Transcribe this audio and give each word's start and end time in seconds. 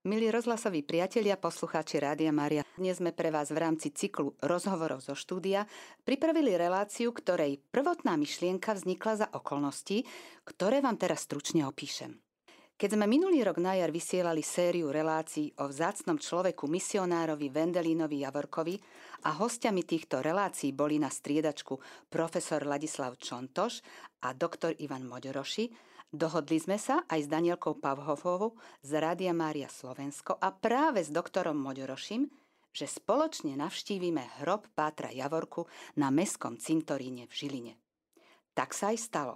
Milí 0.00 0.32
rozhlasoví 0.32 0.80
priatelia, 0.80 1.36
poslucháči 1.36 2.00
Rádia 2.00 2.32
Mária, 2.32 2.64
dnes 2.80 3.04
sme 3.04 3.12
pre 3.12 3.28
vás 3.28 3.52
v 3.52 3.60
rámci 3.60 3.92
cyklu 3.92 4.32
rozhovorov 4.40 5.04
zo 5.04 5.12
štúdia 5.12 5.68
pripravili 6.08 6.56
reláciu, 6.56 7.12
ktorej 7.12 7.60
prvotná 7.68 8.16
myšlienka 8.16 8.72
vznikla 8.72 9.12
za 9.20 9.26
okolnosti, 9.28 10.08
ktoré 10.48 10.80
vám 10.80 10.96
teraz 10.96 11.28
stručne 11.28 11.68
opíšem. 11.68 12.16
Keď 12.80 12.96
sme 12.96 13.04
minulý 13.04 13.44
rok 13.44 13.60
na 13.60 13.76
jar 13.76 13.92
vysielali 13.92 14.40
sériu 14.40 14.88
relácií 14.88 15.52
o 15.60 15.68
vzácnom 15.68 16.16
človeku 16.16 16.64
misionárovi 16.64 17.52
Vendelínovi 17.52 18.24
Javorkovi 18.24 18.80
a 19.28 19.36
hostiami 19.36 19.84
týchto 19.84 20.24
relácií 20.24 20.72
boli 20.72 20.96
na 20.96 21.12
striedačku 21.12 21.76
profesor 22.08 22.64
Ladislav 22.64 23.20
Čontoš 23.20 23.84
a 24.24 24.32
doktor 24.32 24.72
Ivan 24.80 25.04
Moďoroši, 25.04 25.89
Dohodli 26.10 26.58
sme 26.58 26.74
sa 26.74 27.06
aj 27.06 27.22
s 27.22 27.28
Danielkou 27.30 27.78
Pavhovovou 27.78 28.58
z 28.82 28.98
Rádia 28.98 29.30
Mária 29.30 29.70
Slovensko 29.70 30.34
a 30.34 30.50
práve 30.50 31.06
s 31.06 31.10
doktorom 31.14 31.54
Moďorošim, 31.54 32.26
že 32.74 32.90
spoločne 32.90 33.54
navštívime 33.54 34.42
hrob 34.42 34.66
Pátra 34.74 35.14
Javorku 35.14 35.70
na 36.02 36.10
Mestskom 36.10 36.58
cintoríne 36.58 37.30
v 37.30 37.32
Žiline. 37.34 37.72
Tak 38.58 38.74
sa 38.74 38.90
aj 38.90 38.98
stalo. 38.98 39.34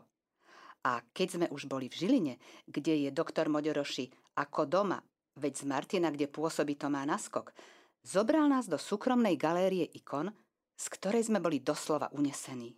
A 0.83 0.99
keď 1.15 1.29
sme 1.39 1.47
už 1.55 1.71
boli 1.71 1.87
v 1.87 1.95
Žiline, 1.95 2.35
kde 2.67 3.07
je 3.07 3.11
doktor 3.15 3.47
Moďoroši 3.47 4.11
ako 4.35 4.67
doma, 4.67 4.99
veď 5.39 5.63
z 5.63 5.65
Martina, 5.71 6.11
kde 6.11 6.27
pôsobí 6.27 6.75
to 6.75 6.91
má 6.91 7.07
naskok, 7.07 7.55
zobral 8.03 8.51
nás 8.51 8.67
do 8.67 8.83
súkromnej 8.83 9.39
galérie 9.39 9.87
ikon, 9.95 10.35
z 10.75 10.87
ktorej 10.91 11.31
sme 11.31 11.39
boli 11.39 11.63
doslova 11.63 12.11
unesení. 12.11 12.75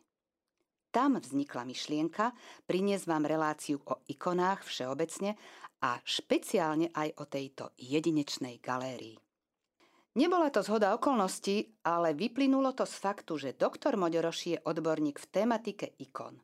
Tam 0.91 1.21
vznikla 1.21 1.69
myšlienka 1.69 2.33
priniesť 2.65 3.05
vám 3.05 3.25
reláciu 3.29 3.83
o 3.85 4.01
ikonách 4.09 4.65
všeobecne 4.65 5.37
a 5.85 6.01
špeciálne 6.01 6.91
aj 6.95 7.09
o 7.21 7.25
tejto 7.29 7.77
jedinečnej 7.77 8.59
galérii. 8.59 9.21
Nebola 10.17 10.49
to 10.49 10.65
zhoda 10.65 10.97
okolností, 10.97 11.85
ale 11.85 12.17
vyplynulo 12.17 12.73
to 12.73 12.89
z 12.89 12.97
faktu, 12.97 13.37
že 13.37 13.59
doktor 13.61 14.01
Moďoroši 14.01 14.57
je 14.57 14.63
odborník 14.65 15.21
v 15.21 15.29
tematike 15.29 15.93
ikon. 16.01 16.41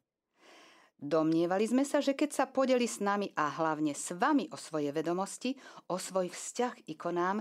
Domnievali 1.02 1.64
sme 1.64 1.82
sa, 1.88 2.04
že 2.04 2.12
keď 2.12 2.30
sa 2.30 2.44
podeli 2.46 2.84
s 2.84 3.00
nami 3.00 3.32
a 3.32 3.48
hlavne 3.48 3.96
s 3.96 4.12
vami 4.12 4.46
o 4.52 4.60
svoje 4.60 4.92
vedomosti, 4.92 5.56
o 5.88 5.96
svoj 5.96 6.28
vzťah 6.30 6.92
ikonám, 6.92 7.40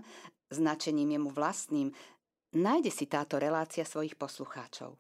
značením 0.50 1.20
jemu 1.20 1.30
vlastným, 1.30 1.92
nájde 2.56 2.90
si 2.96 3.06
táto 3.12 3.36
relácia 3.36 3.84
svojich 3.84 4.16
poslucháčov. 4.16 4.96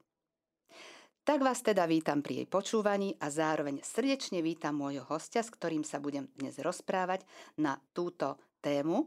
Tak 1.21 1.45
vás 1.45 1.61
teda 1.61 1.85
vítam 1.85 2.25
pri 2.25 2.41
jej 2.41 2.47
počúvaní 2.49 3.13
a 3.21 3.29
zároveň 3.29 3.85
srdečne 3.85 4.41
vítam 4.41 4.73
môjho 4.73 5.05
hostia, 5.05 5.45
s 5.45 5.53
ktorým 5.53 5.85
sa 5.85 6.01
budem 6.01 6.25
dnes 6.33 6.57
rozprávať 6.57 7.29
na 7.61 7.77
túto 7.93 8.41
tému 8.57 9.05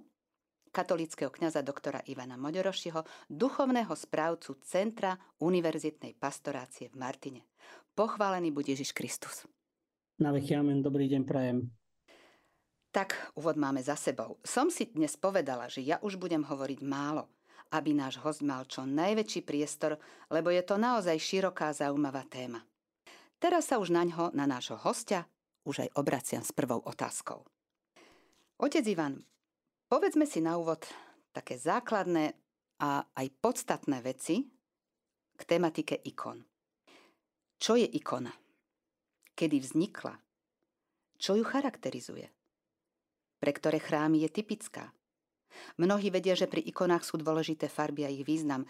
katolického 0.70 1.34
kňaza 1.34 1.66
doktora 1.66 2.06
Ivana 2.06 2.38
Moďorošiho, 2.38 3.02
duchovného 3.26 3.90
správcu 3.90 4.62
Centra 4.62 5.18
univerzitnej 5.42 6.14
pastorácie 6.14 6.86
v 6.86 7.02
Martine. 7.02 7.50
Pochválený 7.98 8.54
bude 8.54 8.70
Ježiš 8.70 8.94
Kristus. 8.94 9.42
Na 10.22 10.30
veky 10.30 10.54
amen, 10.54 10.86
dobrý 10.86 11.10
deň 11.10 11.22
prajem. 11.26 11.66
Tak, 12.94 13.34
úvod 13.34 13.58
máme 13.58 13.82
za 13.82 13.98
sebou. 13.98 14.38
Som 14.46 14.70
si 14.70 14.86
dnes 14.86 15.18
povedala, 15.18 15.66
že 15.66 15.82
ja 15.82 15.98
už 15.98 16.14
budem 16.22 16.46
hovoriť 16.46 16.78
málo– 16.86 17.26
aby 17.70 17.96
náš 17.96 18.20
host 18.20 18.44
mal 18.44 18.68
čo 18.68 18.84
najväčší 18.84 19.46
priestor, 19.46 19.96
lebo 20.28 20.52
je 20.52 20.60
to 20.60 20.76
naozaj 20.76 21.16
široká 21.16 21.72
zaujímavá 21.72 22.26
téma. 22.28 22.60
Teraz 23.40 23.68
sa 23.68 23.80
už 23.80 23.92
na 23.92 24.04
ňo, 24.08 24.32
na 24.32 24.48
nášho 24.48 24.80
hostia, 24.80 25.28
už 25.64 25.88
aj 25.88 25.90
obraciam 25.96 26.44
s 26.44 26.52
prvou 26.52 26.80
otázkou. 26.84 27.44
Otec 28.60 28.84
Ivan, 28.86 29.20
povedzme 29.88 30.24
si 30.28 30.40
na 30.40 30.56
úvod 30.60 30.86
také 31.34 31.58
základné 31.58 32.36
a 32.80 33.04
aj 33.04 33.26
podstatné 33.42 34.00
veci 34.04 34.44
k 35.34 35.42
tematike 35.42 35.98
ikon. 36.06 36.40
Čo 37.58 37.74
je 37.80 37.88
ikona? 37.88 38.32
Kedy 39.34 39.56
vznikla? 39.58 40.14
Čo 41.18 41.34
ju 41.34 41.44
charakterizuje? 41.46 42.28
Pre 43.42 43.52
ktoré 43.52 43.82
chrámy 43.82 44.22
je 44.24 44.30
typická? 44.30 44.94
Mnohí 45.76 46.08
vedia, 46.10 46.38
že 46.38 46.50
pri 46.50 46.62
ikonách 46.64 47.04
sú 47.04 47.20
dôležité 47.20 47.70
farby 47.70 48.06
a 48.06 48.10
ich 48.12 48.22
význam. 48.26 48.66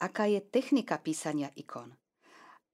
Aká 0.00 0.28
je 0.28 0.42
technika 0.42 0.98
písania 1.00 1.50
ikon? 1.54 1.94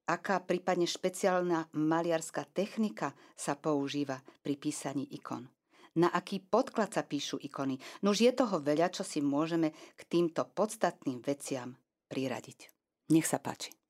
Aká 0.09 0.43
prípadne 0.43 0.89
špeciálna 0.89 1.71
maliarská 1.77 2.43
technika 2.51 3.15
sa 3.37 3.55
používa 3.55 4.19
pri 4.43 4.57
písaní 4.57 5.07
ikon? 5.15 5.47
Na 5.91 6.07
aký 6.11 6.39
podklad 6.39 6.95
sa 6.95 7.03
píšu 7.03 7.39
ikony? 7.43 7.75
Nož 8.03 8.23
je 8.23 8.31
toho 8.31 8.63
veľa, 8.63 8.91
čo 8.95 9.03
si 9.03 9.19
môžeme 9.19 9.75
k 9.95 10.01
týmto 10.07 10.47
podstatným 10.47 11.19
veciam 11.19 11.75
priradiť. 12.07 12.71
Nech 13.11 13.27
sa 13.27 13.43
páči. 13.43 13.80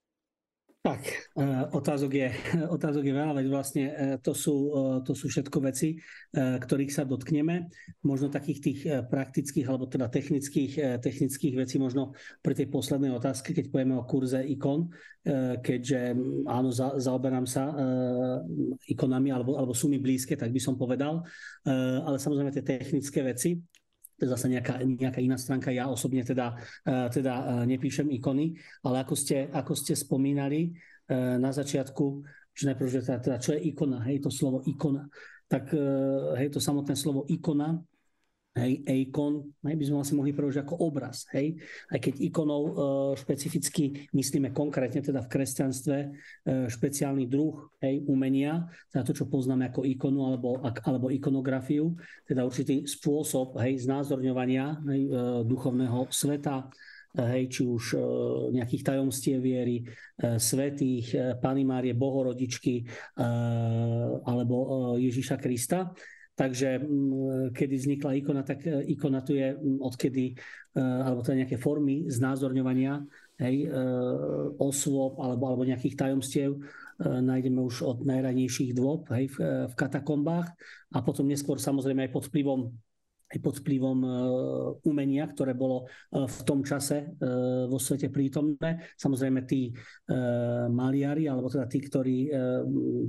Tak, 0.81 1.29
e, 1.37 1.45
otázok 1.77 2.09
je, 2.09 2.27
otázok 2.75 3.05
je 3.05 3.13
veľa, 3.13 3.37
veď 3.37 3.45
vlastne 3.53 3.83
e, 3.85 3.93
to 4.17 4.33
sú, 4.33 4.73
e, 4.73 5.05
to 5.05 5.13
sú 5.13 5.29
všetko 5.29 5.61
veci, 5.61 6.01
ktorých 6.33 6.89
sa 6.89 7.05
dotkneme. 7.05 7.69
Možno 8.01 8.33
takých 8.33 8.59
tých 8.63 8.79
praktických 9.05 9.67
alebo 9.69 9.85
teda 9.85 10.09
technických, 10.09 11.03
technických 11.03 11.53
vecí, 11.53 11.77
možno 11.77 12.17
pri 12.41 12.57
tej 12.57 12.71
poslednej 12.73 13.13
otázke, 13.13 13.53
keď 13.53 13.69
povieme 13.69 13.99
o 13.99 14.07
kurze 14.07 14.41
ikon, 14.41 14.89
keďže 15.61 16.15
áno, 16.47 16.71
za, 16.71 16.95
zaoberám 16.97 17.43
sa 17.43 17.67
ikonami 18.87 19.29
alebo, 19.29 19.59
alebo 19.59 19.75
sú 19.75 19.91
mi 19.91 19.99
blízke, 19.99 20.39
tak 20.39 20.55
by 20.55 20.61
som 20.63 20.79
povedal. 20.79 21.19
Ale 21.67 22.15
samozrejme 22.15 22.55
tie 22.55 22.63
technické 22.63 23.19
veci, 23.27 23.59
to 24.21 24.29
je 24.29 24.37
zase 24.37 24.53
nejaká, 24.53 24.85
nejaká 24.85 25.17
iná 25.17 25.33
stránka. 25.33 25.73
Ja 25.73 25.89
osobne 25.89 26.21
teda, 26.21 26.53
e, 26.85 27.09
teda 27.09 27.65
e, 27.65 27.73
nepíšem 27.73 28.05
ikony, 28.21 28.53
ale 28.85 29.01
ako 29.01 29.17
ste, 29.17 29.49
ako 29.49 29.73
ste 29.73 29.97
spomínali 29.97 30.69
e, 30.69 30.69
na 31.41 31.49
začiatku, 31.49 32.21
že 32.53 32.69
najprv, 32.69 32.89
že 32.93 33.01
teda, 33.01 33.17
teda 33.17 33.37
čo 33.41 33.57
je 33.57 33.65
ikona, 33.73 34.05
hej, 34.05 34.21
to 34.21 34.29
slovo 34.29 34.61
ikona, 34.69 35.09
tak 35.49 35.73
hej, 36.37 36.47
to 36.53 36.61
samotné 36.61 36.93
slovo 36.95 37.25
ikona 37.27 37.81
hej, 38.51 38.83
ikon, 39.07 39.47
hej, 39.63 39.75
by 39.79 39.83
sme 39.87 39.95
vlastne 40.01 40.17
mohli 40.19 40.35
preložiť 40.35 40.61
ako 40.63 40.75
obraz, 40.83 41.23
hej, 41.31 41.55
aj 41.87 41.99
keď 42.03 42.13
ikonou 42.19 42.61
e, 42.67 42.71
špecificky 43.15 44.11
myslíme 44.11 44.51
konkrétne 44.51 44.99
teda 44.99 45.23
v 45.23 45.31
kresťanstve 45.31 45.97
e, 45.97 46.07
špeciálny 46.67 47.31
druh 47.31 47.71
hej, 47.79 48.03
umenia, 48.11 48.67
teda 48.91 49.07
to, 49.07 49.15
čo 49.15 49.31
poznáme 49.31 49.71
ako 49.71 49.87
ikonu 49.87 50.19
alebo, 50.27 50.59
alebo 50.63 51.07
ikonografiu, 51.07 51.95
teda 52.27 52.43
určitý 52.43 52.83
spôsob 52.83 53.55
hej, 53.63 53.87
znázorňovania 53.87 54.83
hej, 54.83 55.01
e, 55.07 55.09
duchovného 55.47 56.11
sveta, 56.11 56.67
hej, 57.17 57.43
či 57.51 57.61
už 57.67 57.83
e, 57.95 57.99
nejakých 58.55 58.83
tajomstiev 58.87 59.43
viery, 59.43 59.83
e, 59.83 60.39
svetých, 60.39 61.07
e, 61.11 61.17
Pany 61.35 61.67
Márie, 61.67 61.91
Bohorodičky 61.95 62.87
alebo 64.25 64.55
Ježíša 64.97 65.37
Krista. 65.37 65.91
Takže 66.35 66.79
mm, 66.79 67.51
kedy 67.51 67.75
vznikla 67.75 68.11
ikona, 68.23 68.41
tak 68.43 68.63
e, 68.63 68.81
ikona 68.87 69.21
tu 69.21 69.35
je 69.35 69.51
mm, 69.51 69.83
odkedy, 69.83 70.25
e, 70.31 70.79
alebo 70.79 71.21
teda 71.21 71.43
nejaké 71.43 71.59
formy 71.59 72.07
znázorňovania 72.07 73.03
hej, 73.43 73.67
e, 73.67 73.77
osôb 74.55 75.19
alebo, 75.19 75.43
alebo 75.51 75.63
nejakých 75.67 75.97
tajomstiev. 75.97 76.55
Nájdeme 77.01 77.57
už 77.65 77.81
od 77.81 77.97
najranejších 78.05 78.77
dôb 78.77 79.09
hej, 79.09 79.25
v, 79.33 79.65
v 79.65 79.73
katakombách 79.73 80.53
a 80.93 81.01
potom 81.01 81.25
neskôr 81.25 81.57
samozrejme 81.57 82.05
aj 82.05 82.13
pod 82.13 82.29
vplyvom 82.29 82.69
aj 83.31 83.39
pod 83.39 83.55
vplyvom 83.63 83.99
e, 84.03 84.09
umenia, 84.83 85.23
ktoré 85.23 85.55
bolo 85.55 85.87
e, 85.87 86.27
v 86.27 86.39
tom 86.43 86.59
čase 86.67 86.97
e, 86.99 87.05
vo 87.71 87.79
svete 87.79 88.11
prítomné. 88.11 88.83
Samozrejme 88.99 89.47
tí 89.47 89.73
maliari, 90.71 91.31
alebo 91.31 91.47
teda 91.47 91.65
tí, 91.71 91.79
ktorí 91.79 92.17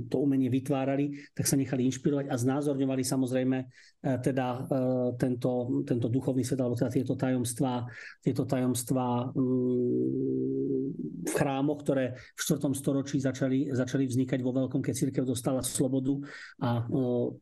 to 0.07 0.17
umenie 0.23 0.47
vytvárali, 0.47 1.11
tak 1.35 1.43
sa 1.43 1.59
nechali 1.59 1.83
inšpirovať 1.91 2.31
a 2.31 2.35
znázorňovali 2.39 3.03
samozrejme 3.03 3.57
teda 4.23 4.67
tento, 5.19 5.83
tento 5.83 6.07
duchovný 6.07 6.47
svet, 6.47 6.63
alebo 6.63 6.79
teda 6.79 6.95
tieto 6.95 7.19
tajomstvá, 7.19 7.83
tieto 8.23 8.47
tajomstvá 8.47 9.35
mm, 9.35 10.83
v 11.27 11.33
chrámoch, 11.35 11.83
ktoré 11.83 12.15
v 12.15 12.39
4. 12.39 12.71
storočí 12.71 13.19
začali, 13.19 13.73
začali 13.75 14.07
vznikať 14.07 14.39
vo 14.39 14.55
veľkom, 14.55 14.79
keď 14.79 14.93
církev 14.95 15.23
dostala 15.27 15.59
slobodu 15.59 16.15
a 16.63 16.87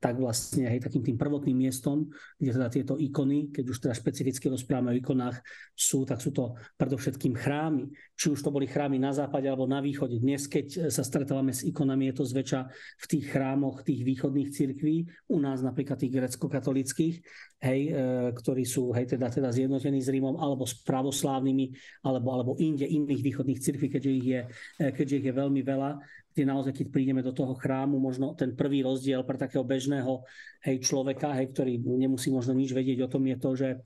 tak 0.01 0.17
vlastne 0.17 0.65
hej, 0.65 0.81
takým 0.81 1.05
tým 1.05 1.17
prvotným 1.21 1.57
miestom, 1.57 2.09
kde 2.41 2.51
teda 2.57 2.69
tieto 2.71 2.95
ikony, 2.95 3.51
keď 3.51 3.65
už 3.67 3.77
teda 3.83 3.93
špecificky 3.93 4.47
rozprávame 4.47 4.95
o 4.95 4.99
ikonách, 5.03 5.43
sú, 5.75 6.07
tak 6.07 6.23
sú 6.23 6.31
to 6.31 6.55
predovšetkým 6.79 7.35
chrámy. 7.35 7.91
Či 8.15 8.31
už 8.31 8.39
to 8.39 8.49
boli 8.49 8.65
chrámy 8.65 8.95
na 8.95 9.11
západe 9.11 9.51
alebo 9.51 9.67
na 9.67 9.83
východe. 9.83 10.15
Dnes, 10.17 10.47
keď 10.47 10.87
sa 10.87 11.03
stretávame 11.03 11.51
s 11.51 11.67
ikonami, 11.67 12.09
je 12.09 12.15
to 12.15 12.25
zväčša 12.25 12.61
v 12.97 13.05
tých 13.05 13.25
chrámoch 13.29 13.83
tých 13.83 14.07
východných 14.07 14.49
cirkví, 14.55 15.11
u 15.27 15.37
nás 15.43 15.59
napríklad 15.59 15.99
tých 15.99 16.15
grecko-katolických, 16.15 17.15
hej, 17.61 17.81
e, 17.89 17.93
ktorí 18.33 18.63
sú 18.65 18.89
hej, 18.95 19.05
teda, 19.05 19.29
teda 19.29 19.53
zjednotení 19.53 20.01
s 20.01 20.09
Rímom 20.09 20.39
alebo 20.39 20.65
s 20.65 20.79
pravoslávnymi, 20.81 21.65
alebo, 22.07 22.27
alebo 22.33 22.51
inde 22.57 22.87
iných 22.87 23.21
východných 23.21 23.61
cirkví, 23.61 23.87
keďže 23.91 24.11
ich 24.11 24.27
je, 24.27 24.41
e, 24.81 24.85
keďže 24.95 25.17
ich 25.21 25.27
je 25.29 25.33
veľmi 25.35 25.61
veľa 25.61 25.91
kde 26.31 26.43
naozaj, 26.47 26.73
keď 26.73 26.87
prídeme 26.91 27.21
do 27.21 27.35
toho 27.35 27.53
chrámu, 27.55 27.99
možno 27.99 28.33
ten 28.33 28.55
prvý 28.55 28.81
rozdiel 28.81 29.27
pre 29.27 29.35
takého 29.35 29.63
bežného 29.67 30.23
hej, 30.63 30.79
človeka, 30.79 31.35
hej, 31.35 31.51
ktorý 31.51 31.79
nemusí 31.83 32.31
možno 32.31 32.55
nič 32.55 32.71
vedieť 32.71 33.05
o 33.05 33.11
tom, 33.11 33.27
je 33.27 33.37
to, 33.37 33.49
že 33.55 33.69
e, 33.75 33.77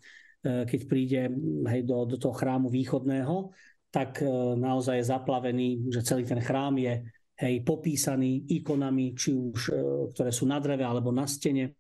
keď 0.69 0.81
príde 0.86 1.21
hej, 1.69 1.81
do, 1.83 2.06
do 2.06 2.18
toho 2.21 2.33
chrámu 2.38 2.69
východného, 2.69 3.51
tak 3.89 4.21
e, 4.21 4.30
naozaj 4.56 5.01
je 5.01 5.09
zaplavený, 5.09 5.68
že 5.89 6.06
celý 6.06 6.24
ten 6.24 6.39
chrám 6.39 6.77
je 6.77 7.01
hej, 7.42 7.56
popísaný 7.65 8.45
ikonami, 8.62 9.18
či 9.18 9.33
už, 9.33 9.59
e, 9.69 9.74
ktoré 10.13 10.30
sú 10.30 10.45
na 10.45 10.62
dreve 10.62 10.86
alebo 10.86 11.09
na 11.09 11.25
stene 11.25 11.74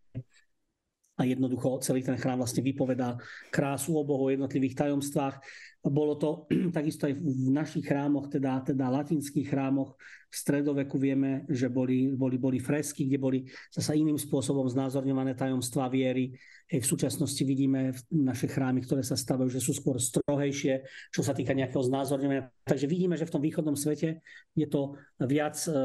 a 1.15 1.23
jednoducho 1.23 1.79
celý 1.79 2.03
ten 2.03 2.19
chrám 2.19 2.43
vlastne 2.43 2.59
vypovedá 2.59 3.15
krásu 3.47 3.95
o 3.95 4.03
Bohu, 4.03 4.27
o 4.27 4.33
jednotlivých 4.35 4.75
tajomstvách. 4.75 5.39
Bolo 5.85 6.17
to 6.17 6.49
takisto 6.77 7.05
aj 7.05 7.13
v 7.13 7.49
našich 7.53 7.85
chrámoch, 7.85 8.27
teda, 8.27 8.65
teda 8.65 8.89
latinských 8.89 9.45
chrámoch, 9.45 9.93
v 10.35 10.43
stredoveku 10.43 10.99
vieme, 10.99 11.47
že 11.47 11.71
boli, 11.71 12.11
boli, 12.11 12.35
boli 12.35 12.59
fresky, 12.59 13.07
kde 13.07 13.17
boli 13.17 13.39
zasa 13.71 13.95
iným 13.95 14.19
spôsobom 14.19 14.67
znázorňované 14.67 15.31
tajomstvá 15.31 15.87
viery. 15.87 16.35
Hej, 16.67 16.81
v 16.81 16.91
súčasnosti 16.97 17.39
vidíme 17.45 17.95
naše 18.09 18.49
chrámy, 18.49 18.83
ktoré 18.83 19.05
sa 19.05 19.15
stavajú, 19.15 19.53
že 19.53 19.61
sú 19.63 19.71
skôr 19.71 20.01
strohejšie, 20.01 20.81
čo 21.13 21.21
sa 21.23 21.31
týka 21.31 21.53
nejakého 21.53 21.79
znázorňovania. 21.87 22.49
Takže 22.65 22.89
vidíme, 22.89 23.15
že 23.15 23.29
v 23.29 23.33
tom 23.37 23.45
východnom 23.45 23.77
svete 23.77 24.25
je 24.57 24.67
to 24.67 24.97
viac, 25.23 25.55
e, 25.69 25.77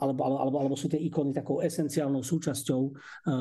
alebo, 0.00 0.20
alebo, 0.24 0.56
alebo 0.64 0.74
sú 0.74 0.88
tie 0.88 0.98
ikony 0.98 1.36
takou 1.36 1.60
esenciálnou 1.60 2.24
súčasťou, 2.24 2.80
e, 2.88 2.90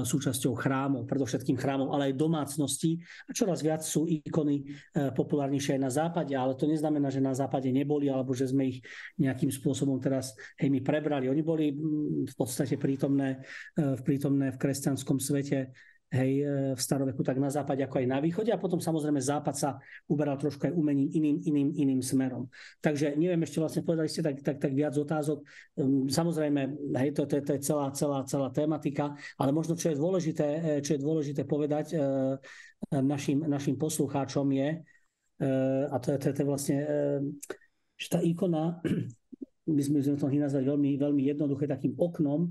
súčasťou 0.03 0.53
chrámov, 0.53 1.07
predovšetkým 1.07 1.55
chrámov, 1.55 1.95
ale 1.95 2.11
aj 2.11 2.19
domácnosti. 2.19 2.99
A 3.25 3.31
čoraz 3.31 3.63
viac 3.63 3.81
sú 3.81 4.03
ikony 4.03 4.67
e, 4.67 5.15
populárnejšie 5.37 5.77
aj 5.77 5.81
na 5.85 5.93
západe, 5.93 6.33
ale 6.33 6.57
to 6.57 6.65
neznamená, 6.65 7.13
že 7.13 7.21
na 7.21 7.37
západe 7.37 7.69
neboli, 7.69 8.09
alebo 8.09 8.33
že 8.33 8.49
sme 8.49 8.73
ich 8.73 8.81
nejakým 9.21 9.53
spôsobom 9.53 10.01
teraz 10.01 10.33
hej, 10.57 10.73
my 10.73 10.81
prebrali. 10.81 11.29
Oni 11.29 11.45
boli 11.45 11.69
v 12.25 12.33
podstate 12.33 12.81
prítomné, 12.81 13.45
prítomné 14.01 14.49
v 14.49 14.57
kresťanskom 14.57 15.21
svete 15.21 15.69
hej, 16.09 16.31
e, 16.41 16.73
v 16.73 16.79
staroveku, 16.79 17.21
tak 17.23 17.37
na 17.37 17.51
západe 17.51 17.83
ako 17.83 17.99
aj 17.99 18.07
na 18.07 18.17
východe 18.17 18.49
a 18.49 18.57
potom 18.57 18.79
samozrejme 18.79 19.19
západ 19.19 19.55
sa 19.55 19.69
uberal 20.07 20.39
trošku 20.39 20.71
aj 20.71 20.73
umením 20.73 21.11
iným, 21.11 21.37
iným, 21.43 21.69
iným 21.75 22.01
smerom. 22.01 22.47
Takže 22.79 23.13
neviem, 23.19 23.43
ešte 23.43 23.59
vlastne 23.59 23.83
povedali 23.83 24.09
ste 24.09 24.23
tak, 24.23 24.39
tak, 24.41 24.57
tak 24.57 24.71
viac 24.71 24.95
otázok. 24.95 25.43
Ehm, 25.77 26.07
samozrejme, 26.07 26.61
hej, 26.97 27.09
to, 27.13 27.27
to, 27.27 27.43
to 27.43 27.51
je 27.59 27.61
celá, 27.61 27.91
celá, 27.91 28.23
celá 28.25 28.49
tematika, 28.49 29.13
ale 29.37 29.51
možno 29.51 29.75
čo 29.75 29.91
je 29.91 29.99
dôležité, 29.99 30.47
e, 30.47 30.59
čo 30.81 30.95
je 30.95 31.03
dôležité 31.03 31.43
povedať 31.43 31.93
e, 31.93 31.97
našim, 32.95 33.43
našim 33.43 33.75
poslucháčom 33.75 34.47
je, 34.53 34.79
a 35.37 35.95
to 36.01 36.07
je, 36.13 36.17
to 36.17 36.25
je, 36.29 36.33
to 36.33 36.41
je 36.41 36.49
vlastne, 36.49 36.77
že 37.93 38.07
tá 38.09 38.19
ikona, 38.25 38.81
my 39.75 39.81
sme, 39.85 40.01
sme 40.01 40.17
to 40.17 40.29
nazvať 40.29 40.65
veľmi, 40.65 40.97
veľmi 40.97 41.23
jednoduché 41.29 41.69
takým 41.69 41.93
oknom 41.93 42.49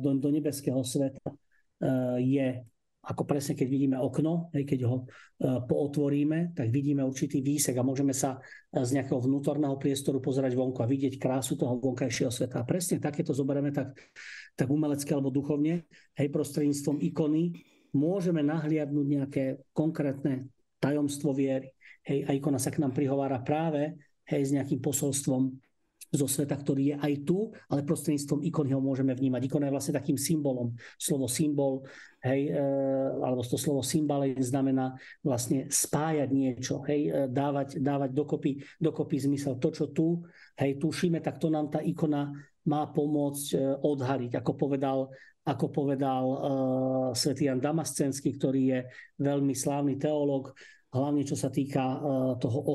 do, 0.00 0.10
do 0.16 0.28
nebeského 0.32 0.80
sveta 0.80 1.36
Eh, 1.76 2.18
je 2.24 2.48
ako 3.06 3.22
presne 3.22 3.54
keď 3.54 3.68
vidíme 3.70 3.96
okno, 4.00 4.50
keď 4.50 4.80
ho 4.88 5.04
eh, 5.04 5.60
pootvoríme, 5.62 6.56
tak 6.56 6.72
vidíme 6.72 7.04
určitý 7.04 7.44
výsek 7.44 7.76
a 7.76 7.84
môžeme 7.84 8.16
sa 8.16 8.40
eh, 8.40 8.80
z 8.80 8.96
nejakého 8.96 9.20
vnútorného 9.20 9.76
priestoru 9.76 10.24
pozerať 10.24 10.56
vonku 10.56 10.80
a 10.80 10.88
vidieť 10.88 11.20
krásu 11.20 11.60
toho 11.60 11.76
vonkajšieho 11.76 12.32
sveta. 12.32 12.64
A 12.64 12.68
presne 12.68 12.96
takéto 12.96 13.36
zoberieme 13.36 13.76
tak, 13.76 13.92
tak 14.56 14.72
umelecké 14.72 15.12
alebo 15.12 15.28
duchovne, 15.28 15.84
hej, 16.16 16.28
prostredníctvom 16.32 17.04
ikony, 17.12 17.60
môžeme 17.92 18.40
nahliadnúť 18.40 19.06
nejaké 19.06 19.44
konkrétne 19.76 20.48
tajomstvo 20.86 21.34
viery. 21.34 21.74
Hej, 22.06 22.22
a 22.26 22.30
ikona 22.38 22.62
sa 22.62 22.70
k 22.70 22.78
nám 22.78 22.94
prihovára 22.94 23.42
práve 23.42 23.98
hej, 24.30 24.42
s 24.46 24.54
nejakým 24.54 24.78
posolstvom 24.78 25.50
zo 26.06 26.30
sveta, 26.30 26.54
ktorý 26.54 26.94
je 26.94 26.96
aj 27.02 27.14
tu, 27.26 27.50
ale 27.66 27.82
prostredníctvom 27.82 28.46
ikony 28.46 28.70
ho 28.70 28.78
môžeme 28.78 29.10
vnímať. 29.10 29.42
Ikona 29.50 29.66
je 29.66 29.74
vlastne 29.74 29.98
takým 29.98 30.14
symbolom. 30.14 30.70
Slovo 30.94 31.26
symbol, 31.26 31.82
hej, 32.22 32.54
e, 32.54 32.62
alebo 33.18 33.42
to 33.42 33.58
slovo 33.58 33.82
symbole 33.82 34.38
znamená 34.38 34.94
vlastne 35.20 35.66
spájať 35.66 36.30
niečo, 36.30 36.78
hej, 36.86 37.10
e, 37.10 37.26
dávať, 37.26 37.82
dávať 37.82 38.10
dokopy, 38.14 38.62
dokopy 38.78 39.16
zmysel. 39.26 39.58
To, 39.58 39.68
čo 39.74 39.90
tu, 39.90 40.22
hej, 40.62 40.78
tušíme, 40.78 41.18
tak 41.18 41.42
to 41.42 41.50
nám 41.50 41.74
tá 41.74 41.82
ikona 41.82 42.30
má 42.70 42.86
pomôcť 42.86 43.46
e, 43.52 43.56
odhaliť, 43.82 44.38
ako 44.38 44.52
povedal 44.54 45.10
ako 45.46 45.70
povedal 45.70 46.24
uh, 46.26 46.40
svätý 47.14 47.46
Jan 47.46 47.62
Damascenský, 47.62 48.34
ktorý 48.34 48.62
je 48.66 48.80
veľmi 49.22 49.54
slávny 49.54 49.94
teológ, 49.94 50.50
hlavne 50.96 51.22
čo 51.28 51.36
sa 51.36 51.52
týka 51.52 51.84
e, 51.84 51.98
toho 52.40 52.60
e, 52.64 52.74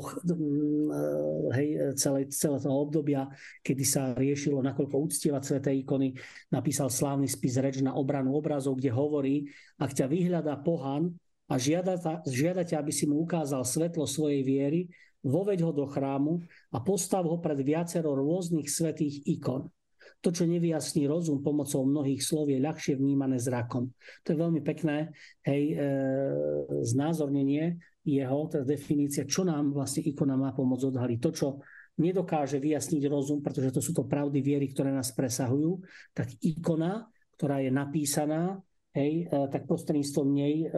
hej, 1.58 1.68
celé, 1.98 2.30
celé 2.30 2.56
toho 2.62 2.76
obdobia, 2.86 3.26
kedy 3.66 3.84
sa 3.84 4.14
riešilo, 4.14 4.62
nakoľko 4.62 4.96
uctievať 5.10 5.42
sveté 5.42 5.70
ikony, 5.82 6.14
napísal 6.54 6.86
slávny 6.86 7.26
spis 7.26 7.58
Reč 7.58 7.82
na 7.82 7.98
obranu 7.98 8.38
obrazov, 8.38 8.78
kde 8.78 8.94
hovorí, 8.94 9.50
ak 9.82 9.92
ťa 9.92 10.06
vyhľadá 10.06 10.54
pohan 10.62 11.10
a 11.50 11.58
žiada, 11.58 11.98
žiadate, 12.24 12.78
aby 12.78 12.94
si 12.94 13.04
mu 13.04 13.20
ukázal 13.26 13.66
svetlo 13.66 14.06
svojej 14.06 14.46
viery, 14.46 14.88
voveď 15.22 15.62
ho 15.66 15.72
do 15.72 15.86
chrámu 15.86 16.42
a 16.74 16.82
postav 16.82 17.22
ho 17.26 17.38
pred 17.38 17.58
viacero 17.62 18.14
rôznych 18.14 18.66
svetých 18.66 19.22
ikon. 19.26 19.70
To, 20.22 20.30
čo 20.30 20.46
nevyjasní 20.46 21.10
rozum 21.10 21.42
pomocou 21.42 21.82
mnohých 21.82 22.22
slov, 22.22 22.46
je 22.46 22.62
ľahšie 22.62 22.94
vnímané 22.94 23.42
zrakom. 23.42 23.90
To 24.22 24.34
je 24.34 24.38
veľmi 24.38 24.62
pekné 24.62 25.10
hej, 25.42 25.74
e, 25.74 25.86
znázornenie 26.86 27.74
jeho, 28.02 28.50
teda 28.50 28.66
definícia, 28.66 29.22
čo 29.22 29.46
nám 29.46 29.70
vlastne 29.70 30.02
ikona 30.02 30.34
má 30.34 30.50
pomôcť 30.50 30.90
odhaliť. 30.90 31.18
To, 31.22 31.30
čo 31.30 31.48
nedokáže 32.02 32.58
vyjasniť 32.58 33.02
rozum, 33.06 33.44
pretože 33.44 33.70
to 33.70 33.80
sú 33.84 33.92
to 33.94 34.08
pravdy 34.08 34.42
viery, 34.42 34.70
ktoré 34.70 34.90
nás 34.90 35.12
presahujú, 35.12 35.82
tak 36.16 36.34
ikona, 36.40 37.06
ktorá 37.36 37.62
je 37.62 37.70
napísaná, 37.70 38.58
hej, 38.96 39.28
e, 39.28 39.36
tak 39.48 39.64
prostredníctvom 39.68 40.26
nej 40.32 40.54
e, 40.64 40.76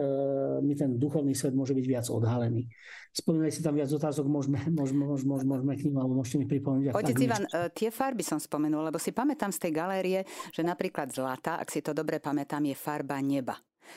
mi 0.63 0.73
ten 0.75 0.95
duchovný 0.95 1.35
svet 1.35 1.55
môže 1.55 1.75
byť 1.75 1.85
viac 1.87 2.05
odhalený. 2.07 2.67
Spomínali 3.15 3.51
si 3.51 3.63
tam 3.63 3.75
viac 3.75 3.91
otázok, 3.91 4.27
môžeme, 4.27 4.59
môžeme, 4.77 5.03
môžeme, 5.07 5.43
môžeme 5.43 5.73
k 5.75 5.81
ním, 5.87 5.95
alebo 5.99 6.19
môžete 6.19 6.43
mi 6.43 6.47
pripomenúť. 6.47 6.95
Otec 6.95 7.15
Ivan, 7.19 7.47
e, 7.47 7.71
tie 7.71 7.91
farby 7.91 8.23
som 8.23 8.39
spomenul, 8.39 8.87
lebo 8.91 8.99
si 8.99 9.15
pamätám 9.15 9.51
z 9.51 9.67
tej 9.67 9.71
galérie, 9.71 10.19
že 10.51 10.63
napríklad 10.63 11.11
zlata, 11.11 11.59
ak 11.59 11.71
si 11.71 11.79
to 11.79 11.95
dobre 11.95 12.19
pamätám, 12.19 12.63
je 12.67 12.75
farba 12.75 13.19
neba. 13.19 13.55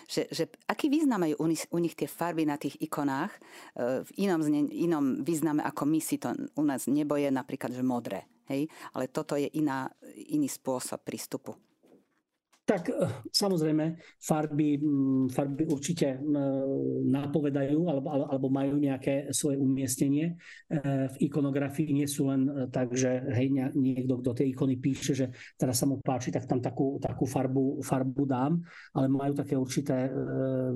Že, 0.08 0.22
že 0.30 0.44
aký 0.68 0.88
význam 0.92 1.24
majú 1.24 1.36
u 1.42 1.46
nich, 1.46 1.64
u 1.70 1.78
nich 1.78 1.94
tie 1.94 2.08
farby 2.10 2.44
na 2.44 2.56
tých 2.60 2.76
ikonách 2.80 3.32
e, 3.34 3.40
v 4.04 4.10
inom, 4.20 4.40
inom 4.68 5.04
význame 5.24 5.64
ako 5.64 5.82
my 5.88 6.00
si 6.00 6.16
to 6.20 6.32
u 6.56 6.62
nás 6.64 6.86
nebo 6.88 7.16
je 7.16 7.28
napríklad 7.28 7.72
že 7.72 7.84
modré. 7.84 8.24
Hej? 8.48 8.68
Ale 8.96 9.12
toto 9.12 9.36
je 9.36 9.48
iná, 9.60 9.88
iný 10.32 10.48
spôsob 10.48 11.04
prístupu. 11.04 11.52
Tak 12.68 12.92
eh, 12.92 13.08
samozrejme, 13.32 13.96
farby, 14.20 14.76
mm, 14.76 15.32
farby 15.32 15.64
určite 15.64 16.20
eh, 16.20 16.22
napovedajú 17.08 17.80
alebo, 17.88 18.28
alebo 18.28 18.46
majú 18.52 18.76
nejaké 18.76 19.32
svoje 19.32 19.56
umiestnenie. 19.56 20.36
Eh, 20.68 21.08
v 21.08 21.32
ikonografii 21.32 21.96
nie 21.96 22.04
sú 22.04 22.28
len 22.28 22.68
tak, 22.68 22.92
že 22.92 23.24
hej, 23.32 23.72
niekto, 23.72 24.20
kto 24.20 24.30
tie 24.36 24.52
ikony 24.52 24.76
píše, 24.76 25.16
že 25.16 25.32
teraz 25.56 25.80
sa 25.80 25.88
mu 25.88 25.96
páči, 26.04 26.28
tak 26.28 26.44
tam 26.44 26.60
takú, 26.60 27.00
takú 27.00 27.24
farbu, 27.24 27.80
farbu 27.80 28.22
dám, 28.28 28.60
ale 28.92 29.06
majú 29.08 29.32
také 29.32 29.56
určité 29.56 30.12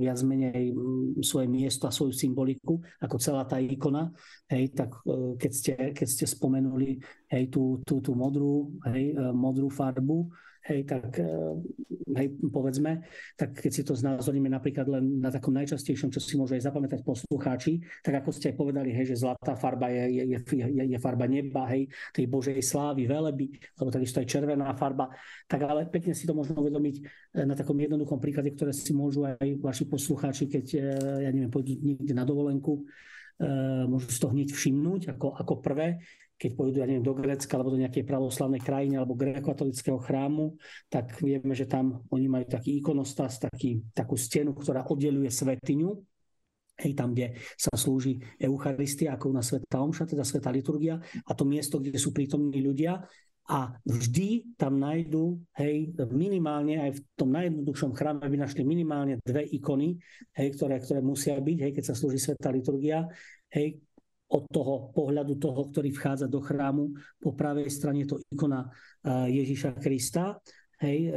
viac 0.00 0.16
menej 0.24 0.72
mm, 0.72 1.20
svoje 1.20 1.50
miesto 1.52 1.84
a 1.84 1.92
svoju 1.92 2.16
symboliku, 2.16 2.80
ako 3.04 3.20
celá 3.20 3.44
tá 3.44 3.60
ikona. 3.60 4.08
Hej, 4.48 4.72
tak 4.72 4.96
keď 5.36 5.52
ste, 5.52 5.74
keď 5.92 6.08
ste 6.08 6.24
spomenuli 6.24 6.96
hej, 7.28 7.52
tú, 7.52 7.84
tú, 7.84 8.00
tú 8.00 8.16
modrú, 8.16 8.72
hej, 8.88 9.12
modrú 9.36 9.68
farbu, 9.68 10.32
hej, 10.62 10.86
tak 10.86 11.18
eh, 11.18 11.26
hej, 12.14 12.28
povedzme, 12.50 13.02
tak 13.34 13.58
keď 13.58 13.70
si 13.72 13.82
to 13.82 13.98
znázorníme 13.98 14.46
napríklad 14.46 14.86
len 14.86 15.18
na 15.18 15.30
takom 15.34 15.50
najčastejšom, 15.58 16.14
čo 16.14 16.20
si 16.22 16.38
môžu 16.38 16.54
aj 16.54 16.70
zapamätať 16.70 17.02
poslucháči, 17.02 17.82
tak 18.02 18.22
ako 18.22 18.30
ste 18.30 18.54
aj 18.54 18.56
povedali, 18.56 18.94
hej, 18.94 19.14
že 19.14 19.26
zlatá 19.26 19.58
farba 19.58 19.90
je, 19.90 20.22
je, 20.22 20.38
je, 20.38 20.84
je 20.94 20.98
farba 21.02 21.26
neba, 21.26 21.66
hej, 21.74 21.90
tej 22.14 22.26
Božej 22.30 22.62
slávy, 22.62 23.10
veleby, 23.10 23.50
alebo 23.78 23.90
takisto 23.90 24.22
aj 24.22 24.30
červená 24.30 24.70
farba, 24.78 25.10
tak 25.50 25.66
ale 25.66 25.90
pekne 25.90 26.14
si 26.14 26.28
to 26.28 26.34
možno 26.36 26.62
uvedomiť 26.62 26.96
eh, 27.02 27.42
na 27.42 27.58
takom 27.58 27.74
jednoduchom 27.74 28.22
príklade, 28.22 28.54
ktoré 28.54 28.70
si 28.70 28.94
môžu 28.94 29.26
aj 29.26 29.46
vaši 29.58 29.84
poslucháči, 29.90 30.46
keď, 30.46 30.66
eh, 30.78 30.82
ja 31.26 31.30
neviem, 31.34 31.50
pôjdu 31.50 31.74
niekde 31.82 32.14
na 32.14 32.22
dovolenku, 32.22 32.86
môžu 33.90 34.06
si 34.06 34.22
to 34.22 34.30
hneď 34.30 34.54
všimnúť 34.54 35.18
ako, 35.18 35.34
ako 35.34 35.54
prvé, 35.58 35.98
keď 36.38 36.50
pôjdu, 36.58 36.82
ja 36.82 36.86
neviem, 36.90 37.06
do 37.06 37.14
Grécka 37.14 37.54
alebo 37.54 37.70
do 37.70 37.80
nejakej 37.80 38.02
pravoslavnej 38.02 38.58
krajiny 38.58 38.98
alebo 38.98 39.14
gréko-katolického 39.14 39.98
chrámu, 40.02 40.58
tak 40.90 41.14
vieme, 41.22 41.54
že 41.54 41.70
tam 41.70 42.02
oni 42.10 42.26
majú 42.26 42.46
taký 42.50 42.82
ikonostas, 42.82 43.38
taký, 43.38 43.82
takú 43.94 44.18
stenu, 44.18 44.50
ktorá 44.50 44.82
oddeluje 44.90 45.30
svetiňu, 45.30 45.90
hej, 46.82 46.92
tam, 46.98 47.14
kde 47.14 47.38
sa 47.54 47.70
slúži 47.78 48.18
Eucharistia, 48.42 49.14
ako 49.14 49.30
na 49.30 49.42
Sveta 49.44 49.78
Omša, 49.78 50.10
teda 50.10 50.26
Sveta 50.26 50.50
liturgia, 50.50 50.98
a 50.98 51.30
to 51.32 51.46
miesto, 51.46 51.78
kde 51.78 51.94
sú 51.94 52.10
prítomní 52.10 52.58
ľudia, 52.58 53.06
a 53.42 53.74
vždy 53.82 54.54
tam 54.54 54.78
nájdú, 54.78 55.34
hej, 55.58 55.90
minimálne 56.14 56.78
aj 56.78 56.90
v 56.94 57.00
tom 57.18 57.34
najjednoduchšom 57.34 57.90
chráme 57.90 58.22
by 58.30 58.38
našli 58.38 58.62
minimálne 58.62 59.18
dve 59.18 59.42
ikony, 59.50 59.98
hej, 60.38 60.54
ktoré, 60.54 60.78
ktoré 60.78 61.02
musia 61.02 61.34
byť, 61.34 61.58
hej, 61.58 61.72
keď 61.74 61.84
sa 61.90 61.94
slúži 61.98 62.22
Sveta 62.22 62.54
liturgia, 62.54 63.02
hej, 63.50 63.82
od 64.32 64.48
toho 64.48 64.90
pohľadu 64.96 65.36
toho, 65.36 65.68
ktorý 65.68 65.92
vchádza 65.92 66.26
do 66.26 66.40
chrámu. 66.40 66.96
Po 67.20 67.36
pravej 67.36 67.68
strane 67.68 68.08
je 68.08 68.16
to 68.16 68.18
ikona 68.32 68.72
Ježiša 69.28 69.76
Krista, 69.76 70.40
Hej, 70.82 71.14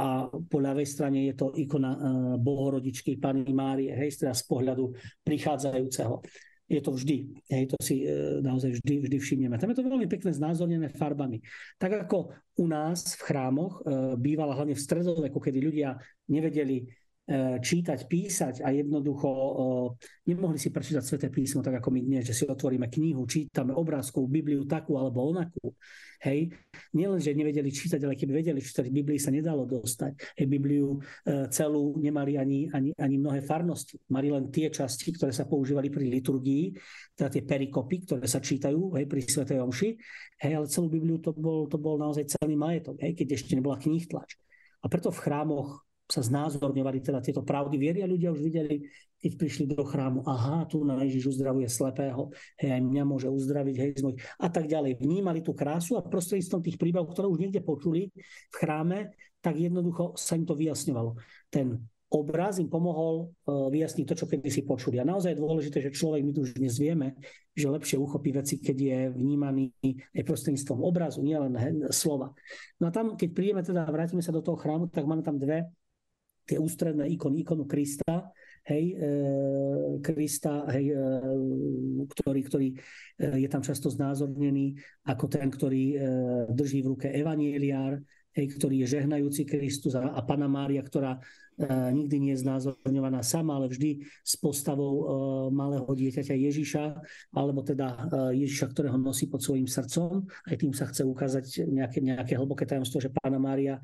a 0.00 0.08
po 0.32 0.58
ľavej 0.64 0.88
strane 0.88 1.28
je 1.28 1.36
to 1.36 1.52
ikona 1.60 1.92
Bohorodičky 2.40 3.20
Pany 3.20 3.44
Márie, 3.52 3.92
hej, 3.92 4.16
teda 4.16 4.32
z 4.32 4.48
pohľadu 4.48 4.96
prichádzajúceho 5.28 6.24
je 6.64 6.80
to 6.80 6.96
vždy. 6.96 7.36
Hej, 7.52 7.68
to 7.68 7.76
si 7.84 8.08
naozaj 8.40 8.80
vždy, 8.80 9.04
vždy 9.04 9.16
všimneme. 9.20 9.60
Tam 9.60 9.68
je 9.68 9.76
to 9.76 9.84
veľmi 9.84 10.08
pekne 10.08 10.32
znázornené 10.32 10.88
farbami. 10.88 11.44
Tak 11.76 12.08
ako 12.08 12.32
u 12.56 12.64
nás 12.64 13.12
v 13.20 13.22
chrámoch 13.28 13.84
bývala 14.16 14.56
hlavne 14.56 14.72
v 14.72 14.84
stredoveku, 14.88 15.36
kedy 15.36 15.60
ľudia 15.60 16.00
nevedeli 16.32 16.88
čítať, 17.62 18.10
písať 18.10 18.54
a 18.66 18.74
jednoducho 18.74 19.30
nemohli 20.26 20.58
si 20.58 20.74
prečítať 20.74 21.02
Sveté 21.02 21.28
písmo 21.30 21.62
tak 21.62 21.78
ako 21.78 21.94
my 21.94 22.00
dnes, 22.02 22.26
že 22.26 22.34
si 22.34 22.44
otvoríme 22.44 22.90
knihu, 22.90 23.22
čítame 23.30 23.70
obrázkov, 23.70 24.26
Bibliu 24.26 24.66
takú 24.66 24.98
alebo 24.98 25.30
onakú. 25.30 25.74
Hej, 26.20 26.52
nielen, 26.92 27.16
že 27.16 27.32
nevedeli 27.32 27.72
čítať, 27.72 27.96
ale 28.04 28.12
keby 28.12 28.44
vedeli 28.44 28.60
čítať, 28.60 28.92
Biblii 28.92 29.16
sa 29.16 29.32
nedalo 29.32 29.64
dostať. 29.64 30.36
Hej, 30.36 30.46
Bibliu 30.52 31.00
e, 31.00 31.48
celú 31.48 31.96
nemali 31.96 32.36
ani, 32.36 32.68
ani, 32.68 32.92
ani 32.92 33.16
mnohé 33.16 33.40
farnosti. 33.40 33.96
Mali 34.12 34.28
len 34.28 34.52
tie 34.52 34.68
časti, 34.68 35.16
ktoré 35.16 35.32
sa 35.32 35.48
používali 35.48 35.88
pri 35.88 36.12
liturgii, 36.12 36.76
teda 37.16 37.32
tie 37.32 37.40
perikopy, 37.40 38.04
ktoré 38.04 38.28
sa 38.28 38.36
čítajú 38.36 39.00
hej, 39.00 39.08
pri 39.08 39.20
Svetej 39.24 39.64
Omši. 39.64 39.88
Hej, 40.44 40.52
ale 40.60 40.66
celú 40.68 40.92
Bibliu 40.92 41.24
to 41.24 41.32
bol, 41.32 41.64
to 41.64 41.80
bol 41.80 41.96
naozaj 41.96 42.28
celý 42.28 42.52
majetok, 42.52 43.00
hej, 43.00 43.16
keď 43.16 43.40
ešte 43.40 43.56
nebola 43.56 43.80
knih 43.80 44.04
tlač. 44.04 44.36
A 44.84 44.92
preto 44.92 45.08
v 45.08 45.24
chrámoch 45.24 45.88
sa 46.10 46.26
znázorňovali 46.26 46.98
teda 47.00 47.22
tieto 47.22 47.46
pravdy 47.46 47.78
viery 47.78 47.98
a 48.02 48.10
ľudia 48.10 48.34
už 48.34 48.42
videli, 48.42 48.82
keď 49.22 49.32
prišli 49.38 49.64
do 49.70 49.84
chrámu, 49.86 50.26
aha, 50.26 50.66
tu 50.66 50.82
na 50.82 50.98
Ježiš 51.06 51.38
uzdravuje 51.38 51.70
slepého, 51.70 52.34
hej, 52.58 52.70
aj 52.74 52.82
mňa 52.82 53.04
môže 53.06 53.28
uzdraviť, 53.30 53.74
hej, 53.78 53.90
z 54.00 54.02
mojich, 54.02 54.20
a 54.40 54.48
tak 54.50 54.66
ďalej. 54.66 54.98
Vnímali 54.98 55.44
tú 55.44 55.54
krásu 55.54 56.00
a 56.00 56.02
prostredníctvom 56.02 56.60
tých 56.66 56.80
príbehov, 56.80 57.12
ktoré 57.14 57.30
už 57.30 57.38
niekde 57.38 57.62
počuli 57.62 58.10
v 58.50 58.54
chráme, 58.56 59.14
tak 59.40 59.56
jednoducho 59.56 60.18
sa 60.18 60.36
im 60.36 60.44
to 60.44 60.58
vyjasňovalo. 60.58 61.16
Ten 61.48 61.80
obraz 62.10 62.58
im 62.58 62.66
pomohol 62.66 63.30
uh, 63.30 63.70
vyjasniť 63.70 64.04
to, 64.04 64.14
čo 64.18 64.26
kedysi 64.26 64.66
počuli. 64.66 64.98
A 64.98 65.06
naozaj 65.06 65.32
je 65.32 65.40
dôležité, 65.40 65.78
že 65.78 65.94
človek, 65.94 66.26
my 66.26 66.32
tu 66.34 66.42
už 66.42 66.58
dnes 66.58 66.74
vieme, 66.74 67.14
že 67.54 67.70
lepšie 67.70 68.02
uchopí 68.02 68.34
veci, 68.34 68.58
keď 68.58 68.76
je 68.76 68.98
vnímaný 69.14 69.70
aj 70.18 70.26
prostredníctvom 70.26 70.82
obrazu, 70.82 71.22
nielen 71.22 71.54
slova. 71.94 72.34
No 72.82 72.90
a 72.90 72.90
tam, 72.90 73.14
keď 73.14 73.28
prídeme 73.30 73.62
teda, 73.62 73.86
vrátime 73.86 74.26
sa 74.26 74.34
do 74.34 74.42
toho 74.42 74.58
chrámu, 74.58 74.90
tak 74.90 75.06
máme 75.06 75.22
tam 75.22 75.38
dve 75.38 75.70
tie 76.50 76.58
ústredné 76.58 77.06
ikony, 77.14 77.46
ikonu 77.46 77.62
Krista, 77.70 78.34
hej, 78.66 78.98
e, 78.98 79.08
Krista, 80.02 80.66
hej, 80.74 80.90
e, 80.90 80.98
ktorý, 82.10 82.40
ktorý 82.42 82.68
e, 82.74 82.76
je 83.46 83.48
tam 83.48 83.62
často 83.62 83.86
znázornený 83.86 84.74
ako 85.06 85.24
ten, 85.30 85.46
ktorý 85.46 85.84
e, 85.94 85.96
drží 86.50 86.82
v 86.82 86.90
ruke 86.90 87.06
evanieliár, 87.06 88.02
hej, 88.34 88.46
ktorý 88.58 88.82
je 88.84 88.98
žehnajúci 88.98 89.46
Kristus 89.46 89.94
a, 89.94 90.10
a 90.14 90.20
Pana 90.22 90.46
Mária, 90.46 90.82
ktorá 90.82 91.18
e, 91.18 91.20
nikdy 91.70 92.16
nie 92.18 92.32
je 92.34 92.42
znázorňovaná 92.46 93.22
sama, 93.26 93.58
ale 93.58 93.70
vždy 93.70 94.02
s 94.22 94.34
postavou 94.38 94.94
e, 94.94 95.04
malého 95.54 95.86
dieťaťa 95.86 96.34
Ježiša, 96.34 96.84
alebo 97.34 97.62
teda 97.66 97.86
e, 98.34 98.44
Ježiša, 98.46 98.66
ktorého 98.70 98.98
nosí 98.98 99.26
pod 99.26 99.42
svojim 99.42 99.66
srdcom. 99.66 100.26
Aj 100.26 100.56
tým 100.58 100.74
sa 100.74 100.86
chce 100.86 101.02
ukázať 101.06 101.66
nejaké, 101.66 101.98
nejaké 102.02 102.34
hlboké 102.38 102.66
tajomstvo, 102.66 103.02
že 103.02 103.10
Pána 103.10 103.38
Mária 103.38 103.82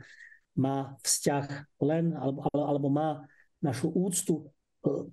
má 0.57 0.97
vzťah 1.05 1.77
len, 1.85 2.17
alebo, 2.17 2.41
alebo 2.53 2.89
má 2.89 3.23
našu 3.61 3.93
úctu 3.93 4.35
e, 4.41 4.45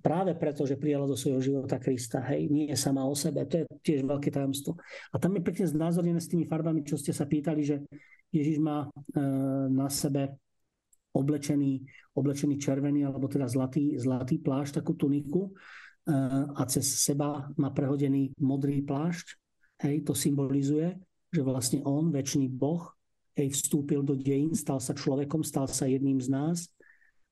práve 0.00 0.32
preto, 0.36 0.64
že 0.64 0.80
prijala 0.80 1.04
do 1.04 1.16
svojho 1.16 1.40
života 1.40 1.76
Krista. 1.76 2.24
Hej, 2.24 2.48
nie 2.48 2.66
je 2.72 2.76
sama 2.76 3.04
o 3.04 3.14
sebe. 3.16 3.44
To 3.48 3.62
je 3.62 3.64
tiež 3.84 4.08
veľké 4.08 4.32
tajomstvo. 4.32 4.76
A 5.12 5.16
tam 5.20 5.36
je 5.36 5.42
pekne 5.44 5.66
znázornené 5.68 6.20
s 6.20 6.30
tými 6.32 6.48
farbami, 6.48 6.84
čo 6.84 6.96
ste 6.96 7.12
sa 7.12 7.28
pýtali, 7.28 7.60
že 7.64 7.76
Ježiš 8.32 8.58
má 8.58 8.88
e, 8.88 8.88
na 9.70 9.86
sebe 9.92 10.40
oblečený, 11.14 11.86
oblečený 12.18 12.58
červený 12.58 13.06
alebo 13.06 13.30
teda 13.30 13.46
zlatý, 13.46 13.94
zlatý 13.94 14.42
plášť, 14.42 14.82
takú 14.82 14.98
tuniku 14.98 15.50
e, 15.50 15.52
a 16.50 16.62
cez 16.66 16.88
seba 16.98 17.46
má 17.54 17.70
prehodený 17.70 18.34
modrý 18.42 18.82
plášť. 18.82 19.38
Hej, 19.84 20.06
to 20.06 20.14
symbolizuje, 20.14 20.96
že 21.34 21.42
vlastne 21.42 21.82
on, 21.82 22.14
väčší 22.14 22.46
Boh, 22.46 22.93
hej, 23.34 23.48
vstúpil 23.50 24.02
do 24.06 24.14
dejín, 24.14 24.54
stal 24.54 24.78
sa 24.78 24.94
človekom, 24.94 25.42
stal 25.42 25.66
sa 25.66 25.90
jedným 25.90 26.22
z 26.22 26.28
nás 26.30 26.58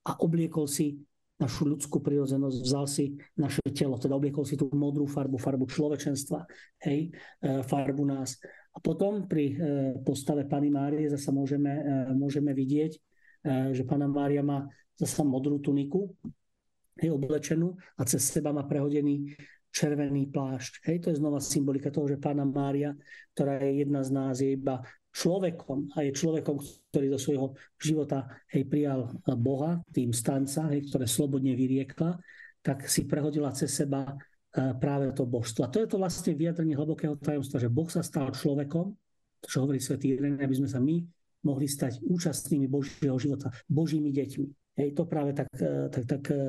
a 0.02 0.18
obliekol 0.18 0.66
si 0.66 0.98
našu 1.42 1.66
ľudskú 1.66 1.98
prirodzenosť, 1.98 2.58
vzal 2.62 2.86
si 2.86 3.18
naše 3.34 3.58
telo, 3.74 3.98
teda 3.98 4.14
obliekol 4.14 4.46
si 4.46 4.54
tú 4.54 4.70
modrú 4.70 5.10
farbu, 5.10 5.42
farbu 5.42 5.66
človečenstva, 5.66 6.46
hej, 6.86 7.10
e, 7.42 7.50
farbu 7.66 8.06
nás. 8.06 8.38
A 8.72 8.78
potom 8.78 9.26
pri 9.26 9.44
e, 9.50 9.54
postave 10.06 10.46
Pany 10.46 10.70
Márie 10.70 11.10
zase 11.10 11.34
môžeme, 11.34 11.72
e, 11.72 11.82
môžeme 12.14 12.54
vidieť, 12.54 12.92
že 13.74 13.82
Pana 13.82 14.06
Mária 14.06 14.38
má 14.38 14.70
zase 14.94 15.26
modrú 15.26 15.58
tuniku, 15.58 16.14
hej, 17.02 17.10
oblečenú 17.10 17.74
a 17.98 18.06
cez 18.06 18.22
seba 18.22 18.54
má 18.54 18.62
prehodený 18.62 19.34
červený 19.74 20.30
plášť. 20.30 20.86
Hej, 20.86 20.96
to 21.02 21.08
je 21.10 21.18
znova 21.18 21.42
symbolika 21.42 21.90
toho, 21.90 22.06
že 22.06 22.22
Pána 22.22 22.46
Mária, 22.46 22.94
ktorá 23.34 23.58
je 23.66 23.82
jedna 23.82 24.06
z 24.06 24.10
nás, 24.14 24.38
je 24.38 24.54
iba 24.54 24.78
človekom 25.12 25.92
a 25.92 26.08
je 26.08 26.16
človekom, 26.16 26.56
ktorý 26.88 27.06
do 27.12 27.20
svojho 27.20 27.52
života 27.76 28.26
hej, 28.48 28.64
prijal 28.64 29.12
Boha, 29.36 29.84
tým 29.92 30.10
stanca, 30.10 30.72
hej, 30.72 30.88
ktoré 30.88 31.04
slobodne 31.04 31.52
vyriekla, 31.52 32.16
tak 32.64 32.88
si 32.88 33.04
prehodila 33.04 33.52
cez 33.52 33.76
seba 33.76 34.08
e, 34.08 34.14
práve 34.80 35.12
to 35.12 35.28
božstvo. 35.28 35.68
A 35.68 35.72
to 35.72 35.84
je 35.84 35.88
to 35.90 36.00
vlastne 36.00 36.32
vyjadrenie 36.32 36.72
hlbokého 36.72 37.20
tajomstva, 37.20 37.60
že 37.60 37.68
Boh 37.68 37.90
sa 37.92 38.00
stal 38.00 38.32
človekom, 38.32 38.96
čo 39.44 39.56
hovorí 39.60 39.82
svätý 39.82 40.16
Irený, 40.16 40.40
aby 40.40 40.56
sme 40.56 40.68
sa 40.70 40.80
my 40.80 41.02
mohli 41.42 41.66
stať 41.66 42.00
účastnými 42.06 42.70
Božieho 42.70 43.18
života, 43.18 43.50
Božími 43.66 44.14
deťmi. 44.14 44.61
Hej, 44.72 44.96
to 44.96 45.04
práve 45.04 45.36
tak, 45.36 45.52
e, 45.60 45.92
tak, 45.92 46.04
tak, 46.08 46.24
e, 46.32 46.40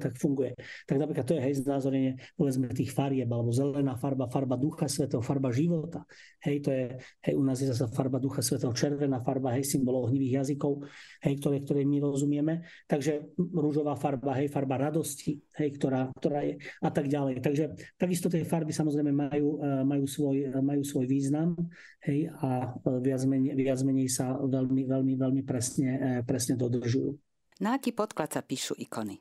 tak 0.00 0.16
funguje. 0.16 0.56
Tak 0.88 0.96
napríklad 0.96 1.28
to 1.28 1.36
je 1.36 1.44
hej, 1.44 1.54
znázorenie 1.60 2.16
povedzme 2.32 2.72
tých 2.72 2.96
farieb, 2.96 3.28
alebo 3.28 3.52
zelená 3.52 3.92
farba, 3.92 4.24
farba 4.32 4.56
ducha 4.56 4.88
svetého, 4.88 5.20
farba 5.20 5.52
života. 5.52 6.08
Hej, 6.40 6.64
to 6.64 6.72
je, 6.72 6.96
hej, 7.28 7.34
u 7.36 7.44
nás 7.44 7.60
je 7.60 7.68
zase 7.68 7.84
farba 7.92 8.16
ducha 8.16 8.40
svetého, 8.40 8.72
červená 8.72 9.20
farba, 9.20 9.52
hej, 9.52 9.68
symbol 9.68 10.00
ohnivých 10.00 10.40
jazykov, 10.40 10.88
hej, 11.20 11.34
ktoré, 11.44 11.60
ktoré 11.60 11.84
my 11.84 12.00
rozumieme. 12.00 12.64
Takže 12.88 13.36
rúžová 13.36 14.00
farba, 14.00 14.32
hej, 14.40 14.48
farba 14.48 14.80
radosti, 14.88 15.36
hej, 15.60 15.68
ktorá, 15.76 16.08
ktorá 16.16 16.48
je 16.48 16.56
a 16.80 16.88
tak 16.88 17.04
ďalej. 17.04 17.44
Takže 17.44 17.64
takisto 18.00 18.32
tie 18.32 18.48
farby 18.48 18.72
samozrejme 18.72 19.12
majú, 19.12 19.60
e, 19.60 19.84
majú, 19.84 20.08
svoj, 20.08 20.56
majú 20.64 20.80
svoj 20.88 21.04
význam 21.04 21.52
hej, 22.00 22.32
a 22.32 22.72
viac 23.04 23.28
menej, 23.28 23.52
viac 23.60 23.84
menej 23.84 24.08
sa 24.08 24.40
veľmi, 24.40 24.88
veľmi, 24.88 25.14
veľmi 25.20 25.42
presne, 25.44 26.24
presne 26.24 26.56
dodržujú. 26.56 27.27
Na 27.58 27.74
aký 27.74 27.90
podklad 27.90 28.30
sa 28.30 28.42
píšu 28.42 28.78
ikony? 28.78 29.18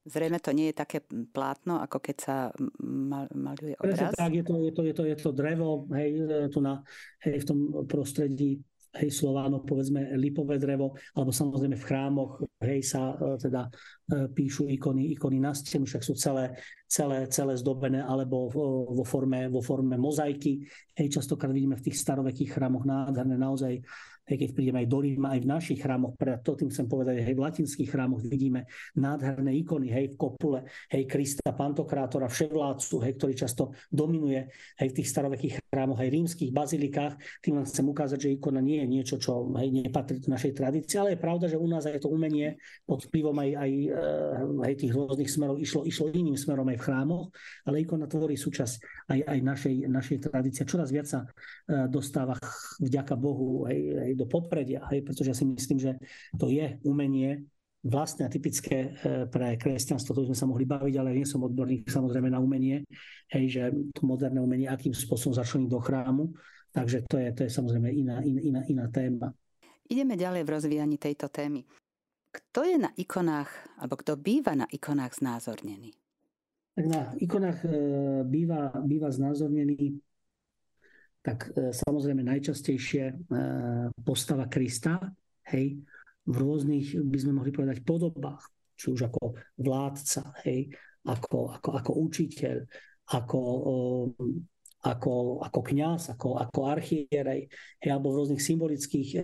Zrejme 0.00 0.40
to 0.40 0.56
nie 0.56 0.72
je 0.72 0.80
také 0.80 1.04
plátno, 1.04 1.76
ako 1.76 2.00
keď 2.00 2.16
sa 2.16 2.36
maľuje 3.36 3.76
obraz. 3.76 4.16
Tak, 4.16 4.32
je 4.32 4.44
to, 4.46 4.54
je 4.64 4.72
to, 4.72 4.82
je 4.88 4.94
to, 4.96 5.02
je 5.04 5.16
to 5.20 5.30
drevo, 5.36 5.84
hej, 5.92 6.24
tu 6.48 6.64
na, 6.64 6.80
hej, 7.20 7.44
v 7.44 7.46
tom 7.46 7.58
prostredí 7.84 8.64
hej, 8.96 9.10
Slováno, 9.10 9.62
povedzme 9.62 10.18
lipové 10.18 10.58
drevo, 10.58 10.98
alebo 11.14 11.30
samozrejme 11.30 11.76
v 11.78 11.86
chrámoch, 11.86 12.42
hej, 12.64 12.82
sa 12.82 13.14
e, 13.14 13.38
teda 13.38 13.70
e, 13.70 13.70
píšu 14.32 14.66
ikony, 14.66 15.14
ikony 15.14 15.38
na 15.38 15.54
stenu, 15.54 15.86
však 15.86 16.02
sú 16.02 16.18
celé, 16.18 16.58
celé, 16.90 17.30
celé 17.30 17.54
zdobené, 17.54 18.02
alebo 18.02 18.50
vo 18.90 19.04
forme, 19.06 19.46
vo 19.46 19.62
forme 19.62 19.94
mozaiky. 19.94 20.66
Hej, 20.98 21.22
častokrát 21.22 21.54
vidíme 21.54 21.78
v 21.78 21.86
tých 21.86 22.02
starovekých 22.02 22.50
chrámoch 22.50 22.82
nádherné 22.82 23.38
naozaj 23.38 23.78
hej, 24.30 24.38
keď 24.46 24.50
prídeme 24.54 24.78
aj 24.86 24.88
do 24.88 24.98
Ríma, 25.02 25.34
aj 25.34 25.40
v 25.42 25.50
našich 25.50 25.78
chrámoch, 25.82 26.14
preto 26.14 26.54
tým 26.54 26.70
chcem 26.70 26.86
povedať, 26.86 27.18
hej, 27.26 27.34
v 27.34 27.42
latinských 27.42 27.90
chrámoch 27.90 28.22
vidíme 28.22 28.70
nádherné 28.94 29.58
ikony, 29.58 29.90
hej, 29.90 30.14
v 30.14 30.16
kopule, 30.16 30.62
hej, 30.94 31.02
Krista 31.10 31.50
Pantokrátora, 31.50 32.30
vševládcu, 32.30 32.96
hej, 33.02 33.12
ktorý 33.18 33.34
často 33.34 33.74
dominuje, 33.90 34.46
hej, 34.78 34.88
v 34.94 34.96
tých 35.02 35.10
starovekých 35.10 35.54
chrámoch, 35.66 35.98
aj 35.98 36.08
rímskych 36.10 36.50
bazilikách. 36.54 37.18
Tým 37.42 37.58
len 37.58 37.66
chcem 37.66 37.86
ukázať, 37.86 38.18
že 38.22 38.28
ikona 38.38 38.62
nie 38.62 38.78
je 38.82 38.86
niečo, 38.86 39.16
čo 39.18 39.50
hej, 39.58 39.68
nepatrí 39.70 40.22
do 40.22 40.30
našej 40.30 40.52
tradície, 40.54 40.96
ale 41.02 41.18
je 41.18 41.22
pravda, 41.22 41.50
že 41.50 41.58
u 41.58 41.66
nás 41.66 41.82
aj 41.86 42.06
to 42.06 42.08
umenie 42.12 42.58
pod 42.86 43.02
vplyvom 43.10 43.34
aj, 43.34 43.50
aj 43.58 43.70
eh, 43.70 44.66
hej, 44.70 44.74
tých 44.78 44.92
rôznych 44.94 45.30
smerov 45.30 45.56
išlo, 45.58 45.82
išlo 45.82 46.12
iným 46.14 46.38
smerom 46.38 46.66
aj 46.70 46.78
v 46.78 46.84
chrámoch, 46.86 47.24
ale 47.66 47.82
ikona 47.82 48.06
tvorí 48.06 48.38
súčasť 48.38 48.74
aj, 49.10 49.20
aj 49.26 49.38
našej, 49.42 49.74
našej 49.90 50.18
tradície. 50.30 50.62
Čoraz 50.62 50.94
viac 50.94 51.10
sa 51.10 51.26
eh, 51.26 51.86
dostáva 51.90 52.36
vďaka 52.78 53.14
Bohu 53.18 53.66
aj, 53.66 53.78
aj 53.78 54.12
do 54.20 54.28
popredia, 54.28 54.84
hej, 54.92 55.00
pretože 55.00 55.32
ja 55.32 55.36
si 55.36 55.48
myslím, 55.48 55.78
že 55.80 55.96
to 56.36 56.52
je 56.52 56.76
umenie 56.84 57.48
vlastne 57.80 58.28
a 58.28 58.32
typické 58.32 58.92
e, 58.92 59.24
pre 59.24 59.56
kresťanstvo, 59.56 60.12
to 60.12 60.22
by 60.24 60.28
sme 60.32 60.40
sa 60.44 60.50
mohli 60.50 60.68
baviť, 60.68 60.94
ale 61.00 61.16
nie 61.16 61.24
som 61.24 61.40
odborník 61.40 61.88
samozrejme 61.88 62.28
na 62.28 62.36
umenie, 62.36 62.84
hej, 63.32 63.44
že 63.48 63.62
to 63.96 64.04
moderné 64.04 64.36
umenie, 64.44 64.68
akým 64.68 64.92
spôsobom 64.92 65.32
začleniť 65.32 65.68
do 65.72 65.80
chrámu, 65.80 66.24
takže 66.76 67.08
to 67.08 67.16
je, 67.16 67.28
to 67.32 67.40
je 67.48 67.50
samozrejme 67.50 67.88
iná, 67.88 68.20
iná, 68.20 68.60
iná 68.68 68.84
téma. 68.92 69.32
Ideme 69.88 70.14
ďalej 70.14 70.44
v 70.44 70.52
rozvíjaní 70.52 70.96
tejto 71.00 71.32
témy. 71.32 71.64
Kto 72.30 72.62
je 72.62 72.78
na 72.78 72.94
ikonách, 72.94 73.50
alebo 73.82 73.98
kto 73.98 74.14
býva 74.14 74.54
na 74.54 74.68
ikonách 74.70 75.18
znázornený? 75.18 75.90
Tak 76.78 76.86
na 76.86 77.10
ikonách 77.18 77.66
býva, 78.22 78.70
býva 78.86 79.10
znázornený 79.10 79.98
tak 81.20 81.52
samozrejme 81.54 82.24
najčastejšie 82.24 83.28
postava 84.00 84.48
Krista, 84.48 84.96
hej, 85.52 85.76
v 86.24 86.34
rôznych, 86.36 86.96
by 86.96 87.18
sme 87.20 87.32
mohli 87.36 87.50
povedať, 87.52 87.82
podobách, 87.84 88.48
či 88.76 88.92
už 88.92 89.12
ako 89.12 89.36
vládca, 89.60 90.22
hej, 90.48 90.72
ako, 91.04 91.60
ako, 91.60 91.70
ako 91.76 91.92
učiteľ, 92.08 92.58
ako, 93.10 93.40
ako, 94.80 95.12
ako 95.44 95.60
kňaz, 95.60 96.16
ako, 96.16 96.40
ako 96.40 96.60
archierej, 96.68 97.48
hej, 97.80 97.88
alebo 97.90 98.12
v 98.12 98.18
rôznych 98.24 98.42
symbolických 98.44 99.08
e, 99.16 99.20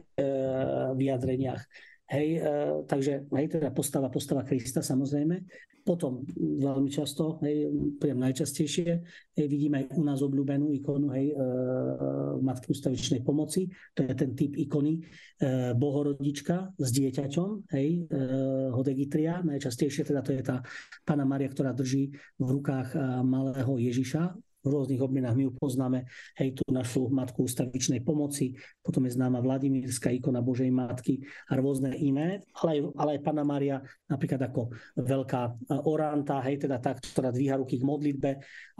vyjadreniach. 0.96 1.62
Hej, 2.06 2.38
e, 2.38 2.52
takže 2.86 3.26
hej, 3.34 3.46
teda 3.58 3.74
postava, 3.74 4.06
postava 4.06 4.46
Krista 4.46 4.78
samozrejme. 4.78 5.42
Potom 5.82 6.22
veľmi 6.38 6.90
často, 6.90 7.38
hej, 7.42 7.70
priam 7.98 8.18
najčastejšie, 8.22 8.90
hej, 9.34 9.46
vidíme 9.46 9.82
aj 9.82 9.94
u 9.94 10.02
nás 10.06 10.18
obľúbenú 10.22 10.70
ikonu 10.70 11.10
hej, 11.14 11.30
e, 11.30 11.36
Matky 12.42 12.70
ustavičnej 12.70 13.26
pomoci. 13.26 13.66
To 13.98 14.06
je 14.06 14.14
ten 14.14 14.38
typ 14.38 14.54
ikony 14.54 14.98
e, 14.98 15.74
Bohorodička 15.74 16.78
s 16.78 16.88
dieťaťom, 16.94 17.74
hej, 17.74 18.06
e, 18.06 18.18
Hodegitria. 18.70 19.42
Najčastejšie 19.42 20.06
teda 20.06 20.22
to 20.22 20.30
je 20.30 20.42
tá 20.46 20.62
Pana 21.02 21.26
Maria, 21.26 21.50
ktorá 21.50 21.74
drží 21.74 22.14
v 22.38 22.48
rukách 22.54 22.94
e, 22.94 22.98
malého 23.26 23.82
Ježiša, 23.82 24.45
v 24.66 24.74
rôznych 24.74 24.98
obmenách. 24.98 25.38
My 25.38 25.46
ju 25.46 25.52
poznáme, 25.54 26.10
hej, 26.42 26.58
tú 26.58 26.66
našu 26.74 27.06
matku 27.06 27.46
ústavičnej 27.46 28.02
pomoci, 28.02 28.58
potom 28.82 29.06
je 29.06 29.14
známa 29.14 29.38
Vladimírska 29.38 30.10
ikona 30.10 30.42
Božej 30.42 30.68
matky 30.74 31.22
a 31.46 31.54
rôzne 31.54 31.94
iné, 31.94 32.42
ale 32.58 32.68
aj, 32.76 32.80
ale 32.98 33.10
aj 33.16 33.20
Pana 33.22 33.44
Maria 33.46 33.78
napríklad 34.10 34.50
ako 34.50 34.74
veľká 34.98 35.42
e, 35.46 35.52
oranta, 35.86 36.42
hej, 36.42 36.66
teda 36.66 36.82
tá, 36.82 36.98
ktorá 36.98 37.30
dvíha 37.30 37.62
ruky 37.62 37.78
k 37.78 37.86
modlitbe 37.86 38.30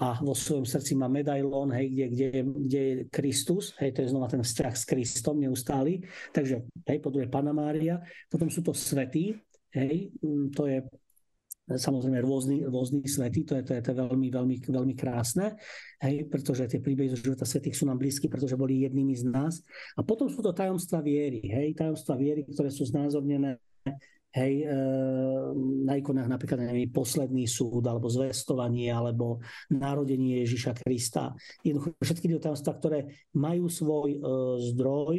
a 0.03 0.19
vo 0.19 0.35
svojom 0.35 0.67
srdci 0.67 0.99
má 0.99 1.07
medailón, 1.07 1.71
hej, 1.71 1.95
kde, 1.95 2.07
kde, 2.11 2.29
kde 2.67 2.81
je 2.83 2.95
Kristus, 3.09 3.73
hej, 3.79 3.95
to 3.95 4.03
je 4.03 4.11
znova 4.11 4.27
ten 4.27 4.43
vzťah 4.43 4.75
s 4.75 4.85
Kristom 4.85 5.39
neustály. 5.39 6.03
Takže, 6.35 6.67
hej, 6.91 6.99
po 6.99 7.15
druhé 7.15 7.31
Pana 7.31 7.55
Mária, 7.55 8.03
potom 8.27 8.51
sú 8.51 8.67
to 8.67 8.75
svetí, 8.75 9.39
hej, 9.71 10.11
to 10.51 10.67
je 10.67 10.83
samozrejme 11.67 12.23
rôzny, 12.23 12.63
rôzny 12.63 13.03
svety, 13.03 13.43
to 13.43 13.59
je, 13.59 13.63
to 13.67 13.73
je, 13.75 13.81
to 13.83 13.89
je 13.91 13.97
veľmi, 13.99 14.29
veľmi, 14.31 14.57
veľmi 14.63 14.95
krásne, 14.95 15.59
hej, 15.99 16.31
pretože 16.31 16.71
tie 16.71 16.79
príbehy 16.79 17.11
zo 17.11 17.19
života 17.19 17.43
svetých 17.43 17.75
sú 17.75 17.91
nám 17.91 17.99
blízky, 17.99 18.31
pretože 18.31 18.55
boli 18.55 18.87
jednými 18.87 19.15
z 19.19 19.27
nás. 19.27 19.67
A 19.99 20.07
potom 20.07 20.31
sú 20.31 20.39
to 20.47 20.55
tajomstva 20.55 21.03
viery, 21.03 21.43
hej, 21.43 21.75
tajomstva 21.75 22.15
viery, 22.15 22.47
ktoré 22.47 22.71
sú 22.71 22.87
znázornené 22.87 23.59
hej, 24.37 24.55
e, 24.63 24.77
na 25.83 25.97
ikonách 25.97 26.29
napríklad 26.29 26.61
neviem, 26.69 26.93
posledný 26.93 27.49
súd, 27.49 27.89
alebo 27.89 28.13
zvestovanie, 28.13 28.93
alebo 28.93 29.41
narodenie 29.73 30.45
Ježiša 30.45 30.77
Krista. 30.77 31.33
Jednoducho 31.65 31.97
všetky 31.99 32.29
tie 32.29 32.39
tajomstvá, 32.39 32.73
ktoré 32.77 32.99
majú 33.33 33.67
svoj 33.73 34.11
e, 34.13 34.21
zdroj 34.71 35.17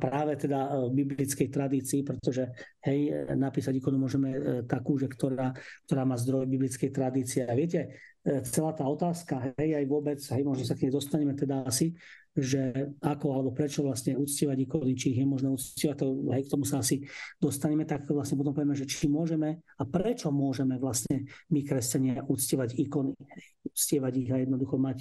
práve 0.00 0.32
teda 0.40 0.88
v 0.88 1.04
biblickej 1.04 1.48
tradícii, 1.52 2.00
pretože 2.00 2.48
hej, 2.88 3.28
napísať 3.36 3.76
ikonu 3.76 4.00
môžeme 4.00 4.30
e, 4.32 4.40
takú, 4.64 4.96
že 4.96 5.12
ktorá, 5.12 5.52
ktorá 5.84 6.02
má 6.08 6.16
zdroj 6.16 6.48
biblickej 6.48 6.88
tradície. 6.88 7.44
A 7.44 7.52
viete, 7.52 7.92
e, 8.24 8.40
celá 8.48 8.72
tá 8.72 8.88
otázka, 8.88 9.52
hej, 9.60 9.76
aj 9.76 9.84
vôbec, 9.84 10.20
hej, 10.20 10.42
možno 10.46 10.64
sa 10.64 10.72
k 10.72 10.88
nej 10.88 10.92
dostaneme 10.96 11.36
teda 11.36 11.68
asi, 11.68 11.92
že 12.38 12.94
ako 13.02 13.26
alebo 13.34 13.50
prečo 13.50 13.82
vlastne 13.82 14.14
uctievať 14.14 14.58
ikony, 14.62 14.94
či 14.94 15.14
ich 15.14 15.20
je 15.22 15.26
možné 15.26 15.50
uctievať, 15.50 15.96
to, 15.98 16.06
hej, 16.30 16.42
k 16.46 16.52
tomu 16.54 16.62
sa 16.62 16.78
asi 16.78 17.02
dostaneme, 17.42 17.82
tak 17.82 18.06
vlastne 18.06 18.38
potom 18.38 18.54
povieme, 18.54 18.78
že 18.78 18.86
či 18.86 19.10
môžeme 19.10 19.58
a 19.78 19.82
prečo 19.82 20.30
môžeme 20.30 20.78
vlastne 20.78 21.26
my 21.50 21.60
kresťania 21.66 22.22
uctievať 22.26 22.78
ikony, 22.78 23.18
uctievať 23.66 24.12
ich 24.18 24.30
a 24.30 24.38
jednoducho 24.42 24.76
mať, 24.78 24.98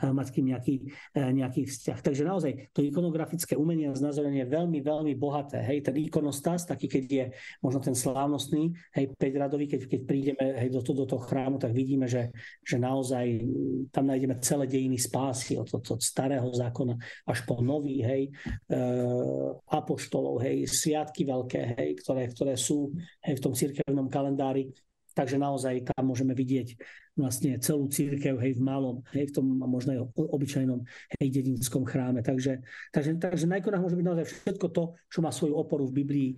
mať 0.00 0.26
kým 0.30 0.54
nejaký, 0.54 0.74
e, 1.16 1.20
nejaký 1.34 1.66
vzťah. 1.66 1.98
Takže 2.00 2.22
naozaj 2.24 2.52
to 2.76 2.84
ikonografické 2.84 3.56
umenie 3.56 3.90
a 3.90 3.96
znázorenie 3.96 4.44
je 4.44 4.52
veľmi, 4.52 4.78
veľmi 4.80 5.12
bohaté. 5.16 5.60
Hej, 5.64 5.90
ten 5.90 5.96
ikonostas, 5.98 6.68
taký 6.68 6.86
keď 6.86 7.04
je 7.04 7.24
možno 7.60 7.80
ten 7.80 7.96
slávnostný, 7.96 8.72
hej, 8.94 9.12
5 9.16 9.42
radový, 9.42 9.66
keď, 9.66 9.80
keď 9.88 10.00
prídeme 10.04 10.44
hej, 10.60 10.68
do, 10.70 10.80
do 10.80 11.04
toho 11.08 11.22
chrámu, 11.24 11.56
tak 11.56 11.72
vidíme, 11.72 12.06
že, 12.06 12.30
že 12.62 12.76
naozaj 12.76 13.24
tam 13.90 14.04
nájdeme 14.08 14.38
celé 14.40 14.64
dejiny 14.68 14.98
spásy 15.00 15.56
od, 15.58 15.68
od, 15.72 15.84
od 15.84 16.00
starého 16.00 16.46
zákona 16.52 16.73
zákona 16.74 16.98
až 17.30 17.38
po 17.46 17.62
nový, 17.62 18.02
hej, 18.02 18.22
e, 18.66 18.78
apoštolov, 19.70 20.42
hej, 20.42 20.66
sviatky 20.66 21.22
veľké, 21.22 21.78
hej, 21.78 21.90
ktoré, 22.02 22.26
ktoré 22.34 22.58
sú 22.58 22.90
hej, 23.22 23.38
v 23.38 23.42
tom 23.46 23.54
cirkevnom 23.54 24.10
kalendári. 24.10 24.74
Takže 25.14 25.38
naozaj 25.38 25.94
tam 25.94 26.10
môžeme 26.10 26.34
vidieť 26.34 26.74
vlastne 27.14 27.54
celú 27.62 27.86
církev 27.86 28.34
hej, 28.42 28.58
v 28.58 28.62
malom, 28.66 28.98
hej, 29.14 29.30
v 29.30 29.34
tom 29.38 29.46
možno 29.62 29.94
aj 29.94 30.00
obyčajnom 30.18 30.82
hej, 31.22 31.28
dedinskom 31.30 31.86
chráme. 31.86 32.26
Takže, 32.26 32.58
takže, 32.90 33.22
takže 33.22 33.46
na 33.46 33.62
ikonách 33.62 33.86
môže 33.86 33.94
byť 33.94 34.06
naozaj 34.10 34.26
všetko 34.26 34.66
to, 34.74 34.98
čo 35.06 35.22
má 35.22 35.30
svoju 35.30 35.54
oporu 35.54 35.86
v 35.86 36.02
Biblii 36.02 36.28
e, 36.34 36.36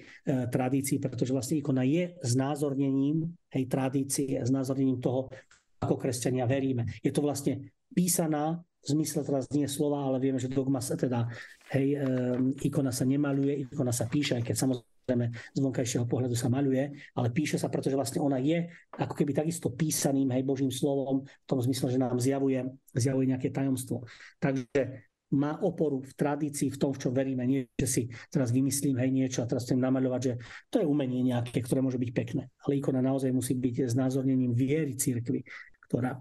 tradícii, 0.53 1.01
pretože 1.01 1.33
vlastne 1.33 1.57
ikona 1.57 1.89
je 1.89 2.13
znázornením 2.21 3.25
hej, 3.57 3.65
tradície, 3.65 4.45
znázornením 4.45 5.01
toho, 5.01 5.33
ako 5.81 5.97
kresťania 5.97 6.45
veríme. 6.45 6.85
Je 7.01 7.17
to 7.17 7.25
vlastne 7.25 7.73
písaná 7.97 8.61
v 8.87 8.95
zmysle 8.95 9.27
teraz 9.27 9.51
nie 9.51 9.67
slova, 9.67 10.07
ale 10.07 10.23
vieme, 10.23 10.39
že 10.39 10.47
dogma 10.47 10.79
sa 10.79 10.95
teda, 10.95 11.27
hej, 11.75 11.99
um, 11.99 12.55
ikona 12.63 12.95
sa 12.95 13.03
nemaluje, 13.03 13.67
ikona 13.67 13.91
sa 13.91 14.07
píše, 14.07 14.39
aj 14.39 14.47
keď 14.47 14.57
samozrejme 14.63 15.27
z 15.35 15.59
vonkajšieho 15.59 16.07
pohľadu 16.07 16.39
sa 16.39 16.47
maluje, 16.47 16.95
ale 17.19 17.29
píše 17.35 17.59
sa, 17.59 17.67
pretože 17.67 17.99
vlastne 17.99 18.23
ona 18.23 18.39
je 18.39 18.71
ako 18.95 19.15
keby 19.19 19.35
takisto 19.35 19.75
písaným, 19.75 20.31
hej, 20.31 20.47
Božím 20.47 20.71
slovom, 20.71 21.27
v 21.27 21.47
tom 21.51 21.59
zmysle, 21.59 21.91
že 21.91 21.99
nám 21.99 22.23
zjavuje, 22.23 22.63
zjavuje 22.95 23.27
nejaké 23.35 23.51
tajomstvo. 23.51 24.07
Takže 24.39 25.03
má 25.35 25.59
oporu 25.59 26.07
v 26.07 26.13
tradícii, 26.15 26.71
v 26.71 26.79
tom, 26.79 26.95
v 26.95 27.03
čo 27.03 27.09
veríme. 27.11 27.43
Nie, 27.43 27.67
že 27.75 27.89
si 27.91 28.03
teraz 28.31 28.55
vymyslím 28.55 28.95
hej, 29.03 29.11
niečo 29.11 29.43
a 29.43 29.51
teraz 29.51 29.67
chcem 29.67 29.83
namaľovať, 29.83 30.21
že 30.23 30.33
to 30.71 30.79
je 30.79 30.87
umenie 30.87 31.27
nejaké, 31.27 31.59
ktoré 31.67 31.83
môže 31.83 31.99
byť 31.99 32.11
pekné. 32.15 32.47
Ale 32.63 32.79
ikona 32.79 33.03
naozaj 33.03 33.35
musí 33.35 33.59
byť 33.59 33.91
znázornením 33.91 34.55
viery 34.55 34.95
církvy, 34.95 35.43
ktorá 35.91 36.15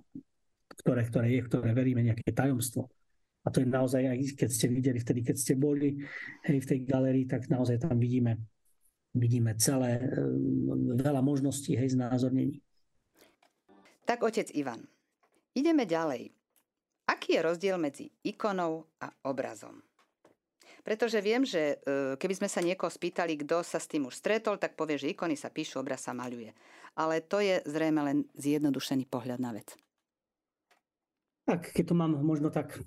ktoré, 0.80 1.02
ktoré 1.08 1.28
je, 1.36 1.42
ktoré 1.48 1.72
veríme, 1.72 2.04
nejaké 2.04 2.32
tajomstvo. 2.32 2.92
A 3.46 3.54
to 3.54 3.62
je 3.62 3.70
naozaj, 3.70 4.02
aj 4.10 4.18
keď 4.42 4.50
ste 4.50 4.68
videli 4.74 4.98
vtedy, 4.98 5.22
keď 5.22 5.36
ste 5.38 5.54
boli 5.54 6.02
hej, 6.50 6.58
v 6.58 6.70
tej 6.70 6.80
galerii, 6.82 7.30
tak 7.30 7.46
naozaj 7.46 7.78
tam 7.78 8.02
vidíme, 8.02 8.42
vidíme 9.14 9.54
celé, 9.62 10.02
e, 10.02 10.06
veľa 10.98 11.22
možností 11.22 11.78
hej, 11.78 11.94
znázornení. 11.94 12.58
Tak, 14.10 14.26
otec 14.26 14.50
Ivan, 14.58 14.82
ideme 15.54 15.86
ďalej. 15.86 16.34
Aký 17.06 17.38
je 17.38 17.46
rozdiel 17.46 17.78
medzi 17.78 18.10
ikonou 18.26 18.90
a 18.98 19.14
obrazom? 19.30 19.78
Pretože 20.82 21.22
viem, 21.22 21.42
že 21.46 21.82
e, 21.82 22.18
keby 22.18 22.34
sme 22.38 22.50
sa 22.50 22.62
niekoho 22.62 22.90
spýtali, 22.90 23.42
kto 23.42 23.62
sa 23.66 23.82
s 23.82 23.90
tým 23.90 24.10
už 24.10 24.22
stretol, 24.22 24.58
tak 24.58 24.78
povie, 24.78 24.98
že 25.02 25.14
ikony 25.14 25.38
sa 25.38 25.50
píšu, 25.50 25.82
obraz 25.82 26.06
sa 26.06 26.14
maľuje. 26.14 26.54
Ale 26.98 27.26
to 27.26 27.42
je 27.42 27.62
zrejme 27.66 28.02
len 28.06 28.18
zjednodušený 28.38 29.10
pohľad 29.10 29.42
na 29.42 29.54
vec. 29.54 29.74
Tak, 31.46 31.78
keď 31.78 31.94
to 31.94 31.96
mám 31.96 32.12
možno 32.26 32.50
tak 32.50 32.82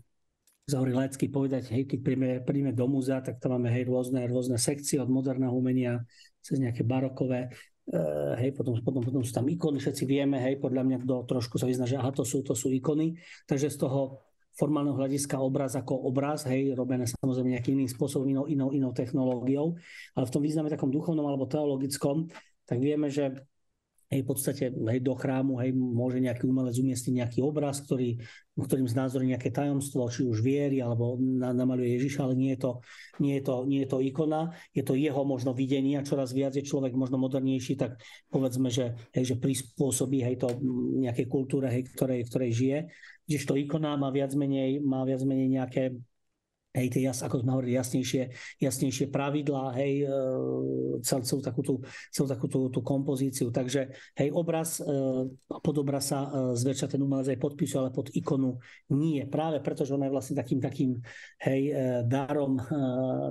zahorí 0.69 0.93
lecky 0.93 1.33
povedať, 1.33 1.73
hej, 1.73 1.89
keď 1.89 1.99
príjme, 2.05 2.29
príjme 2.45 2.73
do 2.77 2.85
múzea, 2.85 3.25
tak 3.25 3.41
tam 3.41 3.57
máme 3.57 3.73
hej, 3.73 3.89
rôzne, 3.89 4.21
rôzne 4.29 4.61
sekcie 4.61 5.01
od 5.01 5.09
moderného 5.09 5.55
umenia 5.55 6.05
cez 6.45 6.61
nejaké 6.61 6.85
barokové, 6.85 7.49
uh, 7.95 8.37
hej, 8.37 8.53
potom, 8.53 8.77
potom, 8.85 9.01
potom 9.01 9.25
sú 9.25 9.33
tam 9.33 9.49
ikony, 9.49 9.81
všetci 9.81 10.05
vieme, 10.05 10.37
hej, 10.37 10.61
podľa 10.61 10.85
mňa 10.85 10.99
kto 11.09 11.15
trošku 11.25 11.57
sa 11.57 11.65
vyzná, 11.65 11.89
že 11.89 11.97
aha, 11.97 12.13
to 12.13 12.21
sú, 12.27 12.45
to 12.45 12.53
sú 12.53 12.69
ikony, 12.69 13.17
takže 13.49 13.73
z 13.73 13.81
toho 13.81 14.21
formálneho 14.59 14.99
hľadiska 14.99 15.41
obraz 15.41 15.73
ako 15.79 15.95
obraz, 16.05 16.45
hej, 16.45 16.77
robené 16.77 17.09
samozrejme 17.09 17.57
nejakým 17.57 17.79
iným 17.79 17.89
spôsobom, 17.89 18.29
inou, 18.29 18.45
inou, 18.45 18.69
inou 18.75 18.93
technológiou, 18.93 19.79
ale 20.13 20.25
v 20.29 20.35
tom 20.35 20.43
význame 20.45 20.69
takom 20.69 20.93
duchovnom 20.93 21.25
alebo 21.25 21.49
teologickom, 21.49 22.29
tak 22.69 22.83
vieme, 22.83 23.09
že 23.09 23.39
hej, 24.09 24.21
v 24.25 24.27
podstate 24.27 24.73
hej, 24.73 25.01
do 25.05 25.13
chrámu 25.13 25.61
hej, 25.61 25.77
môže 25.77 26.17
nejaký 26.17 26.49
umelec 26.49 26.73
umiestniť 26.81 27.15
nejaký 27.21 27.39
obraz, 27.45 27.85
ktorý, 27.85 28.17
ktorým 28.57 28.89
znázorní 28.89 29.37
nejaké 29.37 29.53
tajomstvo, 29.53 30.09
či 30.09 30.25
už 30.25 30.41
viery, 30.41 30.81
alebo 30.81 31.21
na, 31.21 31.53
namaluje 31.53 32.01
Ježiša, 32.01 32.25
ale 32.25 32.35
nie 32.35 32.51
je, 32.57 32.61
to, 32.65 32.73
nie, 33.21 33.37
je 33.37 33.43
to, 33.45 33.55
nie 33.69 33.81
je 33.85 33.89
to 33.93 33.99
ikona, 34.01 34.43
je 34.73 34.83
to 34.83 34.97
jeho 34.97 35.23
možno 35.29 35.53
videnie 35.53 36.01
a 36.01 36.07
čoraz 36.07 36.33
viac 36.33 36.57
je 36.57 36.65
človek 36.65 36.97
možno 36.97 37.21
modernejší, 37.21 37.77
tak 37.77 38.01
povedzme, 38.33 38.73
že, 38.73 38.97
hej, 39.13 39.37
že 39.37 39.37
prispôsobí 39.37 40.25
hej, 40.25 40.41
to 40.41 40.49
nejakej 41.05 41.29
kultúre, 41.29 41.69
hej, 41.69 41.85
ktorej, 41.93 42.25
ktorej 42.33 42.51
žije. 42.57 42.79
Kdežto 43.29 43.61
ikona 43.61 44.01
má 44.01 44.09
viac 44.09 44.33
menej, 44.33 44.81
má 44.81 45.05
viac 45.05 45.21
menej 45.21 45.53
nejaké 45.53 45.93
hej, 46.75 46.87
tie, 46.93 47.09
ako 47.09 47.41
sme 47.41 47.51
hovorili, 47.57 47.81
jasnejšie, 47.81 48.23
jasnejšie 48.61 49.09
pravidlá, 49.09 49.73
hej, 49.81 50.05
e, 50.05 50.11
cel, 51.01 51.25
celú 51.25 51.41
takú, 51.41 51.61
tú, 51.65 51.75
celú 52.13 52.29
takú 52.29 52.47
tú, 52.47 52.69
tú 52.69 52.81
kompozíciu. 52.85 53.49
Takže 53.49 53.89
hej, 54.21 54.29
obraz, 54.31 54.79
e, 54.79 54.95
pod 55.49 55.77
obraz 55.81 56.13
sa 56.13 56.29
e, 56.29 56.29
zväčša 56.55 56.93
ten 56.93 57.01
umelec 57.01 57.33
aj 57.33 57.41
podpisuje, 57.41 57.79
ale 57.81 57.91
pod 57.95 58.13
ikonu 58.13 58.61
nie. 58.93 59.25
Práve 59.27 59.65
preto, 59.65 59.89
že 59.89 59.97
ona 59.97 60.07
je 60.07 60.15
vlastne 60.15 60.35
takým, 60.37 60.61
takým 60.61 60.91
hej, 61.43 61.63
darom, 62.05 62.61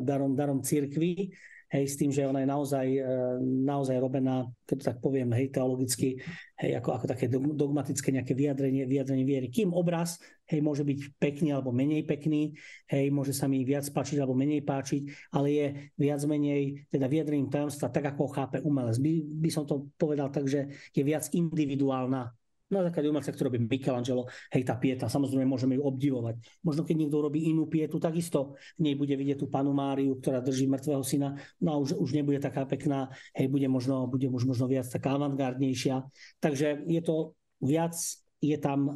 darom, 0.01 0.31
darom 0.33 0.59
církvy, 0.65 1.31
hej, 1.67 1.85
s 1.87 1.95
tým, 1.99 2.11
že 2.15 2.23
ona 2.23 2.43
je 2.43 2.49
naozaj, 2.49 2.87
e, 2.87 3.01
naozaj 3.43 3.99
robená, 3.99 4.47
keď 4.63 4.93
tak 4.93 4.97
poviem, 5.03 5.31
hej, 5.35 5.51
teologicky, 5.51 6.19
hej, 6.59 6.71
ako, 6.79 6.89
ako 6.95 7.05
také 7.11 7.27
dogmatické 7.31 8.15
nejaké 8.15 8.31
vyjadrenie, 8.31 8.87
vyjadrenie 8.87 9.27
viery. 9.27 9.47
Kým 9.51 9.75
obraz, 9.75 10.19
hej, 10.47 10.63
môže 10.63 10.87
byť 10.87 11.19
pekný 11.19 11.51
alebo 11.51 11.75
menej 11.75 12.07
pekný, 12.07 12.55
hej, 12.87 13.11
môže 13.11 13.35
sa 13.35 13.51
mi 13.51 13.67
viac 13.67 13.83
páčiť 13.91 14.23
alebo 14.23 14.35
menej 14.35 14.63
páčiť, 14.63 15.31
ale 15.35 15.47
je 15.51 15.67
viac 15.99 16.23
menej 16.23 16.87
teda 16.87 17.11
vyjadrením 17.11 17.51
tajomstva, 17.51 17.91
tak 17.91 18.15
ako 18.15 18.19
ho 18.27 18.29
chápe 18.31 18.57
umelec. 18.63 18.95
By, 19.03 19.11
by 19.43 19.49
som 19.51 19.67
to 19.67 19.91
povedal 19.99 20.31
tak, 20.31 20.47
že 20.47 20.71
je 20.95 21.03
viac 21.03 21.27
individuálna 21.35 22.31
na 22.67 22.83
základe 22.83 23.07
umelca, 23.07 23.31
ktorý 23.31 23.45
robí 23.51 23.59
Michelangelo, 23.63 24.27
hej, 24.51 24.63
tá 24.67 24.75
pieta, 24.75 25.07
samozrejme 25.07 25.47
môžeme 25.47 25.79
ju 25.79 25.83
obdivovať. 25.87 26.35
Možno 26.63 26.83
keď 26.83 26.95
niekto 26.99 27.17
robí 27.23 27.47
inú 27.47 27.67
pietu, 27.71 27.95
takisto 27.97 28.59
v 28.75 28.91
nej 28.91 28.95
bude 28.99 29.15
vidieť 29.15 29.39
tú 29.39 29.47
panu 29.47 29.71
Máriu, 29.71 30.19
ktorá 30.19 30.43
drží 30.43 30.67
mŕtvého 30.67 31.03
syna, 31.03 31.39
no 31.63 31.69
a 31.71 31.75
už, 31.79 31.95
už 31.95 32.09
nebude 32.11 32.43
taká 32.43 32.67
pekná, 32.67 33.07
hej, 33.31 33.47
bude 33.47 33.67
možno, 33.71 34.03
bude 34.11 34.27
už 34.27 34.43
možno 34.43 34.67
viac 34.67 34.87
taká 34.87 35.15
avantgardnejšia. 35.15 36.03
Takže 36.43 36.83
je 36.87 37.01
to 37.01 37.35
viac 37.63 37.95
je 38.37 38.53
tam 38.61 38.85
e, 38.85 38.91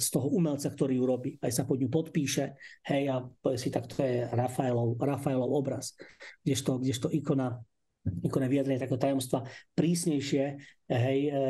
z 0.00 0.08
toho 0.08 0.32
umelca, 0.32 0.64
ktorý 0.72 0.96
ju 0.96 1.04
robí. 1.04 1.30
Aj 1.36 1.52
sa 1.52 1.68
pod 1.68 1.76
ňu 1.76 1.92
podpíše, 1.92 2.56
hej, 2.88 3.12
a 3.12 3.20
povie 3.20 3.60
si, 3.60 3.68
tak 3.68 3.84
to 3.92 4.00
je 4.00 4.24
Rafaelov, 4.24 4.96
Rafaelov 4.96 5.52
obraz. 5.52 5.92
Kdežto, 6.40 6.80
kdežto 6.80 7.12
ikona 7.12 7.60
ikonné 8.02 8.50
vyjadrenie 8.50 8.82
takého 8.82 8.98
tajomstva 8.98 9.46
prísnejšie 9.78 10.58
hej, 10.92 11.20
e, 11.32 11.40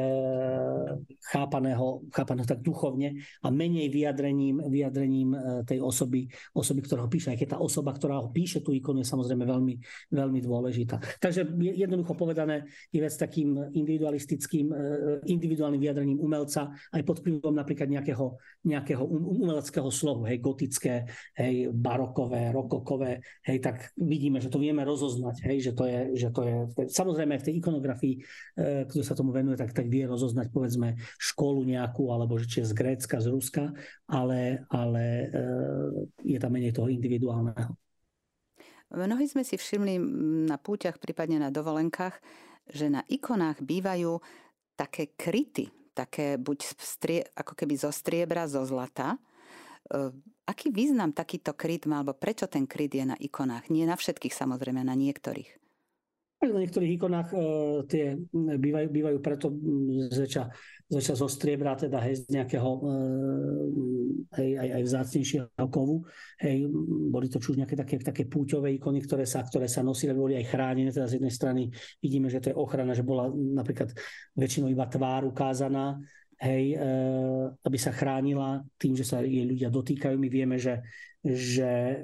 chápaného, 1.18 2.06
chápaného 2.14 2.46
tak 2.46 2.62
duchovne 2.62 3.18
a 3.42 3.48
menej 3.50 3.90
vyjadrením, 3.90 4.62
vyjadrením 4.70 5.34
e, 5.34 5.38
tej 5.66 5.82
osoby, 5.82 6.30
osoby, 6.54 6.80
ktorá 6.86 7.04
ho 7.04 7.10
píše. 7.10 7.34
Aj 7.34 7.38
keď 7.38 7.56
tá 7.56 7.58
osoba, 7.58 7.90
ktorá 7.90 8.22
ho 8.22 8.30
píše 8.30 8.62
tú 8.62 8.70
ikonu, 8.70 9.02
je 9.02 9.10
samozrejme 9.10 9.42
veľmi, 9.42 9.74
veľmi 10.14 10.40
dôležitá. 10.40 11.02
Takže 11.18 11.48
jednoducho 11.58 12.14
povedané 12.14 12.70
je 12.94 13.02
vec 13.02 13.14
takým 13.18 13.58
individualistickým, 13.74 14.66
e, 14.70 14.76
individuálnym 15.26 15.82
vyjadrením 15.82 16.22
umelca 16.22 16.70
aj 16.94 17.02
pod 17.02 17.20
vplyvom 17.20 17.54
napríklad 17.54 17.90
nejakého, 17.90 18.38
nejakého 18.62 19.02
um, 19.02 19.42
umeleckého 19.42 19.90
slovu, 19.90 20.30
hej, 20.30 20.38
gotické, 20.38 21.10
hej, 21.34 21.74
barokové, 21.74 22.54
rokokové, 22.54 23.18
hej, 23.42 23.58
tak 23.58 23.90
vidíme, 23.98 24.38
že 24.38 24.52
to 24.52 24.62
vieme 24.62 24.86
rozoznať, 24.86 25.36
hej, 25.50 25.70
že 25.70 25.72
to 25.74 25.84
je, 25.88 26.00
že 26.14 26.28
to 26.30 26.40
je 26.46 26.54
samozrejme 26.92 27.34
v 27.40 27.46
tej 27.46 27.54
ikonografii, 27.58 28.14
kto 28.86 29.00
sa 29.02 29.16
tomu 29.16 29.31
venuje, 29.32 29.56
tak, 29.56 29.72
tak 29.72 29.88
vie 29.88 30.04
rozoznať 30.04 30.52
povedzme 30.52 31.00
školu 31.16 31.64
nejakú, 31.64 32.12
alebo 32.12 32.36
že 32.36 32.46
či 32.46 32.56
je 32.62 32.70
z 32.70 32.74
Grécka, 32.76 33.16
z 33.18 33.32
Ruska, 33.32 33.64
ale, 34.06 34.68
ale 34.68 35.04
e, 35.04 35.26
je 36.22 36.38
tam 36.38 36.52
menej 36.52 36.76
toho 36.76 36.92
individuálneho. 36.92 37.72
Mnohí 38.92 39.24
sme 39.24 39.40
si 39.40 39.56
všimli 39.56 39.96
na 40.52 40.60
púťach, 40.60 41.00
prípadne 41.00 41.40
na 41.40 41.48
dovolenkách, 41.48 42.20
že 42.68 42.92
na 42.92 43.00
ikonách 43.08 43.64
bývajú 43.64 44.20
také 44.76 45.16
kryty, 45.16 45.72
také 45.96 46.36
buď 46.36 46.58
strie, 46.76 47.24
ako 47.32 47.56
keby 47.56 47.74
zo 47.80 47.88
striebra, 47.88 48.44
zo 48.44 48.60
zlata. 48.68 49.16
E, 49.16 50.12
aký 50.44 50.68
význam 50.68 51.16
takýto 51.16 51.56
kryt 51.56 51.88
má, 51.88 52.04
alebo 52.04 52.12
prečo 52.12 52.44
ten 52.44 52.68
kryt 52.68 52.92
je 52.92 53.08
na 53.08 53.16
ikonách? 53.16 53.72
Nie 53.72 53.88
na 53.88 53.96
všetkých, 53.96 54.36
samozrejme, 54.36 54.84
na 54.84 54.92
niektorých. 54.92 55.61
Na 56.42 56.58
niektorých 56.58 56.98
ikonách 56.98 57.28
e, 57.30 57.36
tie 57.86 58.04
bývajú, 58.34 58.88
bývajú 58.90 59.18
preto 59.22 59.54
zväčša, 60.10 60.42
zväčša 60.90 61.14
zo 61.14 61.30
striebra, 61.30 61.78
teda 61.78 62.02
hej, 62.02 62.26
z 62.26 62.34
nejakého 62.34 62.66
e, 62.66 62.80
hej, 64.42 64.50
aj, 64.58 64.68
aj 64.74 64.82
vzácnejšieho 64.82 65.68
kovu. 65.70 66.02
Hej, 66.42 66.66
boli 67.14 67.30
to 67.30 67.38
už 67.38 67.62
nejaké 67.62 67.78
také, 67.78 68.02
také 68.02 68.26
púťové 68.26 68.74
ikony, 68.74 68.98
ktoré 69.06 69.22
sa, 69.22 69.46
ktoré 69.46 69.70
sa 69.70 69.86
nosili, 69.86 70.18
boli 70.18 70.34
aj 70.34 70.50
chránené. 70.50 70.90
Teda 70.90 71.06
z 71.06 71.22
jednej 71.22 71.30
strany 71.30 71.62
vidíme, 72.02 72.26
že 72.26 72.42
to 72.42 72.50
je 72.50 72.58
ochrana, 72.58 72.90
že 72.90 73.06
bola 73.06 73.30
napríklad 73.30 73.94
väčšinou 74.34 74.66
iba 74.66 74.90
tvár 74.90 75.22
ukázaná, 75.30 76.02
hej, 76.42 76.74
e, 76.74 76.76
aby 77.62 77.78
sa 77.78 77.94
chránila 77.94 78.66
tým, 78.82 78.98
že 78.98 79.06
sa 79.06 79.22
jej 79.22 79.46
ľudia 79.46 79.70
dotýkajú. 79.70 80.18
My 80.18 80.26
vieme, 80.26 80.58
že 80.58 80.82
že 81.22 81.70
e, 81.70 81.96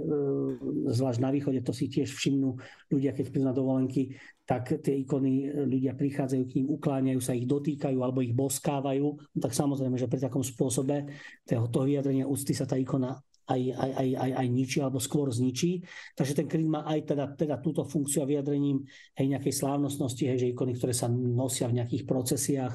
zvlášť 0.94 1.18
na 1.18 1.34
východe, 1.34 1.58
to 1.66 1.74
si 1.74 1.90
tiež 1.90 2.14
všimnú 2.14 2.54
ľudia, 2.94 3.10
keď 3.10 3.24
prídu 3.34 3.46
na 3.50 3.54
dovolenky, 3.54 4.14
tak 4.48 4.80
tie 4.80 5.04
ikony 5.04 5.52
ľudia 5.68 5.92
prichádzajú 5.92 6.42
k 6.48 6.54
ním, 6.62 6.66
ukláňajú 6.72 7.20
sa, 7.20 7.36
ich 7.36 7.44
dotýkajú 7.44 7.98
alebo 8.00 8.24
ich 8.24 8.32
boskávajú. 8.32 9.06
No 9.36 9.38
tak 9.42 9.52
samozrejme, 9.52 10.00
že 10.00 10.08
pri 10.08 10.24
takom 10.24 10.40
spôsobe 10.40 11.04
toho, 11.44 11.68
toho 11.68 11.84
vyjadrenia 11.84 12.24
úcty 12.24 12.56
sa 12.56 12.64
tá 12.64 12.80
ikona 12.80 13.12
aj, 13.48 13.60
aj, 13.76 13.90
aj, 13.96 14.08
aj, 14.16 14.32
aj 14.44 14.46
ničí, 14.48 14.78
alebo 14.80 15.00
skôr 15.00 15.32
zničí. 15.32 15.84
Takže 16.16 16.36
ten 16.36 16.46
kryt 16.46 16.68
má 16.68 16.84
aj 16.84 17.12
teda, 17.12 17.24
teda 17.32 17.56
túto 17.64 17.82
funkciu 17.84 18.24
a 18.24 18.28
vyjadrením 18.28 18.84
hej, 19.16 19.26
nejakej 19.36 19.52
slávnostnosti, 19.56 20.24
hej, 20.24 20.38
že 20.40 20.52
ikony, 20.52 20.76
ktoré 20.76 20.92
sa 20.92 21.08
nosia 21.08 21.68
v 21.68 21.80
nejakých 21.80 22.04
procesiách, 22.04 22.74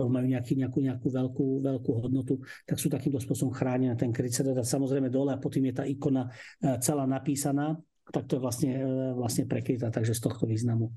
alebo 0.00 0.16
majú 0.16 0.26
nejaký, 0.32 0.56
nejakú, 0.56 0.80
nejakú 0.80 1.08
veľkú, 1.12 1.46
veľkú 1.60 1.90
hodnotu, 2.00 2.40
tak 2.64 2.80
sú 2.80 2.88
takýmto 2.88 3.20
spôsobom 3.20 3.52
chránené. 3.52 3.92
Ten 4.00 4.08
kryt 4.08 4.32
sa 4.32 4.40
teda 4.40 4.64
samozrejme 4.64 5.12
dole 5.12 5.36
a 5.36 5.42
potom 5.42 5.60
je 5.60 5.76
tá 5.76 5.84
ikona 5.84 6.24
e, 6.24 6.80
celá 6.80 7.04
napísaná, 7.04 7.76
tak 8.08 8.24
to 8.24 8.40
je 8.40 8.42
vlastne, 8.42 8.72
e, 8.80 9.12
vlastne 9.12 9.44
prekrytá, 9.44 9.92
takže 9.92 10.16
z 10.16 10.24
tohto 10.24 10.48
významu. 10.48 10.88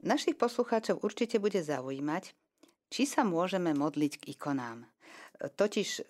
Našich 0.00 0.38
poslucháčov 0.38 1.02
určite 1.02 1.42
bude 1.42 1.60
zaujímať, 1.60 2.32
či 2.88 3.02
sa 3.04 3.26
môžeme 3.26 3.76
modliť 3.76 4.12
k 4.16 4.24
ikonám. 4.32 4.88
Totiž 5.40 5.88
e, 5.88 6.02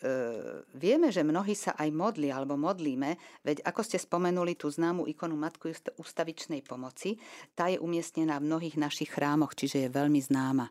vieme, 0.75 1.15
že 1.15 1.23
mnohí 1.23 1.55
sa 1.55 1.79
aj 1.79 1.89
modli 1.95 2.35
alebo 2.35 2.59
modlíme, 2.59 3.43
veď 3.47 3.63
ako 3.63 3.81
ste 3.87 3.99
spomenuli 3.99 4.59
tú 4.59 4.67
známu 4.67 5.07
ikonu 5.07 5.39
Matku 5.39 5.71
ustavičnej 5.99 6.67
pomoci, 6.67 7.15
tá 7.55 7.71
je 7.71 7.79
umiestnená 7.79 8.43
v 8.43 8.51
mnohých 8.51 8.77
našich 8.79 9.15
chrámoch, 9.15 9.55
čiže 9.55 9.87
je 9.87 9.95
veľmi 9.95 10.19
známa 10.19 10.67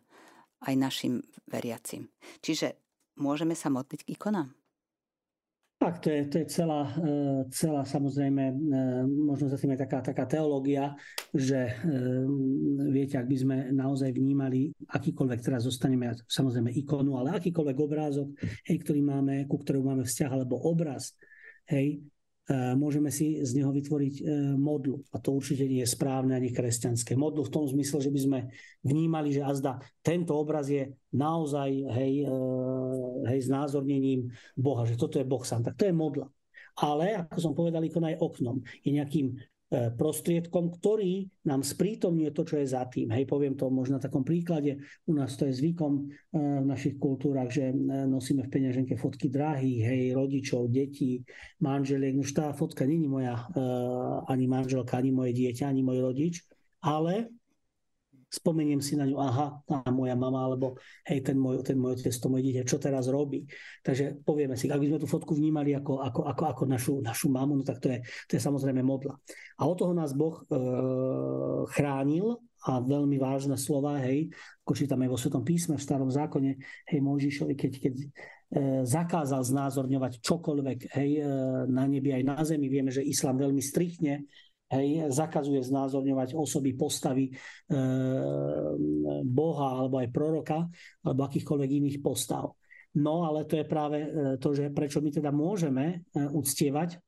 aj 0.64 0.74
našim 0.76 1.24
veriacim. 1.48 2.12
Čiže 2.44 2.76
môžeme 3.20 3.56
sa 3.56 3.72
modliť 3.72 4.06
k 4.06 4.12
ikonám? 4.16 4.60
Tak, 5.80 6.04
to 6.04 6.12
je, 6.12 6.28
to 6.28 6.36
je 6.44 6.48
celá, 6.52 6.92
e, 6.92 7.48
celá 7.56 7.88
samozrejme, 7.88 8.44
e, 8.52 8.54
možno 9.08 9.48
za 9.48 9.56
tým 9.56 9.80
je 9.80 9.88
taká, 9.88 10.04
taká 10.04 10.28
teológia, 10.28 10.92
že 11.32 11.56
e, 11.56 11.74
viete, 12.92 13.16
ak 13.16 13.24
by 13.24 13.38
sme 13.40 13.58
naozaj 13.72 14.12
vnímali 14.12 14.76
akýkoľvek, 14.76 15.40
teraz 15.40 15.64
zostaneme 15.64 16.12
samozrejme 16.28 16.76
ikonu, 16.84 17.16
ale 17.16 17.32
akýkoľvek 17.40 17.78
obrázok, 17.80 18.28
hej, 18.68 18.78
ktorý 18.84 19.00
máme, 19.08 19.48
ku 19.48 19.56
ktorému 19.56 19.88
máme 19.88 20.04
vzťah, 20.04 20.32
alebo 20.36 20.60
obraz, 20.68 21.16
hej, 21.72 22.04
môžeme 22.74 23.14
si 23.14 23.38
z 23.46 23.62
neho 23.62 23.70
vytvoriť 23.70 24.16
e, 24.20 24.24
modlu. 24.58 25.06
A 25.14 25.22
to 25.22 25.38
určite 25.38 25.70
nie 25.70 25.86
je 25.86 25.94
správne 25.94 26.34
ani 26.34 26.50
kresťanské. 26.50 27.14
Modlu 27.14 27.46
v 27.46 27.54
tom 27.54 27.66
zmysle, 27.70 28.02
že 28.02 28.10
by 28.10 28.20
sme 28.20 28.40
vnímali, 28.82 29.30
že 29.30 29.46
azda 29.46 29.78
tento 30.02 30.34
obraz 30.34 30.66
je 30.66 30.90
naozaj 31.14 31.70
hej, 31.94 32.26
e, 32.26 32.38
hej, 33.30 33.40
znázornením 33.46 34.34
Boha, 34.58 34.90
že 34.90 34.98
toto 34.98 35.22
je 35.22 35.30
Boh 35.30 35.46
sám. 35.46 35.62
Tak 35.62 35.78
to 35.78 35.86
je 35.86 35.94
modla. 35.94 36.26
Ale, 36.80 37.28
ako 37.28 37.38
som 37.38 37.54
povedal, 37.54 37.86
ikona 37.86 38.16
je 38.16 38.22
oknom. 38.24 38.64
Je 38.82 38.98
nejakým 38.98 39.36
E, 39.36 39.49
prostriedkom, 39.70 40.74
ktorý 40.82 41.30
nám 41.46 41.62
sprítomňuje 41.62 42.34
to, 42.34 42.42
čo 42.42 42.56
je 42.58 42.66
za 42.66 42.90
tým. 42.90 43.14
Hej, 43.14 43.30
poviem 43.30 43.54
to 43.54 43.70
možno 43.70 44.02
na 44.02 44.04
takom 44.04 44.26
príklade. 44.26 44.82
U 45.06 45.14
nás 45.14 45.38
to 45.38 45.46
je 45.46 45.54
zvykom 45.54 45.94
e, 45.94 46.04
v 46.36 46.66
našich 46.66 46.98
kultúrach, 46.98 47.54
že 47.54 47.70
e, 47.70 47.76
nosíme 48.10 48.50
v 48.50 48.54
peňaženke 48.54 48.98
fotky 48.98 49.30
drahých, 49.30 49.82
hej, 49.86 50.04
rodičov, 50.18 50.74
detí, 50.74 51.22
manželiek. 51.62 52.18
Už 52.18 52.34
tá 52.34 52.50
fotka 52.58 52.90
není 52.90 53.06
moja 53.06 53.46
ani 54.26 54.50
manželka, 54.50 54.98
ani 54.98 55.14
moje 55.14 55.38
dieťa, 55.38 55.70
ani 55.70 55.86
môj 55.86 56.02
rodič, 56.02 56.42
ale 56.82 57.30
spomeniem 58.30 58.78
si 58.78 58.94
na 58.94 59.10
ňu, 59.10 59.18
aha, 59.18 59.66
tá 59.66 59.82
moja 59.90 60.14
mama, 60.14 60.46
alebo 60.46 60.78
hej, 61.10 61.26
ten 61.26 61.34
môj, 61.34 61.66
ten 61.66 61.74
môj 61.76 61.98
otec, 61.98 62.14
to 62.14 62.30
moje 62.30 62.46
dieťa, 62.46 62.64
čo 62.70 62.78
teraz 62.78 63.10
robí. 63.10 63.50
Takže 63.82 64.22
povieme 64.22 64.54
si, 64.54 64.70
ak 64.70 64.78
by 64.78 64.88
sme 64.94 65.02
tú 65.02 65.10
fotku 65.10 65.34
vnímali 65.34 65.74
ako, 65.74 66.06
ako, 66.06 66.22
ako, 66.30 66.44
ako 66.46 66.64
našu, 66.70 66.94
našu 67.02 67.28
mamu, 67.34 67.58
no 67.58 67.64
tak 67.66 67.82
to 67.82 67.90
je, 67.90 68.06
to 68.30 68.38
je 68.38 68.42
samozrejme 68.42 68.86
modla. 68.86 69.18
A 69.58 69.66
od 69.66 69.76
toho 69.82 69.98
nás 69.98 70.14
Boh 70.14 70.38
e, 70.38 70.44
chránil 71.74 72.38
a 72.70 72.78
veľmi 72.78 73.18
vážne 73.18 73.58
slova, 73.58 73.98
hej, 74.06 74.30
ako 74.62 74.72
čítame 74.78 75.10
vo 75.10 75.18
Svetom 75.18 75.42
písme 75.42 75.82
v 75.82 75.86
starom 75.90 76.14
zákone, 76.14 76.52
hej, 76.86 77.00
Mojžišovi, 77.02 77.58
keď, 77.58 77.72
keď 77.82 77.94
e, 77.98 78.08
zakázal 78.86 79.42
znázorňovať 79.42 80.22
čokoľvek 80.22 80.80
hej, 80.94 81.12
e, 81.18 81.24
na 81.66 81.90
nebi 81.90 82.14
aj 82.14 82.24
na 82.30 82.38
zemi. 82.46 82.70
Vieme, 82.70 82.94
že 82.94 83.02
islám 83.02 83.42
veľmi 83.42 83.64
striktne 83.64 84.30
hej, 84.70 85.10
zakazuje 85.10 85.66
znázorňovať 85.66 86.38
osoby, 86.38 86.78
postavy 86.78 87.26
e, 87.30 87.34
Boha 89.26 89.70
alebo 89.82 89.98
aj 89.98 90.10
proroka 90.14 90.60
alebo 91.02 91.22
akýchkoľvek 91.26 91.70
iných 91.82 91.98
postav. 92.00 92.54
No 92.98 93.26
ale 93.26 93.46
to 93.46 93.58
je 93.58 93.66
práve 93.66 93.98
e, 94.02 94.08
to, 94.38 94.54
že 94.54 94.74
prečo 94.74 95.02
my 95.02 95.10
teda 95.10 95.34
môžeme 95.34 95.86
e, 96.14 96.26
uctievať 96.30 97.02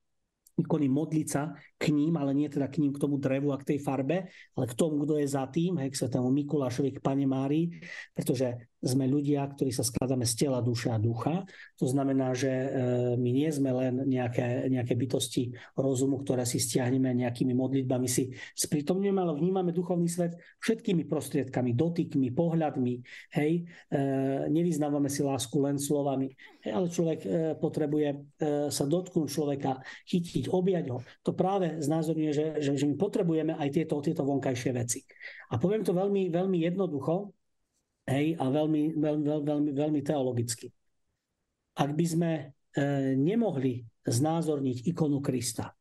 ikony 0.61 0.91
modliť 0.91 1.27
sa 1.27 1.55
k 1.79 1.89
ním, 1.89 2.19
ale 2.19 2.37
nie 2.37 2.45
teda 2.45 2.69
k 2.69 2.83
ním, 2.83 2.93
k 2.93 3.01
tomu 3.01 3.17
drevu 3.17 3.49
a 3.49 3.57
k 3.57 3.73
tej 3.73 3.79
farbe, 3.81 4.29
ale 4.29 4.65
k 4.69 4.77
tomu, 4.77 5.01
kto 5.01 5.17
je 5.17 5.27
za 5.27 5.47
tým, 5.49 5.81
hej, 5.81 5.89
k 5.89 5.99
svetému 6.05 6.29
Mikulášovi, 6.29 6.99
k 6.99 7.03
Pane 7.03 7.25
Márii, 7.25 7.71
pretože 8.13 8.69
sme 8.81 9.05
ľudia, 9.05 9.45
ktorí 9.45 9.69
sa 9.69 9.85
skladáme 9.85 10.25
z 10.25 10.33
tela, 10.45 10.65
duše 10.65 10.89
a 10.89 10.97
ducha. 10.97 11.45
To 11.77 11.85
znamená, 11.85 12.33
že 12.33 12.49
e, 12.49 12.67
my 13.15 13.29
nie 13.29 13.49
sme 13.53 13.69
len 13.69 14.09
nejaké, 14.09 14.65
nejaké 14.73 14.97
bytosti 14.97 15.53
rozumu, 15.77 16.17
ktoré 16.25 16.49
si 16.49 16.57
stiahneme 16.57 17.13
nejakými 17.13 17.53
modlitbami, 17.53 18.09
si 18.09 18.33
sprítomňujeme, 18.57 19.21
ale 19.21 19.37
vnímame 19.37 19.69
duchovný 19.69 20.09
svet 20.09 20.33
všetkými 20.65 21.05
prostriedkami, 21.05 21.77
dotykmi, 21.77 22.33
pohľadmi. 22.33 22.93
Hej, 23.37 23.51
e, 23.61 24.01
nevyznávame 24.49 25.07
si 25.13 25.21
lásku 25.21 25.61
len 25.61 25.77
slovami, 25.77 26.33
hej, 26.65 26.71
ale 26.73 26.87
človek 26.89 27.19
e, 27.21 27.29
potrebuje 27.61 28.09
sa 28.73 28.83
dotknúť 28.89 29.27
človeka, 29.29 29.85
chytiť, 30.09 30.49
objať 30.49 30.85
ho. 30.89 31.05
To 31.21 31.31
práve 31.37 31.77
znázorňuje, 31.77 32.31
že, 32.33 32.45
že, 32.59 32.71
že 32.81 32.85
my 32.89 32.95
potrebujeme 32.97 33.53
aj 33.53 33.69
tieto, 33.69 34.01
tieto 34.01 34.25
vonkajšie 34.25 34.71
veci. 34.73 35.05
A 35.53 35.61
poviem 35.61 35.85
to 35.85 35.93
veľmi, 35.93 36.33
veľmi 36.33 36.57
jednoducho, 36.65 37.29
Hej, 38.09 38.35
a 38.41 38.45
veľmi, 38.49 38.97
veľmi, 38.97 39.23
veľmi, 39.45 39.71
veľmi 39.77 40.01
teologicky. 40.01 40.73
Ak 41.77 41.93
by 41.93 42.05
sme 42.05 42.31
e, 42.33 42.43
nemohli 43.15 43.85
znázorniť 44.03 44.89
ikonu 44.89 45.21
Krista, 45.21 45.71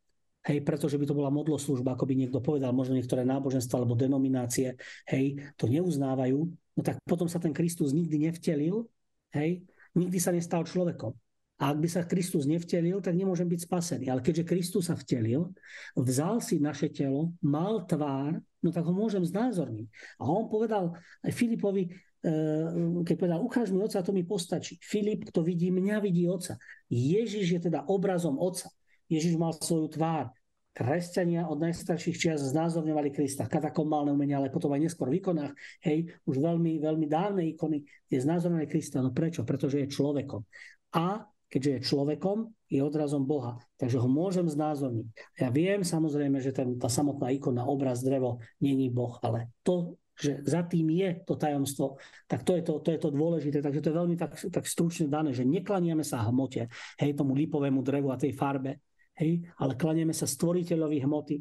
hej, 0.44 0.60
pretože 0.60 1.00
by 1.00 1.04
to 1.08 1.16
bola 1.16 1.32
modloslužba, 1.32 1.96
ako 1.96 2.04
by 2.04 2.14
niekto 2.16 2.44
povedal, 2.44 2.76
možno 2.76 2.96
niektoré 2.96 3.24
náboženstva 3.24 3.80
alebo 3.80 3.96
denominácie, 3.96 4.76
hej, 5.08 5.40
to 5.56 5.66
neuznávajú, 5.66 6.38
no 6.76 6.80
tak 6.84 7.00
potom 7.08 7.28
sa 7.28 7.40
ten 7.40 7.56
Kristus 7.56 7.96
nikdy 7.96 8.30
nevtelil, 8.30 8.84
hej, 9.32 9.64
nikdy 9.96 10.18
sa 10.20 10.30
nestal 10.30 10.64
človekom. 10.64 11.16
A 11.60 11.76
ak 11.76 11.78
by 11.84 11.88
sa 11.92 12.08
Kristus 12.08 12.48
nevtelil, 12.48 13.04
tak 13.04 13.12
nemôžem 13.12 13.44
byť 13.44 13.60
spasený. 13.68 14.08
Ale 14.08 14.24
keďže 14.24 14.48
Kristus 14.48 14.88
sa 14.88 14.96
vtelil, 14.96 15.52
vzal 15.92 16.40
si 16.40 16.56
naše 16.56 16.88
telo, 16.88 17.36
mal 17.44 17.84
tvár, 17.84 18.40
no 18.64 18.72
tak 18.72 18.88
ho 18.88 18.96
môžem 18.96 19.20
znázorniť. 19.20 19.84
A 20.16 20.24
on 20.24 20.48
povedal 20.48 20.96
Filipovi, 21.20 21.92
keď 23.04 23.14
povedal, 23.16 23.40
ukáž 23.40 23.72
mi 23.72 23.80
oca, 23.80 24.04
to 24.04 24.12
mi 24.12 24.24
postačí. 24.28 24.76
Filip, 24.84 25.32
kto 25.32 25.40
vidí 25.40 25.72
mňa, 25.72 26.04
vidí 26.04 26.28
oca. 26.28 26.60
Ježiš 26.92 27.46
je 27.56 27.60
teda 27.72 27.88
obrazom 27.88 28.36
oca. 28.36 28.68
Ježiš 29.08 29.40
mal 29.40 29.56
svoju 29.56 29.88
tvár. 29.88 30.28
Kresťania 30.70 31.50
od 31.50 31.58
najstarších 31.66 32.14
čias 32.14 32.46
znázorňovali 32.54 33.10
Krista, 33.10 33.50
katakomálne 33.50 34.14
umenia, 34.14 34.38
ale 34.38 34.54
potom 34.54 34.70
aj 34.70 34.86
neskôr 34.86 35.10
v 35.10 35.18
ikonách, 35.18 35.50
hej, 35.82 36.14
už 36.30 36.38
veľmi, 36.38 36.78
veľmi 36.78 37.06
dávne 37.10 37.42
ikony, 37.50 37.82
je 38.06 38.22
znázorňovali 38.22 38.70
Krista. 38.70 39.02
No 39.02 39.10
prečo? 39.10 39.42
Pretože 39.42 39.82
je 39.82 39.90
človekom. 39.90 40.46
A 40.94 41.26
keďže 41.50 41.70
je 41.74 41.80
človekom, 41.90 42.54
je 42.70 42.80
odrazom 42.86 43.26
Boha. 43.26 43.58
Takže 43.82 43.98
ho 43.98 44.06
môžem 44.06 44.46
znázorniť. 44.46 45.06
Ja 45.42 45.50
viem 45.50 45.82
samozrejme, 45.82 46.38
že 46.38 46.54
ten, 46.54 46.78
tá 46.78 46.86
samotná 46.86 47.34
ikona, 47.34 47.66
obraz, 47.66 48.06
drevo, 48.06 48.38
není 48.62 48.86
Boh, 48.94 49.18
ale 49.26 49.50
to 49.66 49.98
že 50.20 50.44
za 50.44 50.62
tým 50.68 50.92
je 50.92 51.24
to 51.24 51.34
tajomstvo, 51.40 51.96
tak 52.28 52.44
to 52.44 52.60
je 52.60 52.62
to, 52.62 52.84
to, 52.84 52.88
je 52.92 53.00
to 53.00 53.10
dôležité. 53.10 53.64
Takže 53.64 53.80
to 53.80 53.88
je 53.90 53.96
veľmi 53.96 54.16
tak, 54.20 54.36
tak 54.52 54.64
stručne 54.68 55.08
dané, 55.08 55.32
že 55.32 55.48
neklaniame 55.48 56.04
sa 56.04 56.20
hmote, 56.28 56.68
hej, 57.00 57.10
tomu 57.16 57.32
lipovému 57.32 57.80
drevu 57.80 58.12
a 58.12 58.20
tej 58.20 58.36
farbe, 58.36 58.84
hej, 59.16 59.40
ale 59.56 59.72
klaniame 59.80 60.12
sa 60.12 60.28
stvoriteľovi 60.28 61.00
hmoty, 61.00 61.36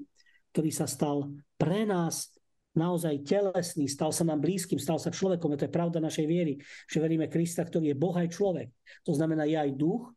ktorý 0.56 0.72
sa 0.72 0.88
stal 0.88 1.28
pre 1.60 1.84
nás 1.84 2.40
naozaj 2.78 3.26
telesný, 3.26 3.90
stal 3.90 4.16
sa 4.16 4.24
nám 4.24 4.40
blízkym, 4.40 4.80
stal 4.80 5.02
sa 5.02 5.12
človekom. 5.12 5.52
A 5.54 5.60
to 5.60 5.68
je 5.68 5.74
pravda 5.74 6.00
našej 6.00 6.26
viery, 6.30 6.56
že 6.88 7.02
veríme 7.02 7.28
Krista, 7.28 7.66
ktorý 7.66 7.92
je 7.92 8.00
Boh 8.00 8.16
aj 8.16 8.32
človek. 8.32 8.70
To 9.04 9.12
znamená, 9.12 9.44
je 9.50 9.58
aj 9.58 9.76
duch, 9.76 10.14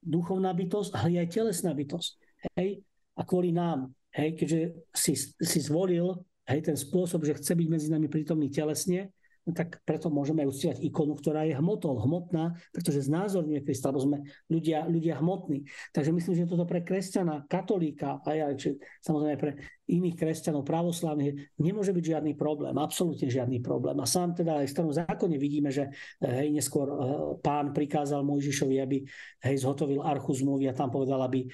duchovná 0.00 0.50
bytosť, 0.56 0.96
ale 0.96 1.08
je 1.14 1.18
aj 1.20 1.30
telesná 1.30 1.72
bytosť. 1.76 2.10
Hej? 2.56 2.80
A 3.14 3.20
kvôli 3.22 3.52
nám, 3.52 3.92
hej, 4.16 4.32
keďže 4.32 4.60
si, 4.96 5.12
si 5.38 5.58
zvolil 5.60 6.16
hej, 6.50 6.66
ten 6.66 6.76
spôsob, 6.76 7.22
že 7.22 7.38
chce 7.38 7.54
byť 7.54 7.68
medzi 7.70 7.88
nami 7.88 8.10
prítomný 8.10 8.50
telesne, 8.50 9.14
no 9.48 9.56
tak 9.56 9.80
preto 9.88 10.12
môžeme 10.12 10.44
aj 10.44 10.50
uctievať 10.52 10.78
ikonu, 10.84 11.16
ktorá 11.16 11.48
je 11.48 11.56
hmotou, 11.56 11.96
hmotná, 11.96 12.54
pretože 12.70 13.08
znázorňuje 13.08 13.64
Krista, 13.64 13.88
lebo 13.88 14.04
sme 14.04 14.18
ľudia, 14.52 14.84
ľudia 14.84 15.16
hmotní. 15.18 15.64
Takže 15.96 16.12
myslím, 16.12 16.34
že 16.36 16.50
toto 16.50 16.68
pre 16.68 16.84
kresťana, 16.84 17.48
katolíka, 17.48 18.20
aj, 18.22 18.38
aj 18.52 18.54
či, 18.60 18.68
samozrejme 19.00 19.36
pre 19.40 19.52
iných 19.90 20.16
kresťanov, 20.16 20.62
pravoslavných, 20.62 21.56
nemôže 21.58 21.90
byť 21.90 22.04
žiadny 22.04 22.32
problém, 22.36 22.76
absolútne 22.78 23.26
žiadny 23.26 23.58
problém. 23.64 23.96
A 23.98 24.06
sám 24.06 24.36
teda 24.36 24.60
aj 24.62 24.70
v 24.70 24.74
starom 24.76 24.92
zákone 24.94 25.34
vidíme, 25.40 25.72
že 25.72 25.90
hej, 26.22 26.52
neskôr 26.52 26.86
eh, 26.86 26.96
pán 27.40 27.72
prikázal 27.72 28.22
Mojžišovi, 28.22 28.76
aby 28.78 29.02
hej, 29.48 29.56
zhotovil 29.64 30.04
archu 30.04 30.36
zmluvy 30.36 30.68
a 30.70 30.76
tam 30.76 30.92
povedal, 30.92 31.18
aby 31.24 31.48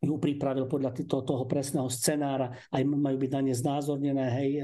ju 0.00 0.16
pripravil 0.16 0.64
podľa 0.64 0.96
toho, 1.04 1.22
toho 1.22 1.44
presného 1.44 1.88
scenára, 1.92 2.56
aj 2.72 2.82
majú 2.88 3.16
byť 3.20 3.30
na 3.36 3.40
ne 3.44 3.54
znázornené 3.54 4.24
hej, 4.40 4.50
e, 4.56 4.62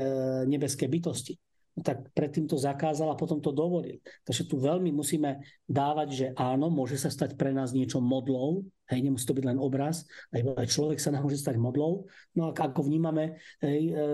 nebeské 0.48 0.88
bytosti. 0.88 1.36
No 1.76 1.84
tak 1.84 2.08
predtým 2.16 2.48
to 2.48 2.56
zakázal 2.56 3.12
a 3.12 3.20
potom 3.20 3.36
to 3.36 3.52
dovolil. 3.52 4.00
Takže 4.24 4.48
tu 4.48 4.56
veľmi 4.56 4.88
musíme 4.96 5.44
dávať, 5.68 6.08
že 6.08 6.26
áno, 6.32 6.72
môže 6.72 6.96
sa 6.96 7.12
stať 7.12 7.36
pre 7.36 7.52
nás 7.52 7.76
niečo 7.76 8.00
modlou, 8.00 8.64
hej, 8.88 9.04
nemusí 9.04 9.28
to 9.28 9.36
byť 9.36 9.44
len 9.44 9.60
obraz, 9.60 10.08
aj, 10.32 10.40
aj 10.56 10.66
človek 10.72 10.96
sa 10.96 11.12
nám 11.12 11.28
môže 11.28 11.36
stať 11.36 11.60
modlou, 11.60 12.08
no 12.32 12.48
a 12.48 12.56
ako 12.56 12.88
vnímame 12.88 13.36
hej, 13.60 13.92
e, 13.92 14.08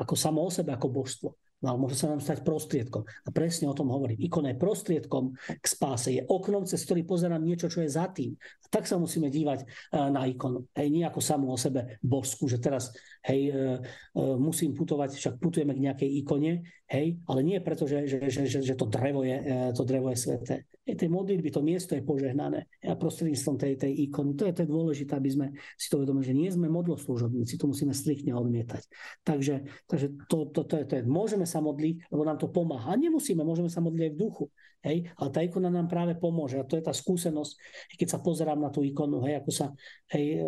ako 0.00 0.14
samo 0.16 0.48
o 0.48 0.50
sebe, 0.50 0.72
ako 0.72 0.88
božstvo. 0.88 1.28
No 1.58 1.74
ale 1.74 1.78
môže 1.82 1.98
sa 1.98 2.06
nám 2.06 2.22
stať 2.22 2.46
prostriedkom. 2.46 3.02
A 3.02 3.28
presne 3.34 3.66
o 3.66 3.74
tom 3.74 3.90
hovorím. 3.90 4.22
Ikona 4.22 4.54
je 4.54 4.62
prostriedkom 4.62 5.34
k 5.34 5.66
spáse. 5.66 6.14
Je 6.14 6.22
oknom, 6.22 6.62
cez 6.62 6.86
ktorý 6.86 7.02
pozerám 7.02 7.42
niečo, 7.42 7.66
čo 7.66 7.82
je 7.82 7.90
za 7.90 8.06
tým. 8.14 8.38
A 8.38 8.66
tak 8.70 8.86
sa 8.86 8.94
musíme 8.94 9.26
dívať 9.26 9.66
eh, 9.66 10.08
na 10.08 10.22
ikonu. 10.30 10.70
Hej, 10.78 10.88
nie 10.94 11.02
ako 11.02 11.18
samú 11.18 11.50
o 11.50 11.58
sebe 11.58 11.98
božskú, 11.98 12.46
že 12.46 12.62
teraz 12.62 12.94
hej, 13.26 13.50
e, 13.50 13.54
e, 13.54 14.20
musím 14.38 14.72
putovať, 14.72 15.18
však 15.18 15.34
putujeme 15.42 15.76
k 15.76 15.84
nejakej 15.90 16.10
ikone, 16.24 16.64
hej, 16.88 17.20
ale 17.28 17.40
nie 17.44 17.60
preto, 17.60 17.84
že, 17.84 18.08
že, 18.08 18.16
že, 18.32 18.42
že, 18.48 18.58
že 18.64 18.74
to, 18.74 18.88
drevo 18.88 19.20
je, 19.20 19.36
e, 19.36 19.54
to 19.76 19.84
drevo 19.84 20.08
je 20.08 20.18
sveté. 20.18 20.56
Hej, 20.88 21.04
tej 21.04 21.10
modlitby, 21.12 21.52
to 21.52 21.60
miesto 21.60 21.92
je 21.92 22.00
požehnané 22.00 22.64
a 22.80 22.96
prostredníctvom 22.96 23.56
tej, 23.60 23.72
tej 23.76 23.92
ikony. 24.08 24.32
To 24.40 24.48
je, 24.48 24.52
to 24.56 24.64
je 24.64 24.72
dôležité, 24.72 25.12
aby 25.12 25.28
sme 25.28 25.46
si 25.76 25.92
to 25.92 26.00
uvedomili, 26.00 26.24
že 26.24 26.34
nie 26.34 26.48
sme 26.48 26.72
modloslužobníci, 26.72 27.60
to 27.60 27.68
musíme 27.68 27.92
striktne 27.92 28.32
odmietať. 28.32 28.88
Takže, 29.20 29.68
takže 29.84 30.06
to, 30.32 30.48
to, 30.48 30.64
to, 30.64 30.74
je, 30.80 30.84
to 30.88 30.92
je, 30.96 31.02
môžeme 31.04 31.44
sa 31.44 31.60
modliť, 31.60 32.08
lebo 32.08 32.24
nám 32.24 32.40
to 32.40 32.48
pomáha. 32.48 32.96
A 32.96 33.00
nemusíme, 33.00 33.44
môžeme 33.44 33.68
sa 33.68 33.84
modliť 33.84 34.02
aj 34.08 34.12
v 34.16 34.20
duchu. 34.20 34.46
Hej, 34.78 35.10
ale 35.18 35.28
tá 35.34 35.42
ikona 35.42 35.74
nám 35.74 35.90
práve 35.90 36.14
pomôže. 36.14 36.54
A 36.54 36.62
to 36.62 36.78
je 36.78 36.86
tá 36.86 36.94
skúsenosť, 36.94 37.52
keď 37.98 38.14
sa 38.14 38.18
pozerám 38.22 38.62
na 38.62 38.70
tú 38.70 38.86
ikonu, 38.86 39.26
hej, 39.26 39.42
ako 39.42 39.50
sa 39.50 39.74
hej, 40.14 40.38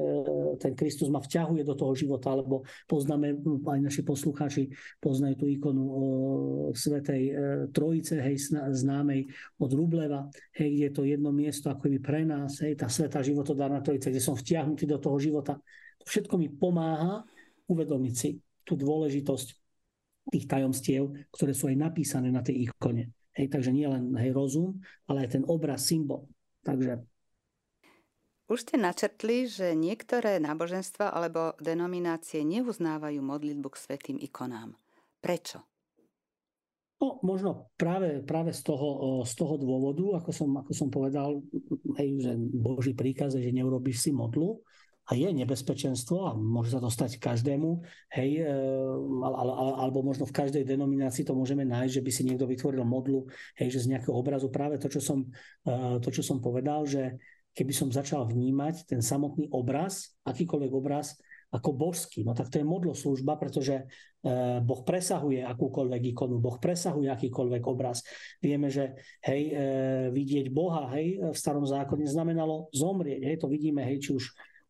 ten 0.62 0.78
Kristus 0.78 1.10
ma 1.10 1.18
vťahuje 1.18 1.66
do 1.66 1.74
toho 1.74 1.98
života, 1.98 2.30
alebo 2.30 2.62
poznáme, 2.86 3.42
aj 3.42 3.80
naši 3.90 4.06
poslucháči 4.06 4.70
poznajú 5.02 5.34
tú 5.34 5.46
ikonu 5.50 5.82
Svetej 6.74 7.22
e, 7.28 7.32
Trojice, 7.70 8.18
hej, 8.20 8.36
známej 8.54 9.30
od 9.58 9.70
Rubleva, 9.72 10.26
hej, 10.56 10.68
kde 10.74 10.84
je 10.88 10.92
to 10.94 11.02
jedno 11.06 11.30
miesto 11.30 11.70
ako 11.70 11.90
by 11.90 11.98
pre 11.98 12.22
nás, 12.26 12.62
hej, 12.62 12.74
tá 12.78 12.86
Svetá 12.90 13.20
životodárna 13.20 13.84
Trojica, 13.84 14.10
kde 14.10 14.22
som 14.22 14.38
vtiahnutý 14.38 14.88
do 14.88 14.98
toho 14.98 15.16
života. 15.18 15.58
To 16.00 16.04
všetko 16.08 16.34
mi 16.40 16.48
pomáha 16.48 17.22
uvedomiť 17.68 18.14
si 18.14 18.38
tú 18.66 18.74
dôležitosť 18.74 19.48
tých 20.30 20.46
tajomstiev, 20.46 21.10
ktoré 21.32 21.52
sú 21.54 21.70
aj 21.70 21.76
napísané 21.78 22.30
na 22.30 22.44
tej 22.44 22.70
ikone. 22.70 23.10
Hej, 23.34 23.46
takže 23.50 23.70
nie 23.70 23.86
len 23.86 24.10
hej, 24.18 24.34
rozum, 24.34 24.78
ale 25.06 25.26
aj 25.26 25.38
ten 25.38 25.44
obraz, 25.46 25.86
symbol. 25.86 26.26
Takže 26.66 27.02
už 28.50 28.66
ste 28.66 28.82
načrtli, 28.82 29.46
že 29.46 29.78
niektoré 29.78 30.42
náboženstva 30.42 31.14
alebo 31.14 31.54
denominácie 31.62 32.42
neuznávajú 32.42 33.22
modlitbu 33.22 33.68
k 33.70 33.78
svetým 33.78 34.18
ikonám. 34.18 34.74
Prečo? 35.22 35.69
No, 37.00 37.16
možno 37.24 37.72
práve, 37.80 38.20
práve 38.20 38.52
z, 38.52 38.60
toho, 38.60 39.24
z 39.24 39.32
toho 39.32 39.56
dôvodu, 39.56 40.20
ako 40.20 40.30
som, 40.36 40.52
ako 40.60 40.72
som 40.76 40.92
povedal, 40.92 41.40
hej, 41.96 42.20
že 42.20 42.32
Boží 42.36 42.92
príkaz 42.92 43.32
je, 43.32 43.40
že 43.40 43.56
neurobiš 43.56 44.04
si 44.04 44.10
modlu 44.12 44.60
a 45.08 45.16
je 45.16 45.32
nebezpečenstvo 45.32 46.28
a 46.28 46.36
môže 46.36 46.76
sa 46.76 46.80
to 46.84 46.92
stať 46.92 47.16
každému, 47.16 47.80
hej, 48.12 48.44
e, 48.44 48.52
alebo 49.80 50.04
možno 50.04 50.28
v 50.28 50.36
každej 50.44 50.62
denominácii 50.68 51.24
to 51.24 51.32
môžeme 51.32 51.64
nájsť, 51.64 51.92
že 51.96 52.04
by 52.04 52.10
si 52.12 52.22
niekto 52.28 52.44
vytvoril 52.44 52.84
modlu, 52.84 53.24
hej, 53.56 53.72
že 53.72 53.88
z 53.88 53.96
nejakého 53.96 54.12
obrazu 54.12 54.52
práve 54.52 54.76
to, 54.76 54.92
čo 54.92 55.00
som, 55.00 55.24
e, 55.64 55.98
to, 56.04 56.08
čo 56.12 56.20
som 56.20 56.38
povedal, 56.38 56.84
že 56.84 57.16
keby 57.56 57.72
som 57.72 57.88
začal 57.88 58.28
vnímať 58.28 58.86
ten 58.86 59.00
samotný 59.00 59.48
obraz, 59.50 60.14
akýkoľvek 60.28 60.72
obraz, 60.76 61.18
ako 61.50 61.70
božský. 61.74 62.22
No 62.22 62.32
tak 62.32 62.48
to 62.48 62.62
je 62.62 62.66
modloslužba, 62.66 63.34
pretože 63.34 63.82
e, 63.82 63.84
Boh 64.62 64.86
presahuje 64.86 65.42
akúkoľvek 65.42 66.02
ikonu, 66.14 66.38
Boh 66.38 66.62
presahuje 66.62 67.10
akýkoľvek 67.10 67.62
obraz. 67.66 68.06
Vieme, 68.38 68.70
že 68.70 68.94
hej, 69.26 69.42
e, 69.50 69.54
vidieť 70.14 70.46
Boha 70.54 70.86
hej, 70.94 71.18
v 71.18 71.36
starom 71.36 71.66
zákone 71.66 72.06
znamenalo 72.06 72.70
zomrieť. 72.70 73.26
Hej, 73.26 73.36
to 73.42 73.50
vidíme, 73.50 73.82
hej, 73.82 73.98
či 73.98 74.10
už 74.14 74.24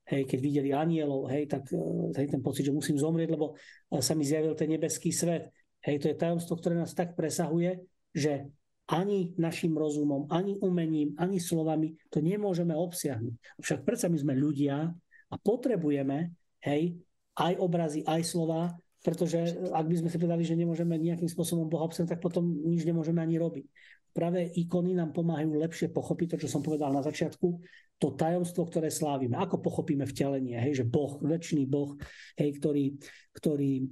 hej, 0.09 0.25
keď 0.25 0.38
videli 0.40 0.71
anielov, 0.73 1.29
hej, 1.29 1.45
tak 1.53 1.69
e, 1.69 2.16
hej, 2.16 2.27
ten 2.33 2.40
pocit, 2.40 2.64
že 2.64 2.73
musím 2.73 2.97
zomrieť, 2.97 3.29
lebo 3.29 3.61
sa 4.01 4.16
mi 4.16 4.25
zjavil 4.25 4.57
ten 4.57 4.73
nebeský 4.73 5.12
svet. 5.12 5.53
Hej, 5.85 6.01
to 6.01 6.07
je 6.12 6.16
tajomstvo, 6.16 6.57
ktoré 6.57 6.81
nás 6.81 6.97
tak 6.97 7.12
presahuje, 7.12 7.77
že 8.16 8.49
ani 8.90 9.38
našim 9.38 9.77
rozumom, 9.77 10.27
ani 10.35 10.59
umením, 10.59 11.14
ani 11.14 11.38
slovami 11.38 11.95
to 12.11 12.19
nemôžeme 12.19 12.75
obsiahnuť. 12.75 13.62
Však 13.62 13.87
predsa 13.87 14.11
my 14.11 14.19
sme 14.19 14.35
ľudia 14.35 14.90
a 15.31 15.35
potrebujeme, 15.38 16.39
hej, 16.64 17.01
aj 17.37 17.53
obrazy, 17.59 18.01
aj 18.05 18.23
slova 18.25 18.77
pretože 19.01 19.57
ak 19.73 19.87
by 19.88 19.96
sme 19.96 20.09
si 20.12 20.20
povedali, 20.20 20.44
že 20.44 20.61
nemôžeme 20.61 20.92
nejakým 21.01 21.29
spôsobom 21.29 21.73
Boha 21.73 21.88
obsať, 21.88 22.16
tak 22.16 22.20
potom 22.20 22.44
nič 22.44 22.85
nemôžeme 22.85 23.25
ani 23.25 23.40
robiť. 23.40 23.64
Práve 24.12 24.44
ikony 24.59 24.92
nám 24.92 25.16
pomáhajú 25.16 25.57
lepšie 25.57 25.88
pochopiť 25.88 26.37
to, 26.37 26.37
čo 26.44 26.49
som 26.53 26.61
povedal 26.61 26.92
na 26.92 27.01
začiatku, 27.01 27.49
to 27.96 28.09
tajomstvo, 28.12 28.68
ktoré 28.68 28.92
slávime. 28.92 29.40
Ako 29.40 29.62
pochopíme 29.62 30.05
vtelenie, 30.05 30.59
hej, 30.61 30.83
že 30.83 30.85
Boh, 30.85 31.16
väčší 31.20 31.64
Boh, 31.64 31.96
hej, 32.37 32.61
ktorý, 32.61 32.85
ktorý 33.33 33.88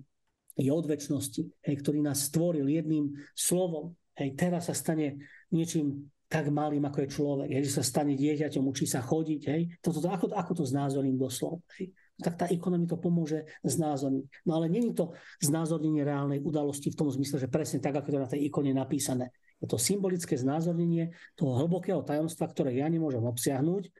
je 0.58 0.70
od 0.74 0.84
väčšnosti, 0.84 1.42
hej, 1.64 1.76
ktorý 1.80 2.04
nás 2.04 2.28
stvoril 2.28 2.68
jedným 2.68 3.14
slovom, 3.32 3.96
hej, 4.18 4.36
teraz 4.36 4.68
sa 4.68 4.74
stane 4.76 5.24
niečím 5.48 6.10
tak 6.28 6.52
malým, 6.52 6.84
ako 6.84 6.98
je 7.04 7.14
človek, 7.14 7.48
hej, 7.56 7.64
že 7.64 7.80
sa 7.80 7.84
stane 7.86 8.12
dieťaťom, 8.12 8.64
učí 8.68 8.84
sa 8.84 9.00
chodiť, 9.00 9.42
hej. 9.48 9.62
Toto, 9.80 10.04
ako, 10.04 10.36
ako 10.36 10.52
to 10.60 10.64
znázorním 10.68 11.16
doslov, 11.16 11.64
hej. 11.80 11.94
Tak 12.18 12.34
tá 12.34 12.46
ikona 12.50 12.76
mi 12.76 12.90
to 12.90 12.98
pomôže 12.98 13.46
znázorniť. 13.62 14.46
No 14.46 14.58
ale 14.58 14.66
není 14.66 14.90
to 14.90 15.14
znázornenie 15.38 16.02
reálnej 16.02 16.42
udalosti 16.42 16.90
v 16.90 16.98
tom 16.98 17.08
zmysle, 17.08 17.38
že 17.38 17.48
presne 17.48 17.78
tak, 17.78 17.94
ako 17.94 18.08
to 18.10 18.18
na 18.18 18.30
tej 18.30 18.50
ikone 18.50 18.74
napísané. 18.74 19.30
Je 19.62 19.70
to 19.70 19.78
symbolické 19.78 20.34
znázornenie 20.34 21.14
toho 21.38 21.54
hlbokého 21.62 22.02
tajomstva, 22.02 22.50
ktoré 22.50 22.74
ja 22.78 22.90
nemôžem 22.90 23.22
obsiahnuť, 23.22 23.90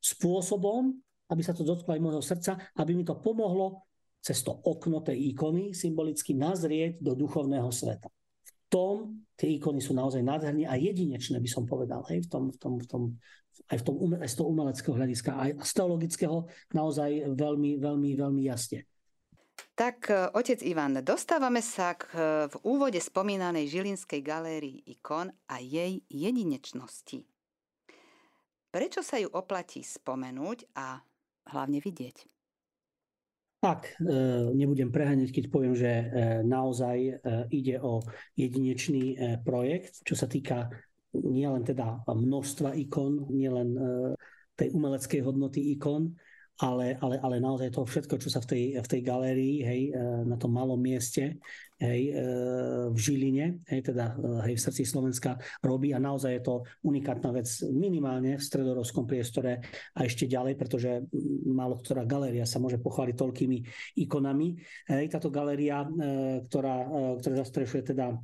spôsobom, 0.00 0.96
aby 1.28 1.42
sa 1.44 1.52
to 1.52 1.64
dotklo 1.64 1.96
aj 1.96 2.00
môjho 2.00 2.22
srdca, 2.24 2.56
aby 2.80 2.96
mi 2.96 3.04
to 3.04 3.16
pomohlo 3.20 3.84
cez 4.20 4.40
to 4.40 4.52
okno 4.52 5.04
tej 5.04 5.36
ikony 5.36 5.76
symbolicky 5.76 6.32
nazrieť 6.32 7.00
do 7.00 7.12
duchovného 7.12 7.68
sveta 7.68 8.08
tom 8.66 9.24
tie 9.38 9.56
ikony 9.56 9.78
sú 9.78 9.94
naozaj 9.94 10.20
nádherné 10.20 10.66
a 10.66 10.74
jedinečné, 10.74 11.38
by 11.38 11.50
som 11.50 11.64
povedal, 11.64 12.02
hej, 12.10 12.26
v 12.26 12.28
tom, 12.28 12.44
v 12.50 12.58
tom, 12.58 12.72
v 12.82 12.86
tom, 12.86 13.02
aj, 13.72 13.78
v 13.80 13.84
tom, 13.84 13.94
aj 14.16 14.28
z 14.28 14.36
toho 14.36 14.48
umeleckého 14.52 14.94
hľadiska, 14.94 15.30
aj 15.34 15.50
z 15.64 15.72
teologického 15.74 16.36
naozaj 16.72 17.34
veľmi, 17.34 17.80
veľmi, 17.80 18.10
veľmi 18.16 18.42
jasne. 18.46 18.86
Tak, 19.76 20.08
e, 20.08 20.32
otec 20.32 20.60
Ivan, 20.64 21.00
dostávame 21.04 21.60
sa 21.60 21.96
k 21.96 22.04
e, 22.12 22.20
v 22.48 22.56
úvode 22.64 23.00
spomínanej 23.00 23.68
Žilinskej 23.68 24.20
galérii 24.24 24.84
ikon 24.88 25.32
a 25.48 25.60
jej 25.60 26.00
jedinečnosti. 26.08 27.24
Prečo 28.72 29.00
sa 29.00 29.16
ju 29.16 29.28
oplatí 29.32 29.80
spomenúť 29.80 30.76
a 30.76 31.00
hlavne 31.52 31.80
vidieť? 31.80 32.16
Tak, 33.60 34.00
e, 34.00 34.12
nebudem 34.52 34.92
preháňať, 34.92 35.32
keď 35.32 35.44
poviem, 35.48 35.72
že 35.72 35.92
naozaj 36.44 37.24
ide 37.48 37.80
o 37.80 38.04
jedinečný 38.36 39.16
projekt, 39.48 40.04
čo 40.04 40.12
sa 40.12 40.28
týka 40.28 40.68
nielen 41.24 41.64
teda 41.64 42.04
množstva 42.04 42.76
ikon, 42.76 43.32
nielen 43.32 43.68
tej 44.56 44.72
umeleckej 44.72 45.20
hodnoty 45.24 45.76
ikon, 45.76 46.16
ale, 46.56 46.96
ale, 47.04 47.20
ale 47.20 47.36
naozaj 47.36 47.68
to 47.68 47.84
všetko, 47.84 48.16
čo 48.16 48.32
sa 48.32 48.40
v 48.40 48.48
tej, 48.48 48.62
v 48.80 48.88
tej 48.88 49.00
galérii, 49.04 49.56
hej, 49.60 49.80
e, 49.92 50.00
na 50.24 50.40
tom 50.40 50.56
malom 50.56 50.80
mieste, 50.80 51.36
hej, 51.76 52.16
e, 52.16 52.22
v 52.88 52.96
Žiline, 52.96 53.60
hej, 53.68 53.92
teda 53.92 54.16
e, 54.16 54.40
hej, 54.48 54.54
v 54.56 54.64
srdci 54.64 54.88
Slovenska 54.88 55.36
robí 55.60 55.92
a 55.92 56.00
naozaj 56.00 56.32
je 56.40 56.42
to 56.48 56.64
unikátna 56.88 57.28
vec 57.36 57.44
minimálne 57.68 58.40
v 58.40 58.46
stredorovskom 58.46 59.04
priestore 59.04 59.60
a 59.92 60.08
ešte 60.08 60.24
ďalej, 60.24 60.56
pretože 60.56 61.04
málo 61.44 61.76
ktorá 61.76 62.08
galéria 62.08 62.48
sa 62.48 62.56
môže 62.56 62.80
pochváliť 62.80 63.16
toľkými 63.20 63.58
ikonami. 64.08 64.56
Hej, 64.88 65.12
táto 65.12 65.28
galéria, 65.28 65.84
ktorá, 66.48 66.76
ktorá 67.20 67.34
zastrešuje 67.44 67.92
teda 67.92 68.16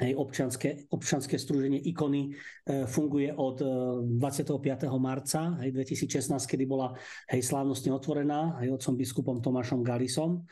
Hej, 0.00 0.16
občanské, 0.16 0.88
občanské 0.96 1.36
strúženie 1.36 1.76
ikony 1.92 2.32
e, 2.32 2.88
funguje 2.88 3.28
od 3.36 3.60
e, 3.60 3.68
25. 4.16 4.88
marca 4.96 5.60
hej, 5.60 5.76
2016, 5.76 6.40
kedy 6.48 6.64
bola 6.64 6.96
hej, 7.28 7.44
slávnostne 7.44 7.92
otvorená 7.92 8.64
hej, 8.64 8.72
otcom 8.72 8.96
biskupom 8.96 9.44
Tomášom 9.44 9.84
Galisom 9.84 10.48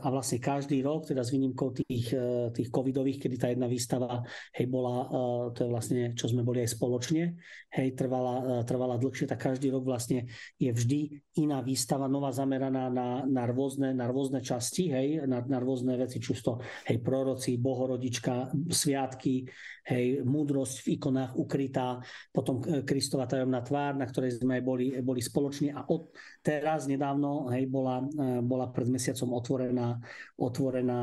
a 0.00 0.08
vlastne 0.08 0.40
každý 0.40 0.80
rok, 0.80 1.04
teda 1.04 1.20
s 1.20 1.36
výnimkou 1.36 1.76
tých, 1.76 2.16
e, 2.16 2.48
tých 2.48 2.72
covidových, 2.72 3.20
kedy 3.20 3.36
tá 3.36 3.52
jedna 3.52 3.68
výstava 3.68 4.24
hej, 4.56 4.66
bola, 4.72 5.04
e, 5.04 5.06
to 5.52 5.58
je 5.64 5.68
vlastne, 5.68 6.00
čo 6.16 6.32
sme 6.32 6.40
boli 6.40 6.64
aj 6.64 6.80
spoločne, 6.80 7.36
hej, 7.68 7.88
trvala, 7.92 8.64
trvala 8.64 8.96
dlhšie, 8.96 9.28
tak 9.28 9.52
každý 9.52 9.68
rok 9.68 9.84
vlastne 9.84 10.32
je 10.56 10.72
vždy 10.72 11.00
iná 11.44 11.60
výstava, 11.60 12.08
nová 12.08 12.32
zameraná 12.32 12.88
na, 12.88 13.28
na, 13.28 13.44
rôzne, 13.44 13.92
na 13.92 14.08
rôzne 14.08 14.40
časti, 14.40 14.88
hej, 14.88 15.28
na, 15.28 15.44
na 15.44 15.60
rôzne 15.60 15.92
veci, 16.00 16.24
či 16.24 16.32
to 16.40 16.56
hej, 16.88 16.96
proroci, 17.04 17.60
bohorodička, 17.60 18.56
sviatky, 18.72 19.44
hej, 19.92 20.24
múdrosť 20.24 20.88
v 20.88 20.96
ikonách 20.96 21.36
ukrytá, 21.36 22.00
potom 22.32 22.64
Kristova 22.64 23.28
tajomná 23.28 23.60
tvár, 23.60 23.92
na 24.00 24.08
ktorej 24.08 24.40
sme 24.40 24.64
boli, 24.64 24.96
boli 25.04 25.20
spoločne 25.20 25.76
a 25.76 25.84
od 25.84 26.16
teraz 26.40 26.88
nedávno 26.88 27.52
hej, 27.52 27.68
bola, 27.68 28.00
bola 28.40 28.72
pred 28.72 28.88
mesiacom 28.88 29.36
otvorená 29.36 29.49
otvorená, 29.50 29.98
otvorená 30.38 31.02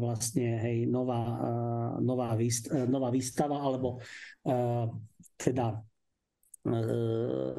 vlastne 0.00 0.56
hej, 0.64 0.88
nová, 0.88 1.20
nová, 2.00 2.32
výst, 2.32 2.72
nová 2.88 3.12
výstava 3.12 3.60
alebo 3.60 4.00
teda 5.36 5.76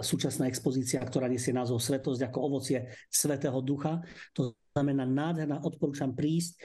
súčasná 0.01 0.47
expozícia, 0.49 1.03
ktorá 1.03 1.29
nesie 1.29 1.53
názov 1.53 1.83
Svetosť 1.83 2.31
ako 2.31 2.39
ovocie 2.39 2.89
Svetého 3.11 3.59
Ducha. 3.61 3.99
To 4.33 4.55
znamená 4.73 5.05
nádherná, 5.05 5.61
odporúčam 5.61 6.17
prísť 6.17 6.57
e, 6.57 6.61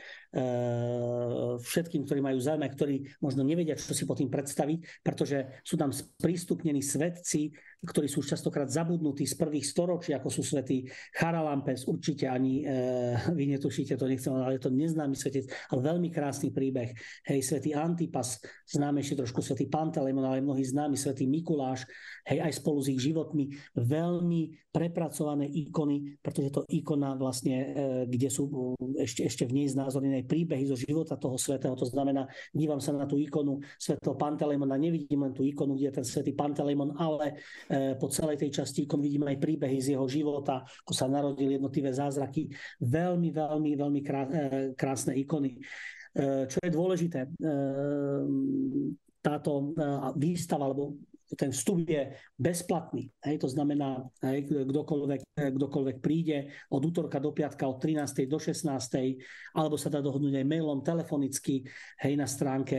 všetkým, 1.58 2.04
ktorí 2.04 2.20
majú 2.20 2.36
záujem, 2.36 2.68
ktorí 2.68 2.96
možno 3.24 3.40
nevedia, 3.42 3.80
čo 3.80 3.96
si 3.96 4.04
po 4.04 4.12
tým 4.12 4.28
predstaviť, 4.28 5.00
pretože 5.00 5.62
sú 5.64 5.80
tam 5.80 5.88
sprístupnení 5.88 6.84
svetci, 6.84 7.52
ktorí 7.78 8.10
sú 8.10 8.26
častokrát 8.26 8.66
zabudnutí 8.66 9.22
z 9.22 9.38
prvých 9.38 9.62
storočí, 9.62 10.10
ako 10.10 10.28
sú 10.28 10.42
svätí 10.42 10.90
Charalampes, 11.14 11.86
určite 11.86 12.26
ani 12.26 12.66
e, 12.66 13.14
vy 13.38 13.54
netušíte, 13.54 13.94
to 13.94 14.10
nechcem, 14.10 14.34
ale 14.34 14.58
je 14.58 14.66
to 14.66 14.74
neznámy 14.74 15.14
svetec, 15.14 15.46
ale 15.70 15.80
veľmi 15.86 16.10
krásny 16.10 16.50
príbeh. 16.50 16.90
Hej, 17.22 17.40
svätý 17.46 17.78
Antipas, 17.78 18.42
známejšie 18.66 19.14
trošku 19.14 19.40
svätý 19.40 19.70
Pantelemon, 19.70 20.26
ale 20.26 20.42
mnohí 20.42 20.66
známy 20.66 20.98
svätý 20.98 21.30
Mikuláš, 21.30 21.86
hej, 22.26 22.42
aj 22.42 22.58
spolu 22.58 22.82
s 22.82 22.90
ich 22.90 22.98
životmi, 22.98 23.54
veľmi 23.78 24.74
prepracované 24.74 25.46
ikony, 25.46 26.18
pretože 26.18 26.50
to 26.50 26.66
ikona 26.66 27.14
vlastne, 27.14 27.56
e, 27.62 27.66
kde 28.10 28.28
sú 28.28 28.74
ešte, 28.98 29.22
ešte 29.22 29.44
v 29.46 29.62
nej 29.62 29.66
znázornené 29.70 30.17
príbehy 30.24 30.64
zo 30.66 30.78
života 30.78 31.18
toho 31.18 31.36
svetého, 31.36 31.74
to 31.78 31.86
znamená, 31.86 32.26
dívam 32.54 32.78
sa 32.78 32.94
na 32.94 33.04
tú 33.04 33.18
ikonu 33.18 33.60
svetého 33.76 34.14
Pantelemona, 34.14 34.78
nevidím 34.78 35.26
len 35.26 35.34
tú 35.34 35.42
ikonu, 35.44 35.74
kde 35.74 35.90
je 35.90 35.96
ten 36.02 36.06
svätý 36.06 36.32
Pantelemon, 36.34 36.94
ale 36.98 37.38
E, 37.68 37.94
po 38.00 38.08
celej 38.08 38.40
tej 38.40 38.50
časti 38.62 38.88
kom 38.88 39.00
vidíme 39.02 39.28
aj 39.28 39.38
príbehy 39.38 39.78
z 39.78 39.94
jeho 39.96 40.06
života, 40.08 40.64
ako 40.84 40.92
sa 40.96 41.06
narodili 41.10 41.60
jednotlivé 41.60 41.92
zázraky. 41.92 42.48
Veľmi, 42.80 43.28
veľmi, 43.30 43.70
veľmi 43.76 44.00
e, 44.00 44.06
krásne 44.72 45.12
ikony. 45.18 45.56
E, 45.56 46.48
čo 46.48 46.58
je 46.64 46.70
dôležité, 46.72 47.28
táto 49.18 49.74
výstava, 50.16 50.70
alebo 50.70 50.96
ten 51.36 51.52
vstup 51.52 51.84
je 51.84 52.14
bezplatný. 52.38 53.12
Hej, 53.20 53.44
to 53.44 53.48
znamená, 53.52 54.06
hej, 54.24 54.48
kdokoľvek, 54.48 55.36
kdokoľvek 55.36 55.96
príde 56.00 56.48
od 56.72 56.80
útorka 56.80 57.20
do 57.20 57.34
piatka 57.36 57.68
od 57.68 57.76
13. 57.76 58.24
do 58.24 58.40
16. 58.40 58.64
alebo 59.52 59.76
sa 59.76 59.92
dá 59.92 60.00
dohodnúť 60.00 60.40
aj 60.40 60.46
mailom, 60.48 60.80
telefonicky, 60.80 61.66
hej, 62.00 62.14
na 62.16 62.24
stránke, 62.24 62.78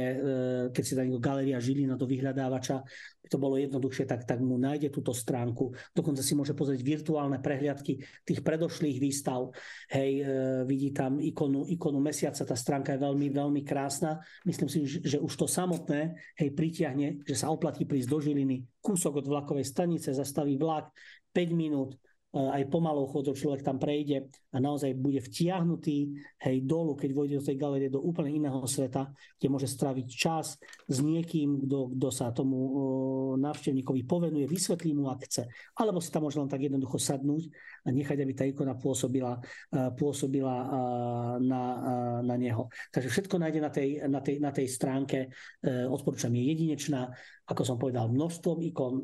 keď 0.74 0.84
si 0.84 0.94
dá 0.98 1.06
niekto 1.06 1.22
Galeria 1.22 1.62
Žilina 1.62 1.94
do 1.94 2.10
vyhľadávača, 2.10 2.82
to 3.30 3.38
bolo 3.38 3.56
jednoduchšie, 3.62 4.10
tak, 4.10 4.26
tak 4.26 4.42
mu 4.42 4.58
nájde 4.58 4.90
túto 4.90 5.14
stránku. 5.14 5.72
Dokonca 5.94 6.26
si 6.26 6.34
môže 6.34 6.58
pozrieť 6.58 6.82
virtuálne 6.82 7.38
prehliadky 7.38 8.02
tých 8.26 8.42
predošlých 8.42 8.98
výstav. 8.98 9.54
Hej, 9.94 10.12
e, 10.20 10.34
vidí 10.66 10.90
tam 10.90 11.22
ikonu, 11.22 11.70
ikonu 11.70 12.02
mesiaca, 12.02 12.42
tá 12.42 12.58
stránka 12.58 12.98
je 12.98 13.06
veľmi, 13.06 13.30
veľmi 13.30 13.62
krásna. 13.62 14.18
Myslím 14.44 14.68
si, 14.68 14.90
že 14.90 15.22
už 15.22 15.34
to 15.38 15.46
samotné 15.46 16.18
hej, 16.42 16.50
pritiahne, 16.58 17.22
že 17.22 17.38
sa 17.38 17.54
oplatí 17.54 17.86
prísť 17.86 18.10
do 18.10 18.18
Žiliny, 18.18 18.66
kúsok 18.82 19.22
od 19.22 19.30
vlakovej 19.30 19.70
stanice, 19.70 20.10
zastaví 20.12 20.58
vlak, 20.58 20.90
5 21.32 21.54
minút, 21.54 21.94
aj 22.30 22.70
pomalou 22.70 23.10
chodou 23.10 23.34
človek 23.34 23.66
tam 23.66 23.82
prejde 23.82 24.30
a 24.54 24.62
naozaj 24.62 24.94
bude 24.94 25.18
vtiahnutý 25.18 26.14
hej, 26.46 26.58
dolu, 26.62 26.94
keď 26.94 27.10
vojde 27.18 27.36
do 27.42 27.48
tej 27.50 27.58
galerie 27.58 27.90
do 27.90 28.06
úplne 28.06 28.30
iného 28.30 28.62
sveta, 28.70 29.10
kde 29.42 29.48
môže 29.50 29.66
straviť 29.66 30.06
čas 30.06 30.62
s 30.86 30.98
niekým, 31.02 31.66
kto, 31.66 31.90
kto 31.98 32.08
sa 32.14 32.30
tomu 32.30 32.58
uh, 32.58 32.72
návštevníkovi 33.42 34.06
povenuje, 34.06 34.46
vysvetlí 34.46 34.94
mu, 34.94 35.10
ak. 35.10 35.26
Alebo 35.74 35.98
si 35.98 36.14
tam 36.14 36.30
môže 36.30 36.38
len 36.38 36.46
tak 36.46 36.62
jednoducho 36.62 37.02
sadnúť 37.02 37.50
a 37.86 37.90
nechať, 37.90 38.18
aby 38.22 38.34
tá 38.38 38.46
ikona 38.46 38.78
pôsobila, 38.78 39.42
uh, 39.42 39.90
pôsobila 39.98 40.56
uh, 40.70 40.70
na, 41.42 41.64
uh, 41.82 42.20
na 42.22 42.36
neho. 42.38 42.70
Takže 42.94 43.10
všetko 43.10 43.42
nájde 43.42 43.60
na 43.62 43.72
tej, 43.74 43.90
na 44.06 44.22
tej, 44.22 44.36
na 44.38 44.52
tej 44.54 44.68
stránke. 44.70 45.34
Odporúčam, 45.66 46.34
je 46.34 46.44
jedinečná, 46.46 47.10
ako 47.46 47.62
som 47.66 47.78
povedal, 47.78 48.10
množstvom 48.10 48.58
ikon, 48.70 49.02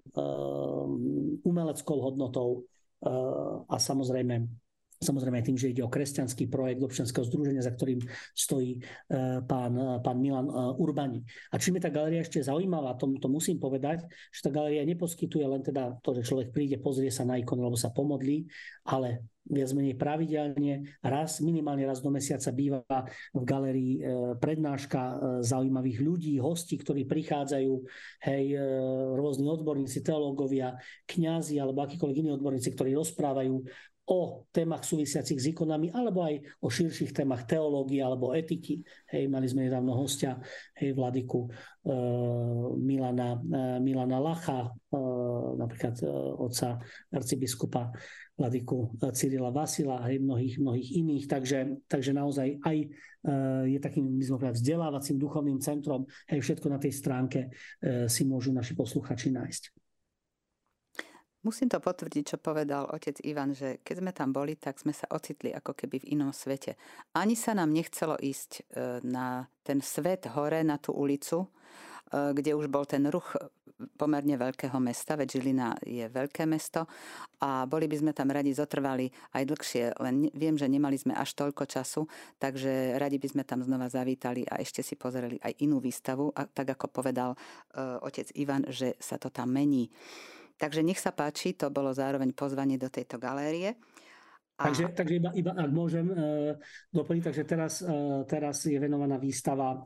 umeleckou 1.41 1.97
hodnotou, 2.01 2.65
a 3.69 3.75
samozrejme 3.79 4.64
samozrejme 5.06 5.38
aj 5.39 5.45
tým, 5.45 5.58
že 5.62 5.72
ide 5.72 5.86
o 5.86 5.93
kresťanský 5.93 6.49
projekt 6.49 6.82
občianského 6.82 7.24
združenia, 7.30 7.62
za 7.62 7.72
ktorým 7.78 8.01
stojí 8.34 8.82
pán, 9.45 10.01
pán 10.01 10.18
Milan 10.18 10.49
Urbani. 10.82 11.22
A 11.53 11.62
čím 11.62 11.78
je 11.78 11.86
tá 11.86 11.91
galéria 11.93 12.26
ešte 12.26 12.41
zaujímavá, 12.41 12.97
to, 12.97 13.14
to 13.22 13.30
musím 13.30 13.62
povedať, 13.62 14.03
že 14.34 14.41
tá 14.41 14.49
galéria 14.49 14.82
neposkytuje 14.84 15.45
len 15.45 15.62
teda 15.62 16.01
to, 16.01 16.18
že 16.18 16.26
človek 16.26 16.49
príde, 16.49 16.82
pozrie 16.82 17.14
sa 17.14 17.24
na 17.24 17.38
ikon, 17.38 17.62
alebo 17.62 17.78
sa 17.78 17.93
pomodlí, 17.93 18.49
ale 18.89 19.30
viac 19.45 19.70
menej 19.78 19.93
pravidelne, 19.93 20.97
raz, 21.06 21.38
minimálne 21.38 21.86
raz 21.86 22.01
do 22.01 22.10
mesiaca 22.10 22.49
býva 22.49 22.82
v 23.30 23.43
galerii 23.45 23.93
e, 23.97 24.03
prednáška 24.41 25.01
e, 25.01 25.16
zaujímavých 25.45 25.99
ľudí, 26.01 26.34
hostí, 26.41 26.82
ktorí 26.82 27.06
prichádzajú, 27.06 27.74
hej, 28.26 28.45
e, 28.58 28.62
rôzni 29.14 29.45
odborníci, 29.45 30.01
teológovia, 30.01 30.82
kňazi 31.06 31.62
alebo 31.62 31.86
akýkoľvek 31.86 32.18
iní 32.26 32.32
odborníci, 32.34 32.74
ktorí 32.74 32.97
rozprávajú 32.97 33.62
o 34.06 34.45
témach 34.53 34.86
súvisiacich 34.86 35.41
s 35.41 35.49
ikonami, 35.49 35.89
alebo 35.89 36.22
aj 36.22 36.38
o 36.62 36.70
širších 36.70 37.10
témach 37.10 37.49
teológie 37.49 38.06
alebo 38.06 38.38
etiky. 38.38 38.86
Hej, 39.10 39.26
mali 39.34 39.49
sme 39.49 39.66
nedávno 39.66 39.97
hostia, 39.97 40.38
hej, 40.78 40.93
vladiku 40.93 41.49
e, 41.49 41.93
Milana, 42.78 43.41
e, 43.41 43.82
Milana 43.82 44.22
Lacha, 44.22 44.70
e, 44.70 44.99
napríklad 45.58 45.95
e, 46.01 46.10
otca 46.38 46.78
arcibiskupa 47.10 47.89
vladiku 48.38 48.93
Cyrila 49.16 49.49
Vasila, 49.49 50.03
hej, 50.06 50.22
mnohých, 50.22 50.62
mnohých 50.62 50.89
iných. 51.01 51.26
Takže, 51.26 51.60
takže 51.89 52.12
naozaj 52.14 52.62
aj 52.62 52.78
e, 52.84 52.88
je 53.74 53.80
takým, 53.82 54.06
my 54.06 54.22
sme 54.22 54.53
vzdelávacím 54.53 55.18
duchovným 55.18 55.58
centrom. 55.64 56.06
Hej, 56.30 56.45
všetko 56.45 56.68
na 56.70 56.78
tej 56.78 56.93
stránke 56.93 57.39
e, 57.47 58.06
si 58.06 58.28
môžu 58.28 58.53
naši 58.53 58.78
posluchači 58.78 59.34
nájsť. 59.34 59.84
Musím 61.45 61.69
to 61.69 61.77
potvrdiť, 61.77 62.23
čo 62.25 62.37
povedal 62.41 62.89
otec 62.89 63.21
Ivan, 63.21 63.53
že 63.53 63.77
keď 63.85 63.95
sme 64.01 64.11
tam 64.17 64.33
boli, 64.33 64.57
tak 64.57 64.81
sme 64.81 64.89
sa 64.89 65.05
ocitli 65.13 65.53
ako 65.53 65.77
keby 65.77 66.01
v 66.01 66.17
inom 66.17 66.33
svete. 66.33 66.73
Ani 67.13 67.37
sa 67.37 67.53
nám 67.53 67.69
nechcelo 67.69 68.17
ísť 68.17 68.51
e, 68.57 68.61
na 69.05 69.45
ten 69.61 69.77
svet 69.77 70.25
hore, 70.33 70.65
na 70.65 70.81
tú 70.81 70.97
ulicu, 70.97 71.45
e, 71.45 71.47
kde 72.33 72.57
už 72.57 72.65
bol 72.73 72.89
ten 72.89 73.05
ruch 73.05 73.37
pomerne 73.93 74.41
veľkého 74.41 74.73
mesta, 74.81 75.13
veď 75.13 75.37
Žilina 75.37 75.77
je 75.85 76.09
veľké 76.09 76.49
mesto 76.49 76.89
a 77.43 77.69
boli 77.69 77.85
by 77.85 78.01
sme 78.01 78.11
tam 78.15 78.33
radi 78.33 78.49
zotrvali 78.49 79.05
aj 79.37 79.43
dlhšie, 79.45 79.83
len 80.01 80.31
viem, 80.33 80.57
že 80.57 80.65
nemali 80.65 80.97
sme 80.97 81.13
až 81.13 81.37
toľko 81.37 81.69
času, 81.69 82.09
takže 82.41 82.97
radi 82.97 83.21
by 83.21 83.27
sme 83.35 83.43
tam 83.45 83.61
znova 83.61 83.85
zavítali 83.91 84.47
a 84.49 84.57
ešte 84.57 84.81
si 84.81 84.97
pozreli 84.97 85.37
aj 85.45 85.61
inú 85.61 85.77
výstavu, 85.83 86.31
a 86.33 86.47
tak 86.47 86.73
ako 86.73 86.87
povedal 86.87 87.35
otec 87.99 88.31
Ivan, 88.39 88.63
že 88.71 88.95
sa 88.95 89.19
to 89.19 89.27
tam 89.27 89.51
mení. 89.51 89.91
Takže 90.56 90.82
nech 90.84 90.99
sa 90.99 91.12
páči, 91.12 91.51
to 91.51 91.68
bolo 91.68 91.91
zároveň 91.91 92.32
pozvanie 92.32 92.80
do 92.80 92.88
tejto 92.88 93.20
galérie. 93.20 93.76
A... 94.56 94.72
Takže, 94.72 94.95
takže 94.95 95.20
iba, 95.20 95.32
iba 95.36 95.51
ak 95.51 95.72
môžem 95.72 96.08
uh, 96.08 96.56
doplniť, 96.95 97.24
takže 97.28 97.43
teraz, 97.43 97.84
uh, 97.84 98.24
teraz 98.24 98.64
je 98.64 98.80
venovaná 98.80 99.20
výstava 99.20 99.84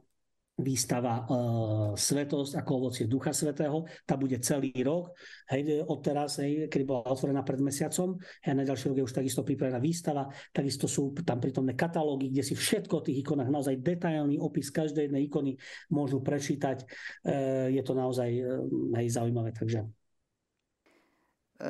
výstava 0.59 1.23
uh, 1.23 1.95
Svetosť 1.95 2.59
ako 2.59 2.71
ovocie 2.75 3.07
Ducha 3.07 3.31
Svetého. 3.31 3.87
Tá 4.03 4.19
bude 4.19 4.37
celý 4.43 4.75
rok. 4.83 5.15
Hej, 5.47 5.87
od 5.87 5.99
teraz, 6.03 6.43
hej, 6.43 6.67
kedy 6.67 6.83
bola 6.83 7.07
otvorená 7.07 7.47
pred 7.47 7.63
mesiacom. 7.63 8.19
Hej, 8.43 8.59
na 8.59 8.67
ďalší 8.67 8.91
rok 8.91 8.99
je 8.99 9.07
už 9.07 9.15
takisto 9.15 9.41
pripravená 9.47 9.79
výstava. 9.79 10.27
Takisto 10.51 10.91
sú 10.91 11.15
tam 11.23 11.39
prítomné 11.39 11.79
katalógy, 11.79 12.27
kde 12.29 12.43
si 12.43 12.53
všetko 12.59 12.93
o 12.99 13.05
tých 13.07 13.23
ikonách, 13.23 13.47
naozaj 13.47 13.79
detailný 13.79 14.35
opis 14.35 14.67
každej 14.67 15.07
jednej 15.07 15.31
ikony 15.31 15.55
môžu 15.95 16.19
prečítať. 16.19 16.83
Uh, 17.23 17.71
je 17.71 17.81
to 17.81 17.95
naozaj 17.95 18.27
uh, 18.27 18.59
hej, 18.99 19.15
zaujímavé. 19.15 19.55
Takže 19.55 19.87
E, 19.87 19.98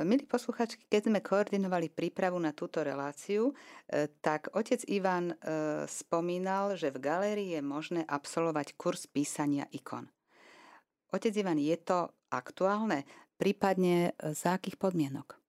milí 0.05 0.25
posluchačky, 0.29 0.85
keď 0.85 1.09
sme 1.09 1.19
koordinovali 1.19 1.89
prípravu 1.89 2.37
na 2.37 2.53
túto 2.53 2.85
reláciu, 2.85 3.49
e, 3.49 4.07
tak 4.21 4.53
otec 4.53 4.85
Ivan 4.85 5.33
e, 5.33 5.35
spomínal, 5.89 6.77
že 6.77 6.93
v 6.93 7.01
galérii 7.01 7.57
je 7.57 7.61
možné 7.65 8.01
absolvovať 8.05 8.77
kurz 8.77 9.09
písania 9.09 9.65
ikon. 9.73 10.05
Otec 11.09 11.33
Ivan, 11.33 11.57
je 11.57 11.77
to 11.81 12.13
aktuálne? 12.29 13.05
Prípadne 13.39 14.13
za 14.35 14.59
akých 14.59 14.77
podmienok? 14.77 15.39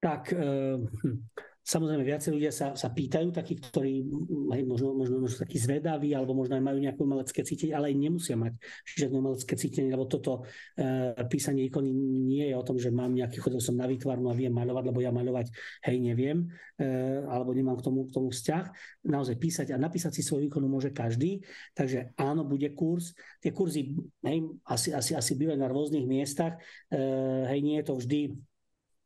Tak, 0.00 0.32
hm, 0.32 0.86
Samozrejme, 1.60 2.02
viacej 2.08 2.30
ľudia 2.32 2.52
sa, 2.52 2.72
sa 2.72 2.88
pýtajú, 2.88 3.36
takí, 3.36 3.60
ktorí 3.60 4.00
hej, 4.56 4.62
možno, 4.64 4.96
možno, 4.96 5.20
možno 5.20 5.36
takí 5.44 5.60
zvedaví, 5.60 6.16
alebo 6.16 6.32
možno 6.32 6.56
aj 6.56 6.64
majú 6.64 6.78
nejaké 6.80 7.00
umelecké 7.04 7.40
cítenie, 7.44 7.76
ale 7.76 7.92
aj 7.92 7.96
nemusia 8.00 8.34
mať 8.34 8.56
žiadne 8.96 9.16
umelecké 9.20 9.54
cítenie, 9.60 9.92
lebo 9.92 10.08
toto 10.08 10.48
e, 10.74 11.12
písanie 11.28 11.68
ikony 11.68 11.92
nie 11.92 12.48
je 12.48 12.56
o 12.56 12.64
tom, 12.64 12.80
že 12.80 12.88
mám 12.88 13.12
nejaký, 13.12 13.44
chodil 13.44 13.60
som 13.60 13.76
na 13.76 13.84
výtvarnu 13.84 14.32
a 14.32 14.34
viem 14.34 14.50
maľovať, 14.50 14.84
lebo 14.88 14.98
ja 15.04 15.12
maľovať, 15.12 15.52
hej, 15.84 15.96
neviem, 16.00 16.48
e, 16.80 16.86
alebo 17.28 17.52
nemám 17.52 17.76
k 17.76 17.84
tomu, 17.84 18.08
k 18.08 18.14
tomu 18.16 18.28
vzťah. 18.32 18.64
Naozaj 19.04 19.36
písať 19.36 19.66
a 19.70 19.76
napísať 19.76 20.16
si 20.16 20.24
svoju 20.24 20.48
ikonu 20.48 20.64
môže 20.64 20.96
každý, 20.96 21.44
takže 21.76 22.16
áno, 22.16 22.42
bude 22.48 22.72
kurz. 22.72 23.12
Tie 23.44 23.52
kurzy, 23.52 24.00
hej, 24.24 24.48
asi, 24.64 24.96
asi, 24.96 25.12
asi 25.12 25.32
bývajú 25.36 25.60
na 25.60 25.68
rôznych 25.68 26.08
miestach, 26.08 26.56
e, 26.88 26.98
hej, 27.52 27.60
nie 27.60 27.76
je 27.78 27.84
to 27.84 27.94
vždy 28.00 28.20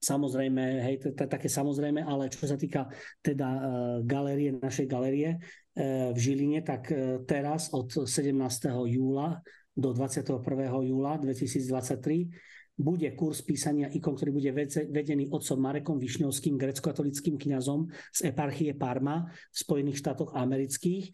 samozrejme, 0.05 0.85
hej, 0.85 1.01
to 1.01 1.17
je 1.17 1.17
také 1.25 1.49
samozrejme, 1.49 2.05
ale 2.05 2.29
čo 2.29 2.45
sa 2.45 2.61
týka 2.61 2.93
teda 3.25 3.49
uh, 3.49 3.63
galérie, 4.05 4.53
našej 4.53 4.85
galérie 4.85 5.41
uh, 5.41 6.13
v 6.13 6.19
Žiline, 6.21 6.61
tak 6.61 6.93
uh, 6.93 7.25
teraz 7.25 7.73
od 7.73 8.05
17. 8.05 8.37
júla 8.69 9.41
do 9.73 9.91
21. 9.97 10.39
júla 10.85 11.17
2023 11.19 12.55
bude 12.75 13.07
kurz 13.15 13.47
písania 13.47 13.87
ikon, 13.87 14.19
ktorý 14.19 14.31
bude 14.35 14.51
vedený 14.91 15.31
otcom 15.31 15.59
Marekom 15.63 15.97
Višňovským, 16.03 16.59
grecko-katolickým 16.59 17.39
kňazom 17.39 17.87
z 18.11 18.35
eparchie 18.35 18.75
Parma 18.75 19.31
v 19.31 19.57
Spojených 19.57 20.03
štátoch 20.03 20.35
amerických, 20.35 21.05
e, 21.07 21.13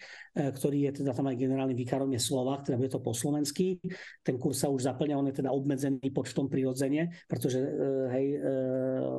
ktorý 0.56 0.88
je 0.88 1.04
teda 1.04 1.12
tam 1.12 1.28
aj 1.28 1.36
generálnym 1.36 1.76
vikárom 1.76 2.08
je 2.16 2.20
Slovak, 2.20 2.64
teda 2.64 2.80
bude 2.80 2.88
to 2.88 3.04
po 3.04 3.12
slovensky. 3.12 3.76
Ten 4.24 4.40
kurz 4.40 4.64
sa 4.64 4.72
už 4.72 4.88
zaplňa, 4.88 5.20
on 5.20 5.28
je 5.28 5.36
teda 5.44 5.52
obmedzený 5.52 6.08
počtom 6.16 6.48
prirodzene, 6.48 7.12
pretože 7.28 7.60
e, 7.60 7.68
hej, 8.08 8.26
e, 8.34 8.48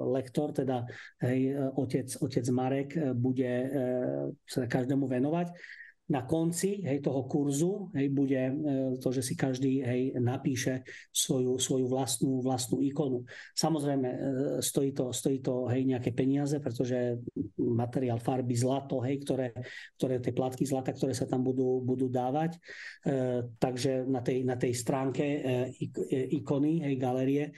lektor, 0.10 0.50
teda 0.50 0.82
hej, 1.22 1.54
otec, 1.78 2.10
otec 2.26 2.46
Marek 2.50 2.89
bude 3.14 3.54
sa 4.50 4.66
každému 4.66 5.06
venovať 5.06 5.54
na 6.12 6.28
konci 6.28 6.84
hej, 6.84 6.99
toho 6.99 7.24
kurzu 7.24 7.88
hej, 7.95 8.12
bude 8.12 8.36
e, 8.36 8.53
to, 8.99 9.09
že 9.16 9.24
si 9.24 9.34
každý 9.39 9.80
hej, 9.80 10.01
napíše 10.20 10.84
svoju, 11.07 11.55
svoju 11.55 11.88
vlastnú, 11.88 12.43
vlastnú 12.43 12.84
ikonu. 12.84 13.24
Samozrejme, 13.55 14.09
e, 14.12 14.18
stojí 14.59 14.91
to, 14.91 15.16
stojí 15.16 15.39
to 15.39 15.72
hej, 15.72 15.88
nejaké 15.88 16.12
peniaze, 16.12 16.59
pretože 16.59 17.16
materiál 17.55 18.20
farby 18.20 18.51
zlato, 18.59 18.99
hej, 18.99 19.24
ktoré, 19.24 19.55
ktoré 19.95 20.20
tie 20.20 20.36
platky 20.36 20.68
zlata, 20.68 20.91
ktoré 20.91 21.16
sa 21.16 21.24
tam 21.24 21.47
budú, 21.47 21.80
budú 21.80 22.12
dávať. 22.12 22.59
E, 23.07 23.47
takže 23.55 24.03
na 24.03 24.20
tej, 24.20 24.43
na 24.43 24.59
tej 24.59 24.76
stránke 24.76 25.24
e, 25.24 25.39
ikony, 26.36 26.84
hej, 26.84 26.95
galerie 26.99 27.43
e, 27.47 27.51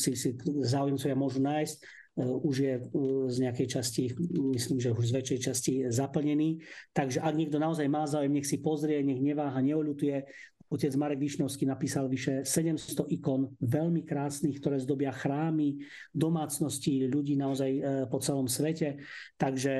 si, 0.00 0.16
si 0.16 0.32
zaujímcovia 0.64 1.16
môžu 1.18 1.44
nájsť 1.44 2.01
už 2.16 2.56
je 2.60 2.74
eh, 2.76 2.82
z 3.28 3.36
nejakej 3.48 3.68
časti, 3.78 4.04
myslím, 4.52 4.78
že 4.80 4.92
už 4.92 5.08
z 5.08 5.14
väčšej 5.16 5.38
časti 5.40 5.72
zaplnený. 5.88 6.60
Takže 6.92 7.24
ak 7.24 7.34
niekto 7.34 7.56
naozaj 7.56 7.88
má 7.88 8.04
záujem, 8.04 8.36
nech 8.36 8.48
si 8.48 8.60
pozrie, 8.60 9.00
nech 9.00 9.20
neváha, 9.20 9.56
neolutuje. 9.64 10.24
Otec 10.72 10.96
Marek 10.96 11.20
Višnovský 11.20 11.68
napísal 11.68 12.08
vyše 12.08 12.48
700 12.48 13.04
ikon, 13.20 13.52
veľmi 13.60 14.08
krásnych, 14.08 14.56
ktoré 14.56 14.80
zdobia 14.80 15.12
chrámy, 15.12 15.84
domácnosti 16.16 17.08
ľudí 17.08 17.36
naozaj 17.36 17.70
eh, 17.76 17.82
po 18.08 18.20
celom 18.20 18.48
svete. 18.48 19.00
Takže 19.40 19.72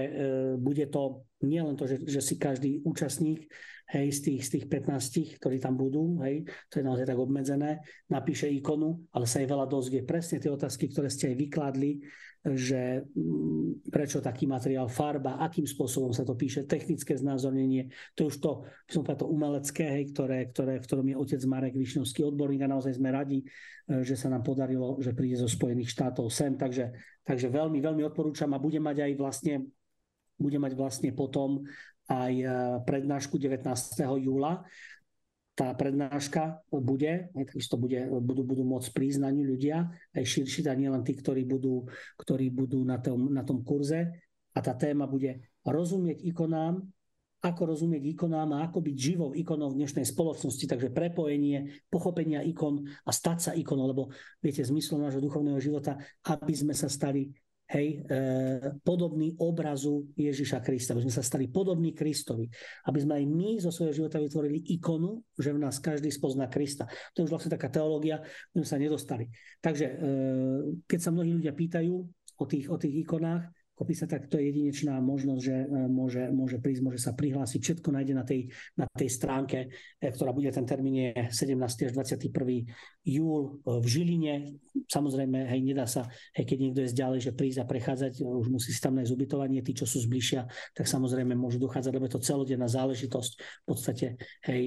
bude 0.59 0.85
to 0.91 1.25
nielen 1.45 1.79
to, 1.79 1.87
že, 1.87 2.03
že 2.05 2.21
si 2.21 2.35
každý 2.37 2.83
účastník 2.83 3.47
hej, 3.93 4.09
z 4.09 4.21
tých, 4.25 4.41
z 4.49 4.51
tých 4.59 4.67
15, 4.89 5.37
ktorí 5.37 5.61
tam 5.61 5.77
budú, 5.77 6.25
hej, 6.25 6.49
to 6.73 6.81
je 6.81 6.85
naozaj 6.85 7.05
tak 7.05 7.21
obmedzené, 7.21 7.85
napíše 8.09 8.49
ikonu, 8.49 9.05
ale 9.13 9.29
sa 9.29 9.45
aj 9.45 9.49
veľa 9.53 9.67
dozvie. 9.69 10.01
Presne 10.01 10.41
tie 10.41 10.49
otázky, 10.49 10.89
ktoré 10.89 11.13
ste 11.13 11.33
aj 11.33 11.37
vykladli, 11.37 12.01
že 12.43 13.07
mm, 13.07 13.87
prečo 13.87 14.19
taký 14.19 14.51
materiál, 14.51 14.91
farba, 14.91 15.39
akým 15.39 15.63
spôsobom 15.63 16.11
sa 16.11 16.27
to 16.27 16.35
píše, 16.35 16.67
technické 16.67 17.15
znázornenie, 17.15 17.93
to 18.19 18.27
je 18.27 18.35
už 18.35 18.37
to, 18.43 18.53
by 18.67 18.91
som 18.91 19.03
povedal, 19.07 19.23
to 19.23 19.31
umelecké, 19.31 19.85
hej, 19.87 20.05
ktoré, 20.11 20.51
ktoré, 20.51 20.83
v 20.83 20.87
ktorom 20.89 21.07
je 21.07 21.17
otec 21.23 21.41
Marek 21.47 21.77
Višnovský 21.79 22.27
odborník 22.27 22.67
a 22.67 22.73
naozaj 22.73 22.99
sme 22.99 23.15
radi, 23.15 23.45
e, 23.45 24.03
že 24.03 24.19
sa 24.19 24.27
nám 24.27 24.43
podarilo, 24.43 24.99
že 24.99 25.15
príde 25.15 25.39
zo 25.39 25.47
Spojených 25.47 25.95
štátov 25.95 26.27
sem, 26.35 26.59
takže, 26.59 26.91
takže 27.23 27.47
veľmi, 27.47 27.79
veľmi 27.79 28.03
odporúčam 28.11 28.51
a 28.57 28.59
bude 28.59 28.83
mať 28.83 29.07
aj 29.07 29.13
vlastne 29.21 29.55
bude 30.43 30.59
mať 30.59 30.73
vlastne 30.75 31.11
potom 31.15 31.63
aj 32.13 32.33
e, 32.37 32.47
prednášku 32.85 33.41
19. 33.41 33.65
júla. 34.21 34.61
Tá 35.53 35.69
prednáška 35.77 36.65
bude, 36.73 37.29
takisto 37.37 37.77
bude, 37.77 38.09
budú, 38.25 38.41
budú 38.41 38.65
môcť 38.65 38.89
prísť 38.89 39.21
na 39.21 39.29
ňu 39.29 39.45
ľudia, 39.53 39.85
aj 40.17 40.25
širší, 40.25 40.65
a 40.65 40.73
nie 40.73 40.89
len 40.89 41.05
tí, 41.05 41.13
ktorí 41.13 41.45
budú, 41.45 41.85
ktorí 42.17 42.49
budú 42.49 42.81
na 42.85 42.97
tom, 42.97 43.29
na 43.29 43.45
tom 43.45 43.61
kurze. 43.61 44.09
A 44.53 44.59
tá 44.65 44.73
téma 44.77 45.05
bude 45.05 45.45
rozumieť 45.65 46.25
ikonám, 46.25 46.81
ako 47.43 47.75
rozumieť 47.75 48.15
ikonám 48.15 48.55
a 48.55 48.71
ako 48.71 48.79
byť 48.87 48.97
živou 48.97 49.31
ikonou 49.35 49.75
v 49.75 49.83
dnešnej 49.83 50.07
spoločnosti. 50.07 50.63
Takže 50.63 50.95
prepojenie, 50.95 51.85
pochopenia 51.91 52.39
ikon 52.47 52.87
a 53.03 53.11
stať 53.11 53.39
sa 53.43 53.53
ikonou, 53.53 53.91
lebo 53.91 54.15
viete, 54.39 54.63
zmyslom 54.63 55.03
nášho 55.03 55.19
duchovného 55.19 55.59
života, 55.59 55.99
aby 56.23 56.55
sme 56.55 56.73
sa 56.73 56.87
stali 56.87 57.35
hej, 57.73 58.05
e, 58.05 58.21
podobný 58.85 59.33
obrazu 59.41 60.13
Ježiša 60.13 60.61
Krista, 60.61 60.93
aby 60.93 61.09
sme 61.09 61.15
sa 61.15 61.25
stali 61.25 61.49
podobní 61.49 61.97
Kristovi, 61.97 62.45
aby 62.87 62.99
sme 63.01 63.19
aj 63.19 63.25
my 63.25 63.51
zo 63.65 63.73
svojho 63.73 63.97
života 63.97 64.21
vytvorili 64.21 64.61
ikonu, 64.77 65.25
že 65.41 65.57
v 65.57 65.63
nás 65.63 65.81
každý 65.81 66.13
spozná 66.13 66.53
Krista. 66.53 66.85
To 67.17 67.25
je 67.25 67.27
už 67.27 67.33
vlastne 67.33 67.53
taká 67.57 67.73
teológia, 67.73 68.21
sme 68.53 68.69
sa 68.69 68.77
nedostali. 68.77 69.33
Takže 69.65 69.87
e, 69.89 69.95
keď 70.85 70.99
sa 71.01 71.11
mnohí 71.11 71.33
ľudia 71.33 71.57
pýtajú 71.57 71.95
o 72.37 72.45
tých, 72.45 72.69
o 72.69 72.77
tých 72.77 73.09
ikonách, 73.09 73.49
sa 73.91 74.07
tak 74.07 74.31
to 74.31 74.39
je 74.39 74.55
jedinečná 74.55 75.03
možnosť, 75.03 75.43
že 75.43 75.57
e, 75.67 75.67
môže, 75.91 76.23
môže 76.31 76.63
prísť, 76.63 76.83
môže 76.87 77.01
sa 77.03 77.11
prihlásiť. 77.11 77.59
Všetko 77.59 77.91
nájde 77.91 78.15
na 78.15 78.23
tej, 78.23 78.47
na 78.79 78.87
tej 78.87 79.11
stránke, 79.11 79.59
e, 79.99 80.07
ktorá 80.07 80.31
bude, 80.31 80.47
ten 80.55 80.63
termín 80.63 81.11
je 81.11 81.11
17. 81.35 81.59
až 81.59 81.93
21. 81.99 82.31
júl 83.03 83.43
e, 83.43 83.83
v 83.83 83.87
Žiline. 83.91 84.35
Samozrejme, 84.87 85.51
hej, 85.51 85.61
nedá 85.67 85.91
sa, 85.91 86.07
hej, 86.39 86.47
keď 86.47 86.59
niekto 86.63 86.81
je 86.87 86.95
ďalej, 86.95 87.21
že 87.27 87.33
prísť 87.35 87.59
a 87.63 87.67
prechádzať, 87.67 88.23
už 88.23 88.47
musí 88.47 88.71
si 88.71 88.79
tam 88.79 88.95
nájsť 89.03 89.11
ubytovanie, 89.11 89.67
tí, 89.67 89.75
čo 89.75 89.91
sú 89.91 89.99
zbližšia, 90.07 90.47
tak 90.79 90.87
samozrejme 90.87 91.35
môžu 91.35 91.59
dochádzať, 91.59 91.91
lebo 91.91 92.07
je 92.07 92.15
to 92.15 92.23
celodenná 92.23 92.71
záležitosť 92.71 93.33
v 93.35 93.65
podstate 93.67 94.07
hej, 94.47 94.63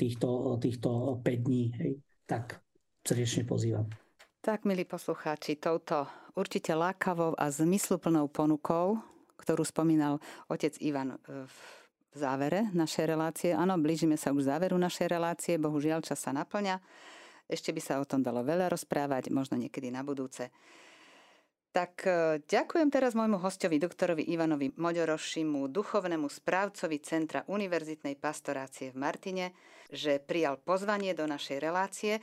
týchto, 0.00 0.56
týchto 0.56 1.20
5 1.20 1.46
dní. 1.46 1.64
Hej. 1.76 1.92
Tak 2.24 2.58
srdečne 3.04 3.44
pozývam. 3.44 4.05
Tak, 4.46 4.62
milí 4.62 4.86
poslucháči, 4.86 5.58
touto 5.58 6.06
určite 6.38 6.70
lákavou 6.70 7.34
a 7.34 7.50
zmysluplnou 7.50 8.30
ponukou, 8.30 9.02
ktorú 9.42 9.66
spomínal 9.66 10.22
otec 10.46 10.70
Ivan 10.78 11.18
e, 11.18 11.50
v 11.50 11.58
závere 12.14 12.70
našej 12.70 13.10
relácie. 13.10 13.50
Áno, 13.50 13.74
blížime 13.74 14.14
sa 14.14 14.30
už 14.30 14.46
k 14.46 14.54
záveru 14.54 14.78
našej 14.78 15.10
relácie, 15.10 15.58
bohužiaľ 15.58 16.06
čas 16.06 16.22
sa 16.22 16.30
naplňa. 16.30 16.78
Ešte 17.50 17.74
by 17.74 17.80
sa 17.82 17.98
o 17.98 18.06
tom 18.06 18.22
dalo 18.22 18.46
veľa 18.46 18.70
rozprávať, 18.70 19.34
možno 19.34 19.58
niekedy 19.58 19.90
na 19.90 20.06
budúce. 20.06 20.54
Tak 21.74 22.06
e, 22.06 22.38
ďakujem 22.46 22.86
teraz 22.86 23.18
môjmu 23.18 23.42
hostovi, 23.42 23.82
doktorovi 23.82 24.30
Ivanovi 24.30 24.70
Moďorošimu, 24.78 25.66
duchovnému 25.74 26.30
správcovi 26.30 27.02
Centra 27.02 27.42
univerzitnej 27.50 28.14
pastorácie 28.14 28.94
v 28.94 28.96
Martine, 29.10 29.58
že 29.90 30.22
prijal 30.22 30.62
pozvanie 30.62 31.18
do 31.18 31.26
našej 31.26 31.58
relácie. 31.58 32.22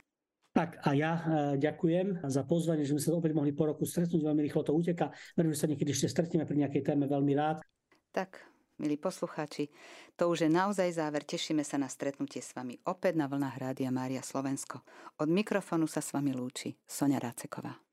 Tak 0.54 0.86
a 0.86 0.94
ja 0.94 1.12
e, 1.18 1.22
ďakujem 1.58 2.22
za 2.30 2.46
pozvanie, 2.46 2.86
že 2.86 2.94
sme 2.94 3.02
sa 3.02 3.18
opäť 3.18 3.34
mohli 3.34 3.50
po 3.50 3.66
roku 3.66 3.82
stretnúť. 3.82 4.22
Veľmi 4.22 4.46
rýchlo 4.46 4.62
to 4.62 4.70
uteka. 4.70 5.10
Verím, 5.34 5.50
že 5.50 5.66
sa 5.66 5.66
niekedy 5.66 5.90
ešte 5.90 6.06
stretneme 6.06 6.46
pri 6.46 6.62
nejakej 6.62 6.94
téme 6.94 7.10
veľmi 7.10 7.34
rád. 7.34 7.66
Tak, 8.14 8.38
milí 8.78 8.94
poslucháči, 8.94 9.74
to 10.14 10.30
už 10.30 10.46
je 10.46 10.50
naozaj 10.54 10.94
záver. 10.94 11.26
Tešíme 11.26 11.66
sa 11.66 11.74
na 11.74 11.90
stretnutie 11.90 12.38
s 12.38 12.54
vami 12.54 12.78
opäť 12.86 13.18
na 13.18 13.26
vlnách 13.26 13.58
Rádia 13.58 13.90
Mária 13.90 14.22
Slovensko. 14.22 14.86
Od 15.18 15.26
mikrofónu 15.26 15.90
sa 15.90 15.98
s 15.98 16.14
vami 16.14 16.30
lúči 16.30 16.78
Sonia 16.86 17.18
Ráceková. 17.18 17.83